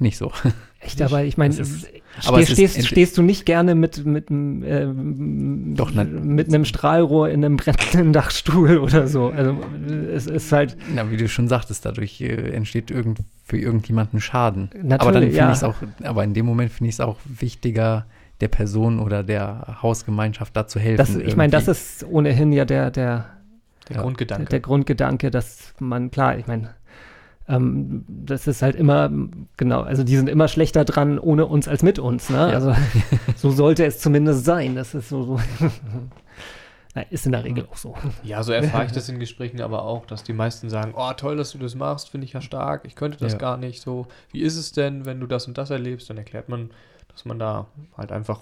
[0.00, 0.32] nicht so.
[0.80, 5.90] Echt, aber ich meine, steh, stehst, stehst du nicht gerne mit, mit, m, ähm, Doch,
[5.94, 9.28] na- mit einem Strahlrohr in einem brennenden Dachstuhl oder so.
[9.28, 9.58] Also
[10.14, 14.70] es ist halt, Na, wie du schon sagtest, dadurch äh, entsteht irgend, für irgendjemanden Schaden.
[14.74, 15.50] Natürlich, aber dann finde ja.
[15.50, 18.06] ich es auch, aber in dem Moment finde ich es auch wichtiger,
[18.40, 20.96] der Person oder der Hausgemeinschaft da zu helfen.
[20.96, 23.26] das, ich meine, das ist ohnehin ja der, der,
[23.90, 24.02] Der Ja.
[24.02, 24.44] Grundgedanke.
[24.44, 26.70] der, der Grundgedanke, dass man, klar, ich meine,
[27.50, 29.10] ähm, das ist halt immer,
[29.56, 32.36] genau, also die sind immer schlechter dran ohne uns als mit uns, ne?
[32.36, 32.46] Ja.
[32.46, 32.74] Also
[33.36, 34.76] so sollte es zumindest sein.
[34.76, 35.40] Das ist so, so
[37.10, 37.96] ist in der Regel auch so.
[38.22, 41.36] Ja, so erfahre ich das in Gesprächen aber auch, dass die meisten sagen, oh toll,
[41.36, 43.38] dass du das machst, finde ich ja stark, ich könnte das Ja.
[43.38, 44.06] gar nicht so.
[44.30, 46.08] Wie ist es denn, wenn du das und das erlebst?
[46.08, 46.70] Dann erklärt man,
[47.08, 48.40] dass man da halt einfach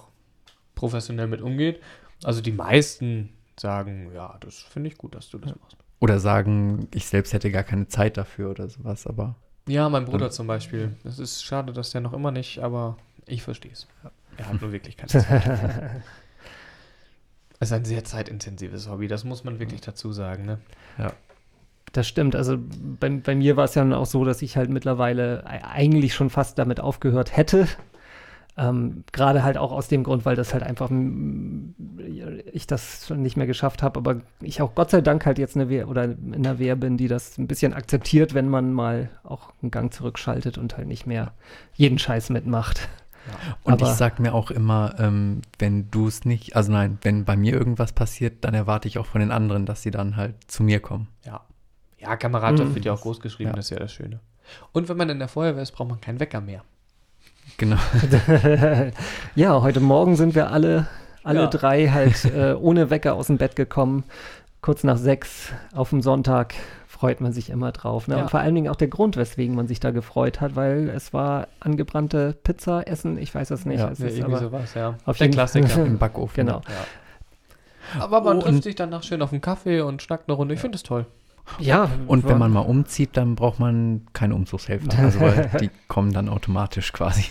[0.75, 1.81] professionell mit umgeht.
[2.23, 3.29] Also die meisten
[3.59, 5.77] sagen, ja, das finde ich gut, dass du das machst.
[5.99, 9.35] Oder sagen, ich selbst hätte gar keine Zeit dafür oder sowas, aber
[9.67, 10.95] Ja, mein Bruder Dann- zum Beispiel.
[11.03, 13.87] Es ist schade, dass der noch immer nicht, aber ich verstehe es.
[14.37, 16.01] Er hat nur wirklich keine Zeit.
[17.61, 20.45] Es ist ein sehr zeitintensives Hobby, das muss man wirklich dazu sagen.
[20.45, 20.59] Ne?
[20.97, 21.11] ja.
[21.91, 22.35] Das stimmt.
[22.35, 22.57] Also
[22.99, 26.29] bei, bei mir war es ja dann auch so, dass ich halt mittlerweile eigentlich schon
[26.29, 27.67] fast damit aufgehört hätte.
[28.57, 30.89] Ähm, Gerade halt auch aus dem Grund, weil das halt einfach
[32.51, 33.97] ich das schon nicht mehr geschafft habe.
[33.99, 36.97] Aber ich auch Gott sei Dank halt jetzt eine Wehr oder in einer Wehr bin,
[36.97, 41.05] die das ein bisschen akzeptiert, wenn man mal auch einen Gang zurückschaltet und halt nicht
[41.05, 41.31] mehr
[41.73, 42.89] jeden Scheiß mitmacht.
[43.63, 47.25] Und Aber- ich sag mir auch immer, ähm, wenn du es nicht, also nein, wenn
[47.25, 50.35] bei mir irgendwas passiert, dann erwarte ich auch von den anderen, dass sie dann halt
[50.47, 51.07] zu mir kommen.
[51.25, 51.41] Ja.
[51.99, 52.75] Ja, Kameradschaft Mhm.
[52.75, 53.55] wird ja auch groß geschrieben, Ja.
[53.55, 54.19] das ist ja das Schöne.
[54.71, 56.63] Und wenn man in der Feuerwehr ist, braucht man keinen Wecker mehr.
[57.57, 57.77] Genau.
[59.35, 60.87] ja, heute Morgen sind wir alle,
[61.23, 61.47] alle Ja.
[61.47, 64.03] drei halt äh, ohne Wecker aus dem Bett gekommen.
[64.61, 66.53] Kurz nach sechs auf dem Sonntag
[66.87, 68.07] freut man sich immer drauf.
[68.07, 68.15] Ne?
[68.15, 68.21] Ja.
[68.23, 71.13] Und vor allen Dingen auch der Grund, weswegen man sich da gefreut hat, weil es
[71.13, 73.17] war angebrannte Pizza essen.
[73.17, 73.79] Ich weiß es nicht.
[73.79, 74.95] Ja, es Ja, ist irgendwie aber sowas, ja.
[75.05, 75.85] auf Der jeden Klassiker.
[75.85, 76.45] Im Backofen.
[76.45, 76.61] Genau.
[76.67, 78.01] Ja.
[78.01, 80.53] Aber man Oh, trifft sich danach schön auf einen Kaffee und schnackt eine Runde.
[80.53, 81.05] Ich finde das toll.
[81.59, 84.97] Ja, Und wenn man mal umzieht, dann braucht man keine Umzugshelfer.
[84.97, 85.19] Also
[85.59, 87.25] die kommen dann automatisch quasi.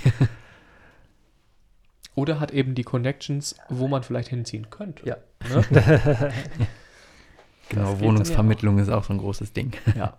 [2.14, 5.06] Oder hat eben die Connections, wo man vielleicht hinziehen könnte.
[5.06, 5.16] Ja.
[5.48, 6.32] Ne?
[7.68, 9.72] Genau, dann ja Wohnungsvermittlung ist auch so ein großes Ding.
[9.96, 10.16] ja.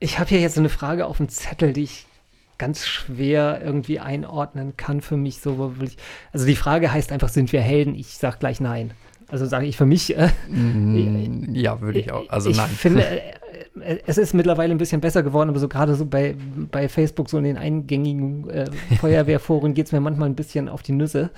[0.00, 2.06] Ich habe hier jetzt so eine Frage auf dem Zettel, die ich
[2.56, 5.40] ganz schwer irgendwie einordnen kann für mich.
[5.40, 5.96] So, wo will ich,
[6.32, 7.94] also die Frage heißt einfach, sind wir Helden?
[7.94, 8.92] Ich sage gleich nein.
[9.28, 10.16] Also sage ich für mich.
[10.16, 12.28] Äh, Mm, ja, würde ich auch.
[12.28, 12.68] Also ich nein.
[12.68, 13.20] finde, äh,
[13.80, 16.36] äh, es ist mittlerweile ein bisschen besser geworden, aber so gerade so bei,
[16.70, 18.66] bei Facebook, so in den eingängigen äh,
[19.00, 21.30] Feuerwehrforen geht es mir manchmal ein bisschen auf die Nüsse,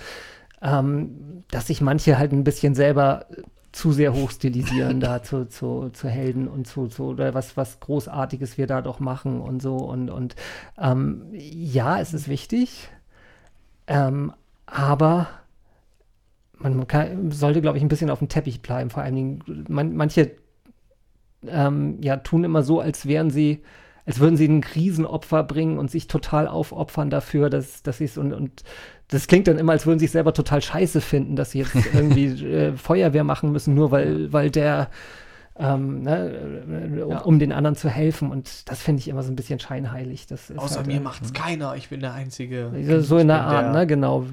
[0.63, 3.27] ähm, dass sich manche halt ein bisschen selber
[3.73, 8.59] zu sehr hochstilisieren da zu, zu, zu Helden und zu, zu oder was, was Großartiges
[8.59, 10.35] wir da doch machen und so und, und
[10.77, 12.89] ähm, ja, es ist wichtig,
[13.87, 14.33] ähm,
[14.67, 15.29] aber
[16.63, 18.91] man kann, sollte, glaube ich, ein bisschen auf dem Teppich bleiben.
[18.91, 20.33] Vor allen Dingen, man, manche
[21.47, 23.63] ähm, ja, tun immer so, als wären sie,
[24.07, 28.19] als würden sie ein Riesenopfer bringen und sich total aufopfern dafür, dass, dass sie es
[28.19, 28.63] und, und
[29.09, 31.75] das klingt dann immer, als würden sie sich selber total scheiße finden, dass sie jetzt
[31.95, 34.91] irgendwie äh, Feuerwehr machen müssen, nur weil, weil der
[35.61, 38.31] ähm, ne, um, um, den anderen zu helfen.
[38.31, 40.27] Und das finde ich immer so ein bisschen scheinheilig.
[40.57, 42.73] Außer halt, mir macht es keiner, ich bin der Einzige.
[43.03, 44.27] So in der Art, der ne, genau.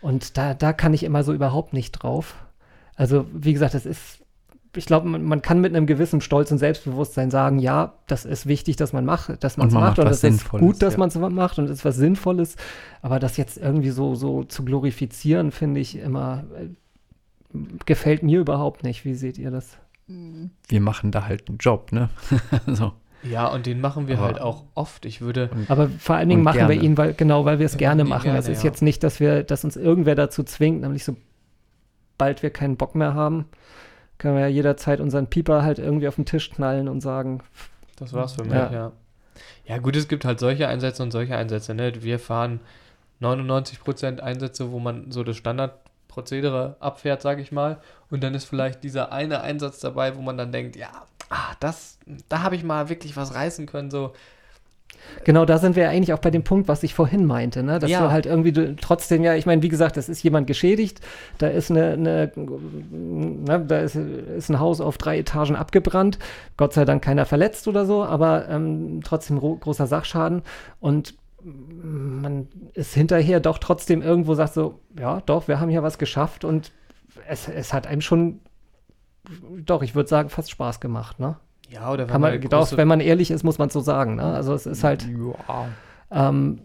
[0.00, 2.36] Und da, da kann ich immer so überhaupt nicht drauf.
[2.96, 4.24] Also, wie gesagt, das ist,
[4.74, 8.46] ich glaube, man, man, kann mit einem gewissen Stolz und Selbstbewusstsein sagen, ja, das ist
[8.46, 10.98] wichtig, dass man macht, dass man es macht, und das ist gut, dass ja.
[10.98, 12.56] man es macht und es ist was Sinnvolles.
[13.02, 18.84] Aber das jetzt irgendwie so, so zu glorifizieren, finde ich immer, äh, gefällt mir überhaupt
[18.84, 19.04] nicht.
[19.04, 19.78] Wie seht ihr das?
[20.68, 22.08] Wir machen da halt einen Job, ne?
[22.66, 22.92] so.
[23.22, 25.04] Ja, und den machen wir aber, halt auch oft.
[25.04, 25.50] Ich würde.
[25.68, 26.74] aber vor allen Dingen machen gerne.
[26.74, 28.24] wir ihn, weil, genau, weil wir es gerne machen.
[28.24, 28.70] Gerne, das ist ja.
[28.70, 33.14] jetzt nicht, dass wir, dass uns irgendwer dazu zwingt, nämlich sobald wir keinen Bock mehr
[33.14, 33.46] haben,
[34.18, 37.40] können wir ja jederzeit unseren Pieper halt irgendwie auf den Tisch knallen und sagen.
[37.96, 38.72] Das war's für mich, ja.
[38.72, 38.92] ja.
[39.66, 41.92] Ja, gut, es gibt halt solche Einsätze und solche Einsätze, ne?
[42.02, 42.60] Wir fahren
[43.20, 47.78] 99% Einsätze, wo man so das Standardprozedere abfährt, sage ich mal.
[48.10, 50.90] Und dann ist vielleicht dieser eine Einsatz dabei, wo man dann denkt, ja,
[51.30, 51.98] ah, das,
[52.28, 54.12] da habe ich mal wirklich was reißen können, so.
[55.24, 57.78] Genau, da sind wir ja eigentlich auch bei dem Punkt, was ich vorhin meinte, ne?
[57.78, 58.00] dass ja.
[58.00, 61.00] du halt irgendwie du, trotzdem ja, ich meine, wie gesagt, das ist jemand geschädigt,
[61.38, 66.18] da ist eine, eine ne, da ist, ist, ein Haus auf drei Etagen abgebrannt,
[66.56, 70.42] Gott sei Dank keiner verletzt oder so, aber ähm, trotzdem großer Sachschaden
[70.80, 75.98] und man ist hinterher doch trotzdem irgendwo sagt so, ja, doch, wir haben hier was
[75.98, 76.72] geschafft und
[77.28, 78.40] es, es hat einem schon,
[79.64, 81.36] doch, ich würde sagen, fast Spaß gemacht, ne?
[81.70, 84.24] Ja, oder wenn Kann man, doch, wenn man ehrlich ist, muss man so sagen, ne?
[84.24, 85.06] Also es ist halt.
[85.06, 85.68] Ja.
[86.10, 86.62] Ähm,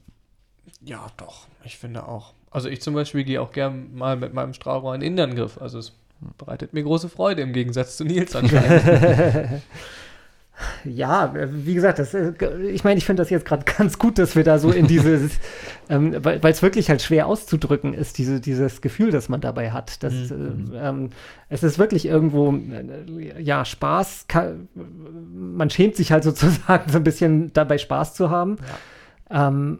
[0.81, 2.33] ja, doch, ich finde auch.
[2.51, 5.59] Also ich zum Beispiel gehe auch gern mal mit meinem Strahlrohr in Innenangriff.
[5.59, 5.93] Also es
[6.37, 8.83] bereitet mir große Freude im Gegensatz zu Nils anscheinend.
[10.85, 12.33] Ja, wie gesagt, das, äh,
[12.67, 15.39] ich meine, ich finde das jetzt gerade ganz gut, dass wir da so in dieses,
[15.89, 20.03] ähm, weil es wirklich halt schwer auszudrücken ist, diese, dieses Gefühl, das man dabei hat.
[20.03, 20.71] Das, mhm.
[20.73, 21.09] äh, ähm,
[21.49, 27.03] es ist wirklich irgendwo, äh, ja, Spaß, kann, man schämt sich halt sozusagen so ein
[27.03, 28.57] bisschen dabei Spaß zu haben.
[29.31, 29.47] Ja.
[29.47, 29.79] Ähm,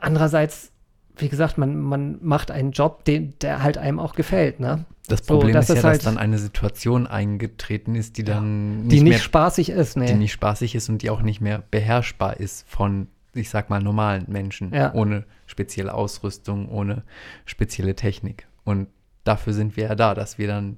[0.00, 0.72] andererseits,
[1.16, 4.84] wie gesagt, man, man macht einen Job, den, der halt einem auch gefällt, ne?
[5.08, 8.92] Das Problem so, ist ja, halt dass dann eine Situation eingetreten ist, die dann nicht
[8.92, 10.06] die nicht mehr, spaßig ist, nee.
[10.06, 13.80] Die nicht spaßig ist und die auch nicht mehr beherrschbar ist von, ich sag mal,
[13.80, 14.74] normalen Menschen.
[14.74, 14.92] Ja.
[14.94, 17.04] Ohne spezielle Ausrüstung, ohne
[17.44, 18.46] spezielle Technik.
[18.64, 18.88] Und
[19.24, 20.76] dafür sind wir ja da, dass wir dann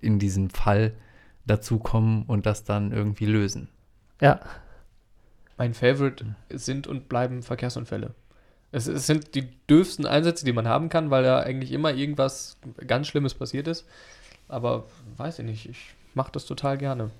[0.00, 0.94] in diesem Fall
[1.46, 3.68] dazukommen und das dann irgendwie lösen.
[4.20, 4.40] Ja.
[5.56, 8.14] Mein Favorite sind und bleiben Verkehrsunfälle.
[8.74, 12.56] Es, es, sind die dürfsten Einsätze, die man haben kann, weil da eigentlich immer irgendwas
[12.86, 13.86] ganz Schlimmes passiert ist.
[14.48, 14.84] Aber
[15.16, 17.10] weiß ich nicht, ich mache das total gerne.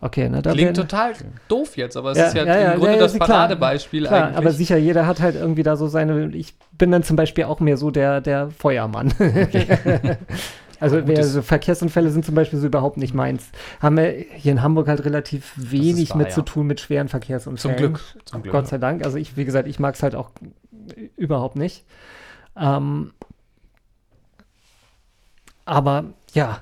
[0.00, 1.12] Okay, na, da Klingt total
[1.46, 4.36] doof jetzt, aber es ja, ist ja, ja im Grunde ja, das Paradebeispiel klar, eigentlich.
[4.36, 6.34] Aber sicher, jeder hat halt irgendwie da so seine.
[6.34, 9.12] Ich bin dann zum Beispiel auch mehr so der, der Feuermann.
[9.20, 9.66] Okay.
[10.80, 13.50] also, ja, wer, so Verkehrsunfälle sind zum Beispiel so überhaupt nicht meins.
[13.80, 17.78] Haben wir hier in Hamburg halt relativ wenig wahr, mit zu tun mit schweren Verkehrsunfällen.
[17.78, 18.00] Zum Glück.
[18.24, 19.04] Zum Glück Gott sei Dank.
[19.04, 20.30] Also ich, wie gesagt, ich mag es halt auch
[21.16, 21.84] überhaupt nicht.
[22.56, 23.12] Ähm,
[25.64, 26.04] aber
[26.34, 26.60] ja,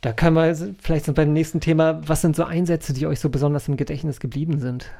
[0.00, 3.30] da können wir vielleicht so beim nächsten Thema, was sind so Einsätze, die euch so
[3.30, 4.90] besonders im Gedächtnis geblieben sind?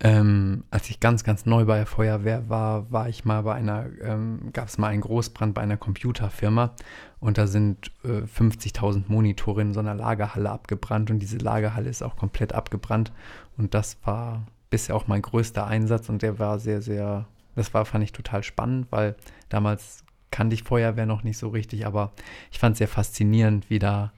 [0.00, 3.86] Ähm, als ich ganz, ganz neu bei der Feuerwehr war, war ich mal bei einer,
[4.02, 6.74] ähm, gab es mal einen Großbrand bei einer Computerfirma
[7.20, 12.02] und da sind äh, 50.000 Monitore in so einer Lagerhalle abgebrannt und diese Lagerhalle ist
[12.02, 13.12] auch komplett abgebrannt
[13.56, 17.84] und das war bisher auch mein größter Einsatz und der war sehr, sehr, das war,
[17.84, 19.14] fand ich total spannend, weil
[19.50, 22.12] damals kannte ich Feuerwehr noch nicht so richtig, aber
[22.50, 24.12] ich fand es sehr faszinierend, wie da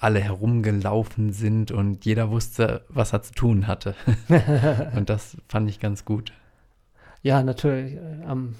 [0.00, 3.94] alle herumgelaufen sind und jeder wusste, was er zu tun hatte.
[4.96, 6.32] und das fand ich ganz gut.
[7.22, 7.98] Ja, natürlich.
[8.28, 8.56] Ähm,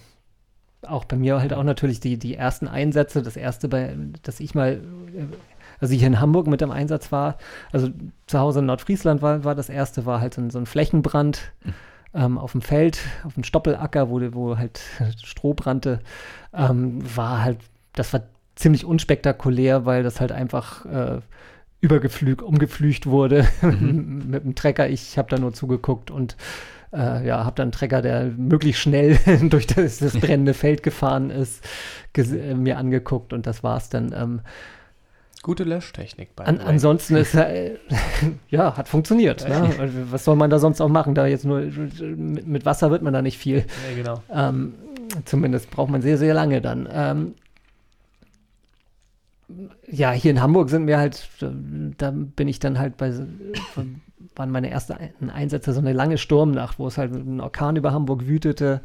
[0.83, 3.23] auch bei mir halt auch natürlich die, die ersten Einsätze.
[3.23, 4.81] Das erste, bei, dass ich mal
[5.15, 5.25] äh,
[5.81, 7.39] also ich in Hamburg mit dem Einsatz war,
[7.73, 7.89] also
[8.27, 11.53] zu Hause in Nordfriesland war, war das erste, war halt so ein, so ein Flächenbrand
[12.13, 12.39] mhm.
[12.39, 14.81] auf dem Feld, auf dem Stoppelacker, wo, wo halt
[15.25, 16.01] Stroh brannte,
[16.55, 17.59] ähm, war halt,
[17.95, 18.23] das war
[18.55, 21.21] ziemlich unspektakulär, weil das halt einfach äh,
[21.81, 24.25] übergeflügt, umgeflügt wurde mhm.
[24.29, 24.89] mit dem Trecker.
[24.89, 26.37] Ich habe da nur zugeguckt und
[26.93, 29.19] äh, ja, habe dann einen Trecker, der möglichst schnell
[29.51, 31.63] durch das, das brennende Feld gefahren ist,
[32.17, 34.13] äh, mir angeguckt und das war's dann.
[34.13, 34.41] Ähm,
[35.47, 37.77] Gute Löschtechnik bei An, Ansonsten ist äh,
[38.51, 39.49] ja, hat funktioniert.
[39.49, 39.71] Ne?
[40.11, 41.15] Was soll man da sonst auch machen?
[41.15, 43.59] Da jetzt nur mit, mit Wasser wird man da nicht viel.
[43.59, 44.23] Ja, genau.
[44.29, 44.75] Ähm,
[45.25, 46.89] zumindest braucht man sehr, sehr lange dann.
[46.91, 47.35] Ähm,
[49.87, 53.13] ja, hier in Hamburg sind wir halt, da bin ich dann halt bei,
[54.35, 58.27] waren meine ersten Einsätze so eine lange Sturmnacht, wo es halt ein Orkan über Hamburg
[58.27, 58.81] wütete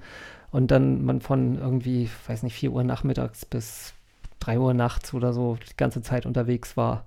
[0.52, 3.96] und dann man von irgendwie, weiß nicht, 4 Uhr nachmittags bis
[4.42, 7.06] 3 Uhr nachts oder so die ganze Zeit unterwegs war.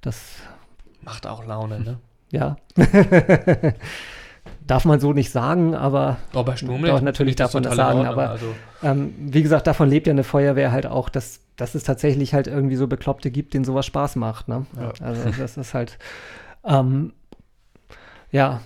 [0.00, 0.36] Das
[1.02, 1.98] Macht auch Laune, ne?
[2.30, 2.56] ja.
[4.66, 7.98] darf man so nicht sagen, aber Oh, bei Sturm doch, natürlich darf man das sagen,
[7.98, 11.74] Ordnung, aber also- ähm, wie gesagt, davon lebt ja eine Feuerwehr halt auch, dass, dass
[11.74, 14.48] es tatsächlich halt irgendwie so Bekloppte gibt, denen sowas Spaß macht.
[14.48, 14.66] Ne?
[14.80, 14.92] Ja.
[15.04, 15.98] Also das ist halt,
[16.64, 17.12] ähm,
[18.30, 18.60] ja.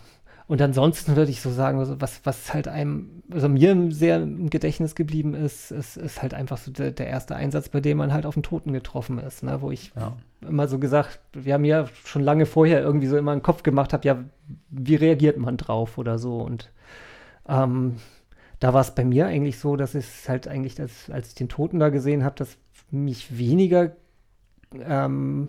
[0.47, 4.51] Und ansonsten würde ich so sagen, also was, was halt einem, also mir sehr im
[4.51, 8.13] Gedächtnis geblieben ist, ist, ist halt einfach so der, der erste Einsatz, bei dem man
[8.13, 9.63] halt auf den Toten getroffen ist, ne?
[9.63, 10.17] wo ich Ja.
[10.47, 13.95] immer so gesagt, wir haben ja schon lange vorher irgendwie so immer einen Kopf gemacht
[13.95, 14.23] habe, ja,
[14.69, 16.71] wie reagiert man drauf oder so und
[17.49, 17.97] ähm,
[18.61, 21.49] da war es bei mir eigentlich so, dass es halt eigentlich, das, als ich den
[21.49, 22.59] Toten da gesehen habe, dass
[22.91, 23.93] mich weniger
[24.79, 25.49] ähm,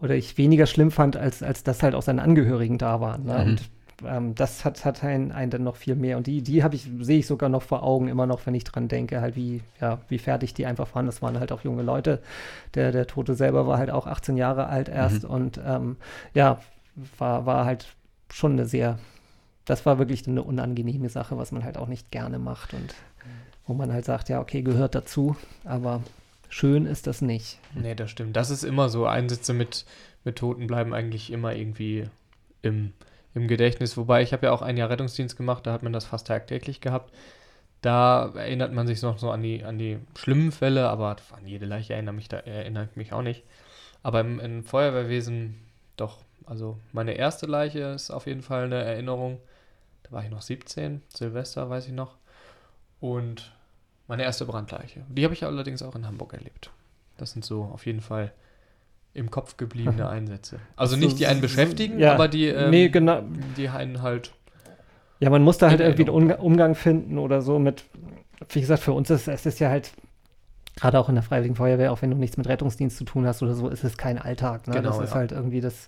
[0.00, 3.24] oder ich weniger schlimm fand, als, als dass halt auch seine Angehörigen da waren.
[3.24, 3.34] Ne?
[3.34, 3.50] Mhm.
[3.50, 3.70] Und
[4.04, 6.16] ähm, das hat, hat einen, einen dann noch viel mehr.
[6.16, 8.64] Und die, die habe ich, sehe ich sogar noch vor Augen, immer noch, wenn ich
[8.64, 11.06] dran denke, halt wie, ja, wie fertig die einfach waren.
[11.06, 12.20] Das waren halt auch junge Leute.
[12.74, 15.30] Der, der Tote selber war halt auch 18 Jahre alt erst Mhm.
[15.30, 15.96] und ähm,
[16.34, 16.60] ja,
[17.18, 17.94] war, war halt
[18.32, 18.98] schon eine sehr,
[19.64, 22.94] das war wirklich eine unangenehme Sache, was man halt auch nicht gerne macht und
[23.66, 26.02] wo man halt sagt, ja, okay, gehört dazu, aber
[26.48, 27.58] schön ist das nicht.
[27.74, 28.36] Nee, das stimmt.
[28.36, 29.06] Das ist immer so.
[29.06, 29.86] Einsätze mit,
[30.24, 32.08] mit Toten bleiben eigentlich immer irgendwie
[32.62, 32.92] im,
[33.34, 33.96] im Gedächtnis.
[33.96, 36.80] Wobei ich habe ja auch ein Jahr Rettungsdienst gemacht, da hat man das fast tagtäglich
[36.80, 37.12] gehabt.
[37.82, 41.66] Da erinnert man sich noch so an die, an die schlimmen Fälle, aber an jede
[41.66, 43.44] Leiche erinnere mich da, erinnere ich mich auch nicht.
[44.02, 45.56] Aber im, im Feuerwehrwesen
[45.96, 46.18] doch.
[46.46, 49.38] Also meine erste Leiche ist auf jeden Fall eine Erinnerung.
[50.02, 52.16] Da war ich noch 17, Silvester weiß ich noch.
[53.00, 53.52] Und
[54.06, 55.04] meine erste Brandleiche.
[55.08, 56.70] Die habe ich allerdings auch in Hamburg erlebt.
[57.16, 58.32] Das sind so auf jeden Fall
[59.14, 60.58] im Kopf gebliebene Einsätze.
[60.76, 62.14] Also nicht die einen beschäftigen, Ja.
[62.14, 63.22] aber die, ähm, Nee, genau.
[63.56, 64.32] die einen halt.
[65.20, 67.84] Ja, man muss da halt irgendwie einen Umgang finden oder so mit,
[68.50, 69.92] wie gesagt, für uns ist es ist ja halt,
[70.76, 73.42] gerade auch in der Freiwilligen Feuerwehr, auch wenn du nichts mit Rettungsdienst zu tun hast
[73.42, 74.66] oder so, ist es kein Alltag.
[74.66, 74.74] Ne?
[74.74, 75.16] Genau, das ist ja.
[75.16, 75.86] halt irgendwie, das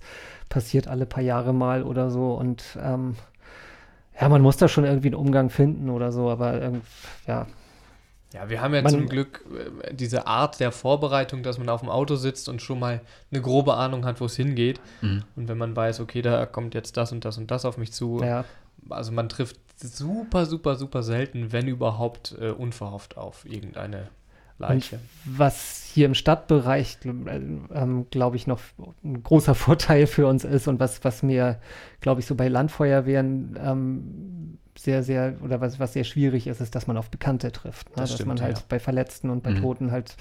[0.48, 3.16] passiert alle paar Jahre mal oder so und ähm,
[4.18, 6.72] ja, man muss da schon irgendwie einen Umgang finden oder so, aber
[7.26, 7.46] ja.
[8.34, 9.44] Ja, wir haben ja Man- zum Glück
[9.84, 13.00] äh, diese Art der Vorbereitung, dass man auf dem Auto sitzt und schon mal
[13.30, 14.80] eine grobe Ahnung hat, wo es hingeht.
[15.00, 15.22] Mhm.
[15.36, 17.92] Und wenn man weiß, okay, da kommt jetzt das und das und das auf mich
[17.92, 18.20] zu.
[18.22, 18.44] Ja.
[18.90, 24.08] Also man trifft super, super, super selten, wenn überhaupt, äh, unverhofft auf irgendeine
[24.58, 24.96] Leiche.
[24.96, 28.60] Und was hier im Stadtbereich, ähm, glaube ich, noch
[29.04, 31.60] ein großer Vorteil für uns ist und was, was mir,
[32.00, 36.74] glaube ich, so bei Landfeuerwehren ähm, sehr, sehr, oder was, was sehr schwierig ist, ist,
[36.76, 37.88] dass man auf Bekannte trifft.
[37.90, 37.94] Ne?
[37.96, 38.64] Das dass stimmt, man halt ja.
[38.68, 39.60] bei Verletzten und bei Mhm.
[39.60, 40.16] Toten halt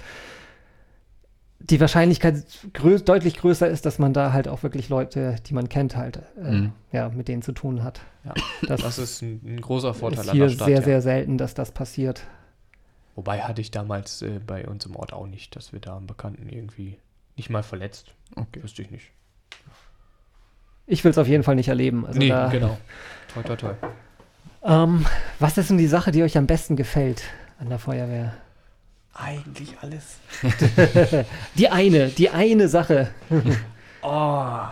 [1.59, 2.43] die Wahrscheinlichkeit
[2.73, 6.17] grö deutlich größer ist, dass man da halt auch wirklich Leute, die man kennt, halt,
[6.37, 6.71] äh, Mhm.
[6.91, 8.01] ja, mit denen zu tun hat.
[8.25, 8.33] Ja,
[8.67, 10.65] Das, das ist ein, ein großer Vorteil ist an hier der Stadt.
[10.67, 10.81] sehr, ja.
[10.83, 12.23] sehr selten, dass das passiert.
[13.15, 16.07] Wobei hatte ich damals äh, bei uns im Ort auch nicht, dass wir da einen
[16.07, 16.97] Bekannten irgendwie
[17.37, 18.13] nicht mal verletzt.
[18.35, 18.61] Okay.
[18.61, 19.11] Wüsste ich nicht.
[20.87, 22.05] Ich will es auf jeden Fall nicht erleben.
[22.05, 22.77] Also nee, da, genau.
[23.33, 23.73] Toi, toi, toi.
[24.65, 25.05] Ähm,
[25.39, 27.23] was ist denn die Sache, die euch am besten gefällt
[27.59, 28.33] an der Feuerwehr?
[29.13, 30.17] Eigentlich alles.
[31.55, 33.09] die eine, die eine Sache.
[34.07, 34.67] Oh.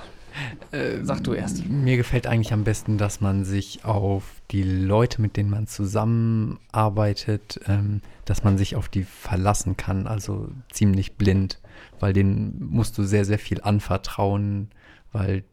[1.02, 1.68] Sag du erst.
[1.68, 7.60] Mir gefällt eigentlich am besten, dass man sich auf die Leute, mit denen man zusammenarbeitet,
[7.68, 11.60] ähm, dass man sich auf die verlassen kann, also ziemlich blind,
[12.00, 14.70] weil denen musst du sehr, sehr viel anvertrauen,
[15.12, 15.44] weil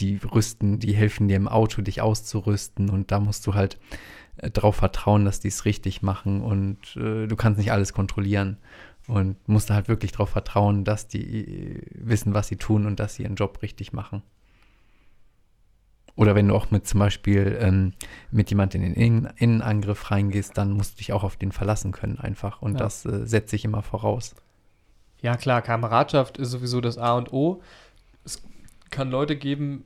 [0.00, 3.78] die rüsten, die helfen dir im Auto, dich auszurüsten und da musst du halt
[4.36, 8.58] äh, drauf vertrauen, dass die es richtig machen und äh, du kannst nicht alles kontrollieren
[9.06, 12.98] und musst da halt wirklich darauf vertrauen, dass die äh, wissen, was sie tun und
[12.98, 14.22] dass sie ihren Job richtig machen.
[16.16, 17.92] Oder wenn du auch mit zum Beispiel ähm,
[18.30, 21.90] mit jemand in den Innen Innenangriff reingehst, dann musst du dich auch auf den verlassen
[21.90, 22.62] können einfach.
[22.62, 22.78] Und Ja.
[22.78, 24.36] das äh, setze ich immer voraus.
[25.22, 27.62] Ja, klar, Kameradschaft ist sowieso das A und O.
[28.90, 29.84] Kann Leute geben,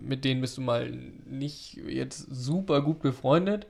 [0.00, 0.90] mit denen bist du mal
[1.26, 3.66] nicht jetzt super gut befreundet.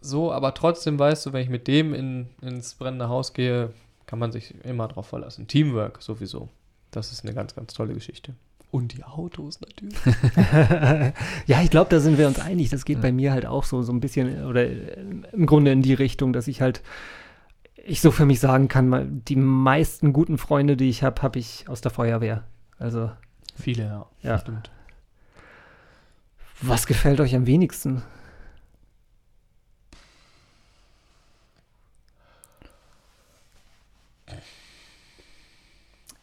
[0.00, 3.72] So, aber trotzdem weißt du, wenn ich mit dem in, ins brennende Haus gehe,
[4.06, 5.46] kann man sich immer drauf verlassen.
[5.46, 6.48] Teamwork sowieso.
[6.90, 8.34] Das ist eine ganz, ganz tolle Geschichte.
[8.70, 9.98] Und die Autos natürlich.
[11.46, 12.70] ja, ich glaube, da sind wir uns einig.
[12.70, 15.82] Das geht bei mir halt auch so, so ein bisschen oder äh, im Grunde in
[15.82, 16.82] die Richtung, dass ich halt,
[17.76, 21.38] ich so für mich sagen kann, mal, die meisten guten Freunde, die ich habe, habe
[21.38, 22.44] ich aus der Feuerwehr.
[22.78, 23.10] Also,
[23.60, 24.06] Viele, ja.
[24.22, 24.38] Ja.
[24.38, 24.70] Stimmt.
[26.60, 28.02] was gefällt euch am wenigsten?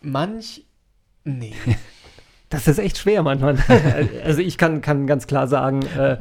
[0.01, 0.63] Manch.
[1.23, 1.53] Nee.
[2.49, 3.57] Das ist echt schwer manchmal.
[4.23, 6.17] also ich kann, kann ganz klar sagen, äh,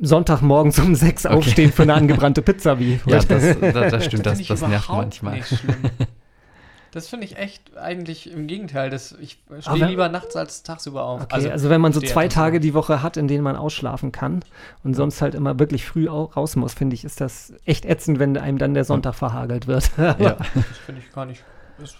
[0.00, 1.34] Sonntagmorgens um sechs Okay.
[1.34, 3.00] aufstehen für eine angebrannte Pizza wie.
[3.04, 5.40] Ja, das, das, das stimmt, das, ich das nervt manchmal.
[6.92, 8.90] Das finde ich echt eigentlich im Gegenteil.
[8.90, 11.22] Das, ich stehe lieber nachts als tagsüber auf.
[11.22, 14.44] Okay, also, wenn man so zwei Tage die Woche hat, in denen man ausschlafen kann
[14.84, 18.18] und sonst halt immer wirklich früh au raus muss, finde ich, ist das echt ätzend,
[18.18, 19.90] wenn einem dann der Sonntag verhagelt wird.
[19.96, 20.36] Ja.
[20.54, 21.42] Das finde ich gar nicht.
[21.78, 21.96] Das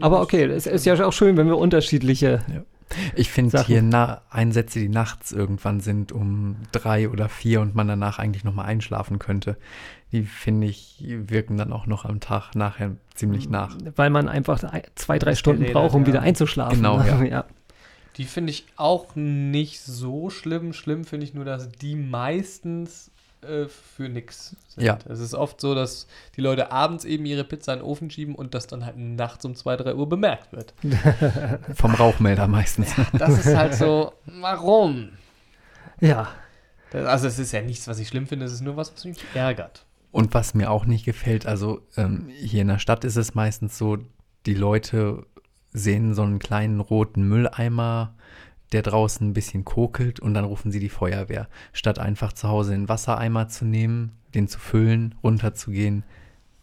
[0.00, 2.40] Aber okay, es ist ja auch schön, wenn wir unterschiedliche.
[3.14, 7.88] Ich finde hier na Einsätze, die nachts irgendwann sind, um drei oder vier und man
[7.88, 9.56] danach eigentlich nochmal einschlafen könnte,
[10.12, 13.76] die finde ich, wirken dann auch noch am Tag nachher ziemlich nach.
[13.96, 16.08] Weil man einfach ein- zwei, drei Stunden geredet, braucht, um ja.
[16.08, 16.76] wieder einzuschlafen.
[16.76, 17.28] Genau, ne?
[17.30, 17.44] ja.
[18.16, 20.72] Die finde ich auch nicht so schlimm.
[20.72, 23.10] Schlimm finde ich nur, dass die meistens
[23.44, 24.84] äh, für nix sind.
[24.84, 24.98] Ja.
[25.08, 26.06] Es ist oft so, dass
[26.36, 29.44] die Leute abends eben ihre Pizza in den Ofen schieben und das dann halt nachts
[29.44, 30.74] um 2, 3 Uhr bemerkt wird.
[31.74, 32.92] Vom Rauchmelder meistens.
[33.12, 35.10] Das ist halt so, warum?
[36.00, 36.28] Ja.
[36.90, 39.04] Das, also es ist ja nichts, was ich schlimm finde, es ist nur was, was
[39.04, 39.84] mich ärgert.
[40.12, 43.76] Und was mir auch nicht gefällt, also ähm, hier in der Stadt ist es meistens
[43.76, 43.98] so,
[44.46, 45.26] die Leute
[45.72, 48.14] sehen so einen kleinen roten Mülleimer,
[48.74, 51.48] der draußen ein bisschen kokelt und dann rufen sie die Feuerwehr.
[51.72, 56.02] Statt einfach zu Hause den Wassereimer zu nehmen, den zu füllen, runterzugehen,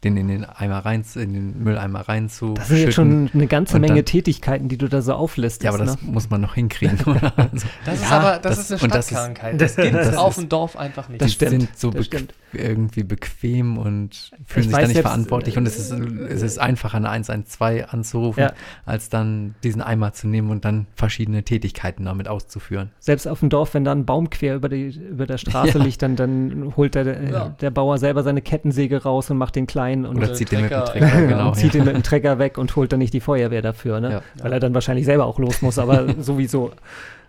[0.04, 2.56] den in den Eimer rein, in den Mülleimer reinzuschütten.
[2.56, 5.64] Das sind jetzt schon eine ganze und Menge dann- Tätigkeiten, die du da so auflistest.
[5.64, 6.12] Ja, aber das ne?
[6.12, 7.32] muss man noch hinkriegen, oder?
[7.38, 9.62] Also, Das ist ja, aber, das, ist eine und das Stadtkrankheit.
[9.62, 11.22] Das, gibt es das auf ist- dem Dorf einfach nicht.
[11.22, 12.34] die Das stimmt, sind so das bequ stimmt.
[12.54, 15.58] irgendwie bequem und fühlen sich weiß da nicht selbst, verantwortlich.
[15.58, 18.54] Und es ist, es ist einfacher, eine 112 anzurufen, Ja.
[18.88, 22.90] als dann diesen Eimer zu nehmen und dann verschiedene Tätigkeiten damit auszuführen.
[23.00, 25.84] Selbst auf dem Dorf, wenn da ein Baum quer über, die, über der Straße Ja.
[25.84, 27.50] liegt, dann, dann holt der, Ja.
[27.62, 30.62] der Bauer selber seine Kettensäge raus und macht den kleinen und, Oder den zieht den
[30.62, 31.52] mit dem Trecker, Trecker, ja, genau.
[31.54, 34.22] zieht ihn mit dem Trecker weg und holt dann nicht die Feuerwehr dafür, ne?
[34.42, 36.72] Weil er dann wahrscheinlich selber auch los muss, aber sowieso.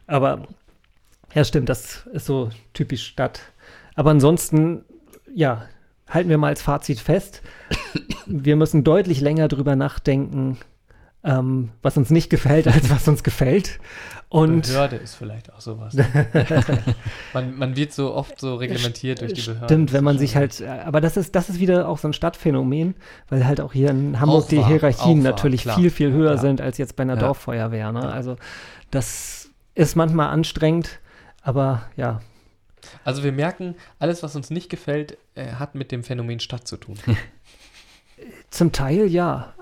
[0.07, 0.43] Aber
[1.35, 3.41] ja, stimmt, das ist so typisch Stadt.
[3.95, 4.85] Aber ansonsten,
[5.35, 5.67] ja,
[6.09, 7.43] halten wir mal als Fazit fest,
[8.27, 10.59] wir müssen deutlich länger drüber nachdenken,
[11.25, 13.79] ähm, was uns nicht gefällt, als was uns gefällt.
[14.29, 15.95] Und Behörde ist vielleicht auch sowas.
[17.35, 19.67] man, man wird so oft so reglementiert durch die Behörde.
[19.67, 22.15] Stimmt, wenn man sich halt, äh, aber das ist, das ist wieder auch so ein
[22.15, 22.95] Stadtphänomen,
[23.29, 25.77] weil halt auch hier in Hamburg Auch die Hierarchien auch wahr, natürlich klar.
[25.77, 26.39] viel, viel höher Ja.
[26.39, 27.21] sind als jetzt bei einer Ja.
[27.21, 27.93] Dorffeuerwehr.
[27.93, 28.11] Ne?
[28.11, 28.37] Also
[28.91, 30.99] das ist manchmal anstrengend,
[31.43, 32.21] aber ja,
[33.05, 36.79] Also wir merken, alles, was uns nicht gefällt, äh, hat mit dem Phänomen Stadt zu
[36.79, 36.97] tun.
[38.51, 39.53] zum Teil ja.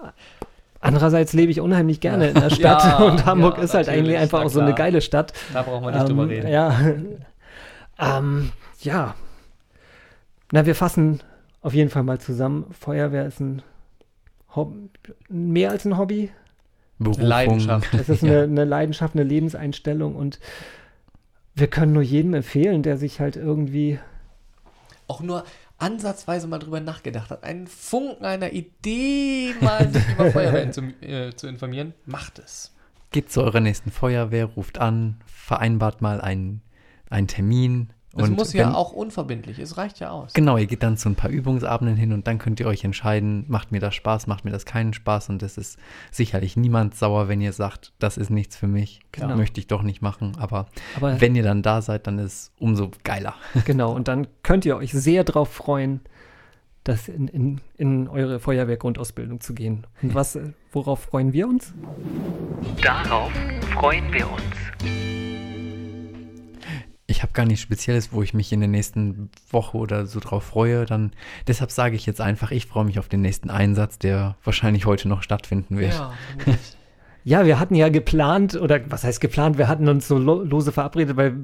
[0.80, 4.16] Andererseits lebe ich unheimlich gerne in der Stadt Ja, und Hamburg ja, ist halt eigentlich
[4.16, 5.32] einfach auch so eine geile Stadt.
[5.52, 6.48] Da braucht man nicht drüber Ähm, reden.
[6.48, 6.80] Ja.
[8.18, 9.14] ähm, ja.
[10.52, 11.20] Na, wir fassen
[11.62, 12.66] auf jeden Fall mal zusammen.
[12.78, 13.62] Feuerwehr ist ein
[14.56, 14.74] Hob
[15.28, 16.30] mehr als ein Hobby.
[16.98, 17.24] Berufung.
[17.24, 17.94] Leidenschaft.
[17.94, 20.38] Es ist eine, eine Leidenschaft, eine Lebenseinstellung und
[21.54, 23.98] wir können nur jedem empfehlen, der sich halt irgendwie.
[25.06, 25.44] Auch nur
[25.80, 31.34] ansatzweise mal drüber nachgedacht hat, einen Funken einer Idee mal sich über Feuerwehren zu, äh,
[31.34, 32.74] zu informieren, macht es.
[33.10, 36.62] Geht zu eurer nächsten Feuerwehr, ruft an, vereinbart mal einen,
[37.08, 37.92] einen Termin.
[38.16, 40.32] Es muss ja wenn- auch unverbindlich, es reicht ja aus.
[40.32, 43.44] Genau, ihr geht dann zu ein paar Übungsabenden hin und dann könnt ihr euch entscheiden,
[43.46, 45.78] macht mir das Spaß, macht mir das keinen Spaß und es ist
[46.10, 49.36] sicherlich niemand sauer, wenn ihr sagt, das ist nichts für mich, Genau.
[49.36, 50.66] möchte ich doch nicht machen, aber,
[50.96, 53.34] Aber wenn ihr dann da seid, dann ist es umso geiler.
[53.64, 56.00] genau, und dann könnt ihr euch sehr drauf freuen,
[56.82, 59.86] das in, in, in eure Feuerwehrgrundausbildung zu gehen.
[60.02, 60.36] Und was,
[60.72, 61.74] worauf freuen wir uns?
[62.82, 63.30] Darauf
[63.72, 65.29] freuen wir uns.
[67.10, 70.44] Ich habe gar nichts Spezielles, wo ich mich in der nächsten Woche oder so drauf
[70.44, 71.12] freue, dann
[71.48, 75.08] deshalb sage ich jetzt einfach, ich freue mich auf den nächsten Einsatz, der wahrscheinlich heute
[75.08, 75.94] noch stattfinden wird.
[75.94, 76.12] Ja.
[77.22, 80.72] Ja, wir hatten ja geplant, oder was heißt geplant, wir hatten uns so lo lose
[80.72, 81.34] verabredet, weil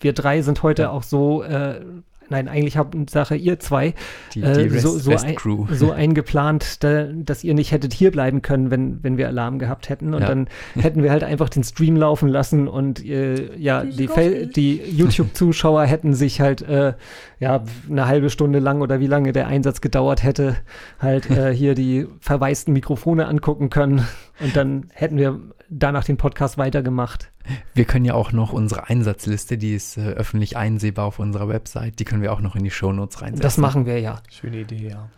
[0.00, 1.80] wir drei sind heute auch so, äh,
[2.30, 3.94] nein, eigentlich Hauptsache ihr zwei,
[4.34, 5.36] Die, äh, die Rest, so, so, ein,
[5.72, 9.88] so eingeplant, da, dass ihr nicht hättet hier bleiben können, wenn, wenn wir Alarm gehabt
[9.88, 10.14] hätten.
[10.14, 10.28] Und Ja.
[10.28, 10.48] dann
[10.78, 15.82] hätten wir halt einfach den Stream laufen lassen und äh, ja, die, Fel- die YouTube-Zuschauer
[15.86, 16.94] hätten sich halt äh,
[17.40, 20.56] ja, eine halbe Stunde lang oder wie lange der Einsatz gedauert hätte,
[20.98, 24.06] halt äh, hier die verwaisten Mikrofone angucken können.
[24.40, 27.30] Und dann hätten wir danach den Podcast weitergemacht.
[27.74, 31.98] Wir können ja auch noch unsere Einsatzliste, die ist äh, öffentlich einsehbar auf unserer Website,
[31.98, 33.42] die können wir auch noch in die Shownotes reinsetzen.
[33.42, 34.22] Das machen wir ja.
[34.30, 35.08] Schöne Idee, ja.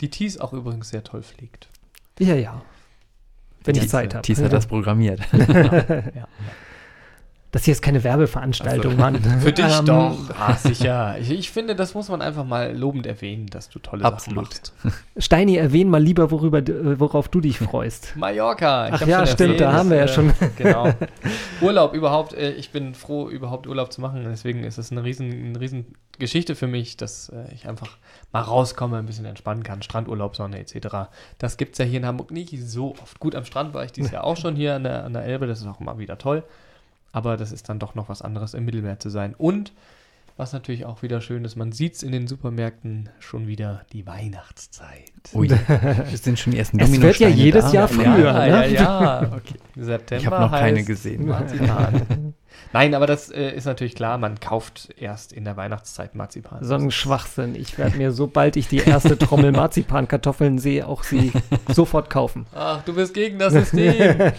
[0.00, 1.68] Die Tees auch übrigens sehr toll pflegt.
[2.18, 2.62] Ja, ja.
[3.64, 4.22] Wenn ich Thies- Zeit habe.
[4.22, 5.20] Thies hat das programmiert.
[5.32, 6.28] ja.
[7.54, 9.14] Das hier ist keine Werbeveranstaltung, Mann.
[9.40, 10.18] Für dich Ähm, doch.
[10.36, 11.16] Ah, sicher.
[11.20, 14.52] Ich, ich finde, das muss man einfach mal lobend erwähnen, dass du tolle Absolut.
[14.52, 14.96] Sachen machst.
[15.24, 18.12] Steini, erwähn mal lieber, worüber, d- worauf du dich freust.
[18.16, 18.88] Mallorca.
[18.88, 20.32] Ich Ach ja, schon stimmt, erwähnt, da haben wir ja das, schon.
[20.56, 20.92] Genau.
[21.60, 22.32] Urlaub überhaupt.
[22.34, 24.24] Äh, ich bin froh, überhaupt Urlaub zu machen.
[24.28, 27.98] Deswegen ist es eine riesen, eine riesen Geschichte für mich, dass äh, ich einfach
[28.32, 29.80] mal rauskomme, ein bisschen entspannen kann.
[29.80, 31.08] Strandurlaub, Sonne etc.
[31.38, 33.20] Das gibt es ja hier in Hamburg nicht so oft.
[33.20, 35.46] Gut, am Strand war ich dieses Jahr auch schon hier an der, an der Elbe.
[35.46, 36.42] Das ist auch immer wieder toll.
[37.14, 39.34] Aber das ist dann doch noch was anderes, im Mittelmeer zu sein.
[39.38, 39.72] Und
[40.36, 44.04] was natürlich auch wieder schön ist, man sieht es in den Supermärkten schon wieder die
[44.04, 45.12] Weihnachtszeit.
[45.32, 45.48] Ui,
[46.08, 47.72] wir sind schon die ersten Es wird ja jedes da.
[47.72, 48.68] Jahr früher, Ja, ja, ne?
[48.74, 49.22] ja.
[49.36, 49.54] Okay.
[49.76, 51.26] September Ich habe noch keine gesehen.
[51.26, 52.34] Marzipan.
[52.72, 56.64] Nein, aber das äh, ist natürlich klar, man kauft erst in der Weihnachtszeit Marzipan.
[56.64, 57.54] So ein Schwachsinn.
[57.54, 61.30] Ich werde mir, sobald ich die erste Trommel Marzipankartoffeln sehe, auch sie
[61.68, 62.46] sofort kaufen.
[62.52, 64.32] Ach, du bist gegen das System.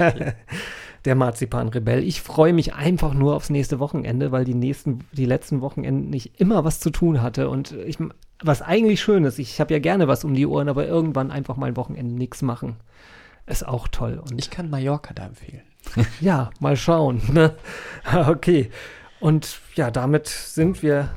[1.06, 2.04] Der Marzipan-Rebell.
[2.04, 6.40] Ich freue mich einfach nur aufs nächste Wochenende, weil die nächsten, die letzten Wochenenden nicht
[6.40, 7.50] immer was zu tun hatte.
[7.50, 7.98] Und ich,
[8.44, 11.58] was eigentlich schön ist, ich habe ja gerne was um die Ohren, aber irgendwann einfach
[11.58, 12.78] mal ein Wochenende nichts machen.
[13.46, 14.20] Ist auch toll.
[14.20, 15.62] Und ich kann Mallorca da empfehlen.
[16.22, 17.22] ja, mal schauen.
[17.32, 17.54] Ne?
[18.28, 18.72] Okay.
[19.20, 21.10] Und ja, damit sind wir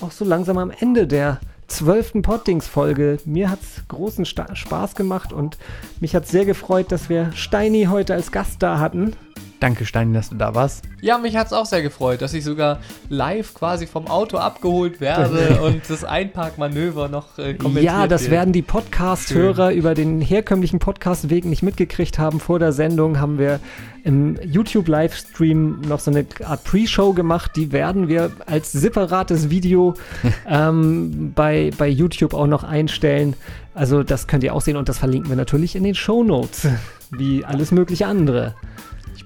[0.00, 1.40] auch so langsam am Ende der
[1.72, 3.18] zwölften Pottings-Folge.
[3.24, 5.56] Mir hat es großen Sta Spaß gemacht und
[6.00, 9.16] mich hat sehr gefreut, dass wir Steini heute als Gast da hatten.
[9.62, 10.82] Danke, Steini, dass du da warst.
[11.02, 15.00] Ja, mich hat es auch sehr gefreut, dass ich sogar live quasi vom Auto abgeholt
[15.00, 18.32] werde und das Einparkmanöver noch äh, kommentiert Ja, das wird.
[18.32, 22.40] werden die Podcast-Hörer über den herkömmlichen Podcast-Weg nicht mitgekriegt haben.
[22.40, 23.60] Vor der Sendung haben wir
[24.02, 27.52] im YouTube-Livestream noch so eine Art Pre-Show gemacht.
[27.54, 29.94] Die werden wir als separates Video
[30.48, 33.34] ähm, bei, bei YouTube auch noch einstellen.
[33.74, 36.66] Also das könnt ihr auch sehen und das verlinken wir natürlich in den Show Notes,
[37.12, 38.56] wie alles mögliche andere.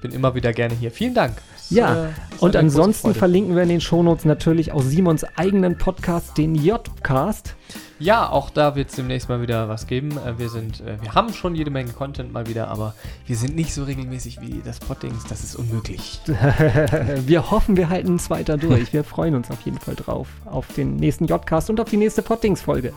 [0.07, 0.93] Bin immer wieder gerne hier.
[0.93, 1.35] Vielen Dank.
[1.57, 6.39] Das, Ja, ist und ansonsten verlinken wir in den Shownotes natürlich auch Simons eigenen Podcast,
[6.39, 7.57] den J-Cast.
[7.99, 10.13] Ja, auch da wird es demnächst mal wieder was geben.
[10.13, 12.95] Äh, Wir sind, äh, wir haben schon jede Menge Content mal wieder, aber
[13.27, 15.25] wir sind nicht so regelmäßig wie das Pottings.
[15.25, 16.21] Das ist unmöglich.
[17.27, 18.93] wir hoffen, wir halten es weiter durch.
[18.93, 20.29] Wir freuen uns auf jeden Fall drauf.
[20.45, 22.93] Auf den nächsten J-Cast und auf die nächste Pottings-Folge.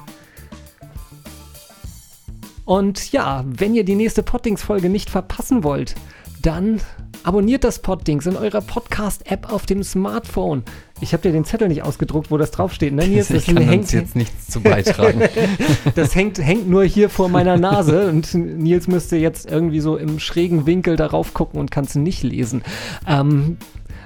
[2.65, 5.95] Und ja, wenn ihr die nächste Pottings-Folge nicht verpassen wollt,
[6.41, 6.82] dann
[7.24, 10.64] abonniert das Poddings in eurer Podcast-App auf dem Smartphone.
[11.02, 12.94] Ich habe dir den Zettel nicht ausgedruckt, wo das draufsteht.
[12.94, 13.07] Ne?
[13.07, 15.22] Nils, ich kann uns jetzt nichts zu beitragen.
[15.95, 20.20] das hängt, hängt nur hier vor meiner Nase und Nils müsste jetzt irgendwie so im
[20.20, 22.64] schrägen Winkel darauf gucken und kann es nicht lesen.
[23.07, 23.57] Ähm,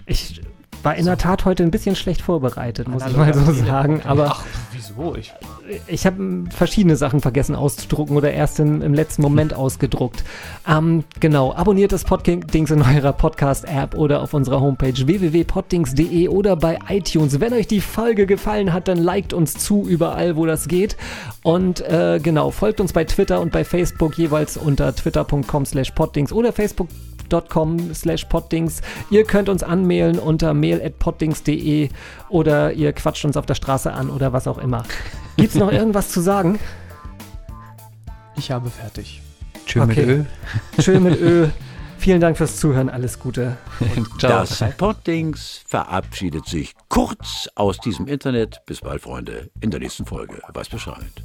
[0.06, 0.42] ich
[0.84, 4.02] war in der Tat heute ein bisschen schlecht vorbereitet, muss ich mal so sagen.
[4.04, 5.16] Aber Ach, wieso?
[5.16, 5.34] Ich,
[5.88, 10.24] ich habe verschiedene Sachen vergessen auszudrucken oder erst im, im letzten Moment ausgedruckt.
[10.68, 16.80] Ähm, genau, abonniert das Poddings in eurer Podcast-App oder auf unserer Homepage www.poddings.de oder bei
[16.90, 17.40] iTunes.
[17.40, 20.98] Wenn euch die Folge gefallen hat, dann liked uns zu überall, wo das geht.
[21.44, 26.34] Und äh, genau, folgt uns bei Twitter und bei Facebook jeweils unter twitter.com slash poddings
[26.34, 28.82] oder facebook.com slash poddings.
[29.10, 31.90] Ihr könnt uns anmailen unter mail at poddings.de
[32.30, 34.84] oder ihr quatscht uns auf der Straße an oder was auch immer.
[35.38, 36.60] Gibt's noch irgendwas zu sagen?
[38.36, 39.22] ich habe fertig.
[39.66, 40.26] Tschö mit Okay.
[40.78, 40.82] Ö.
[40.82, 41.48] Schön mit Ö.
[41.98, 42.90] Vielen Dank fürs Zuhören.
[42.90, 43.56] Alles Gute.
[44.20, 44.42] Ciao.
[44.42, 48.60] Das Poddings verabschiedet sich kurz aus diesem Internet.
[48.66, 50.42] Bis bald, Freunde, in der nächsten Folge.
[50.54, 51.24] Weiß Bescheid.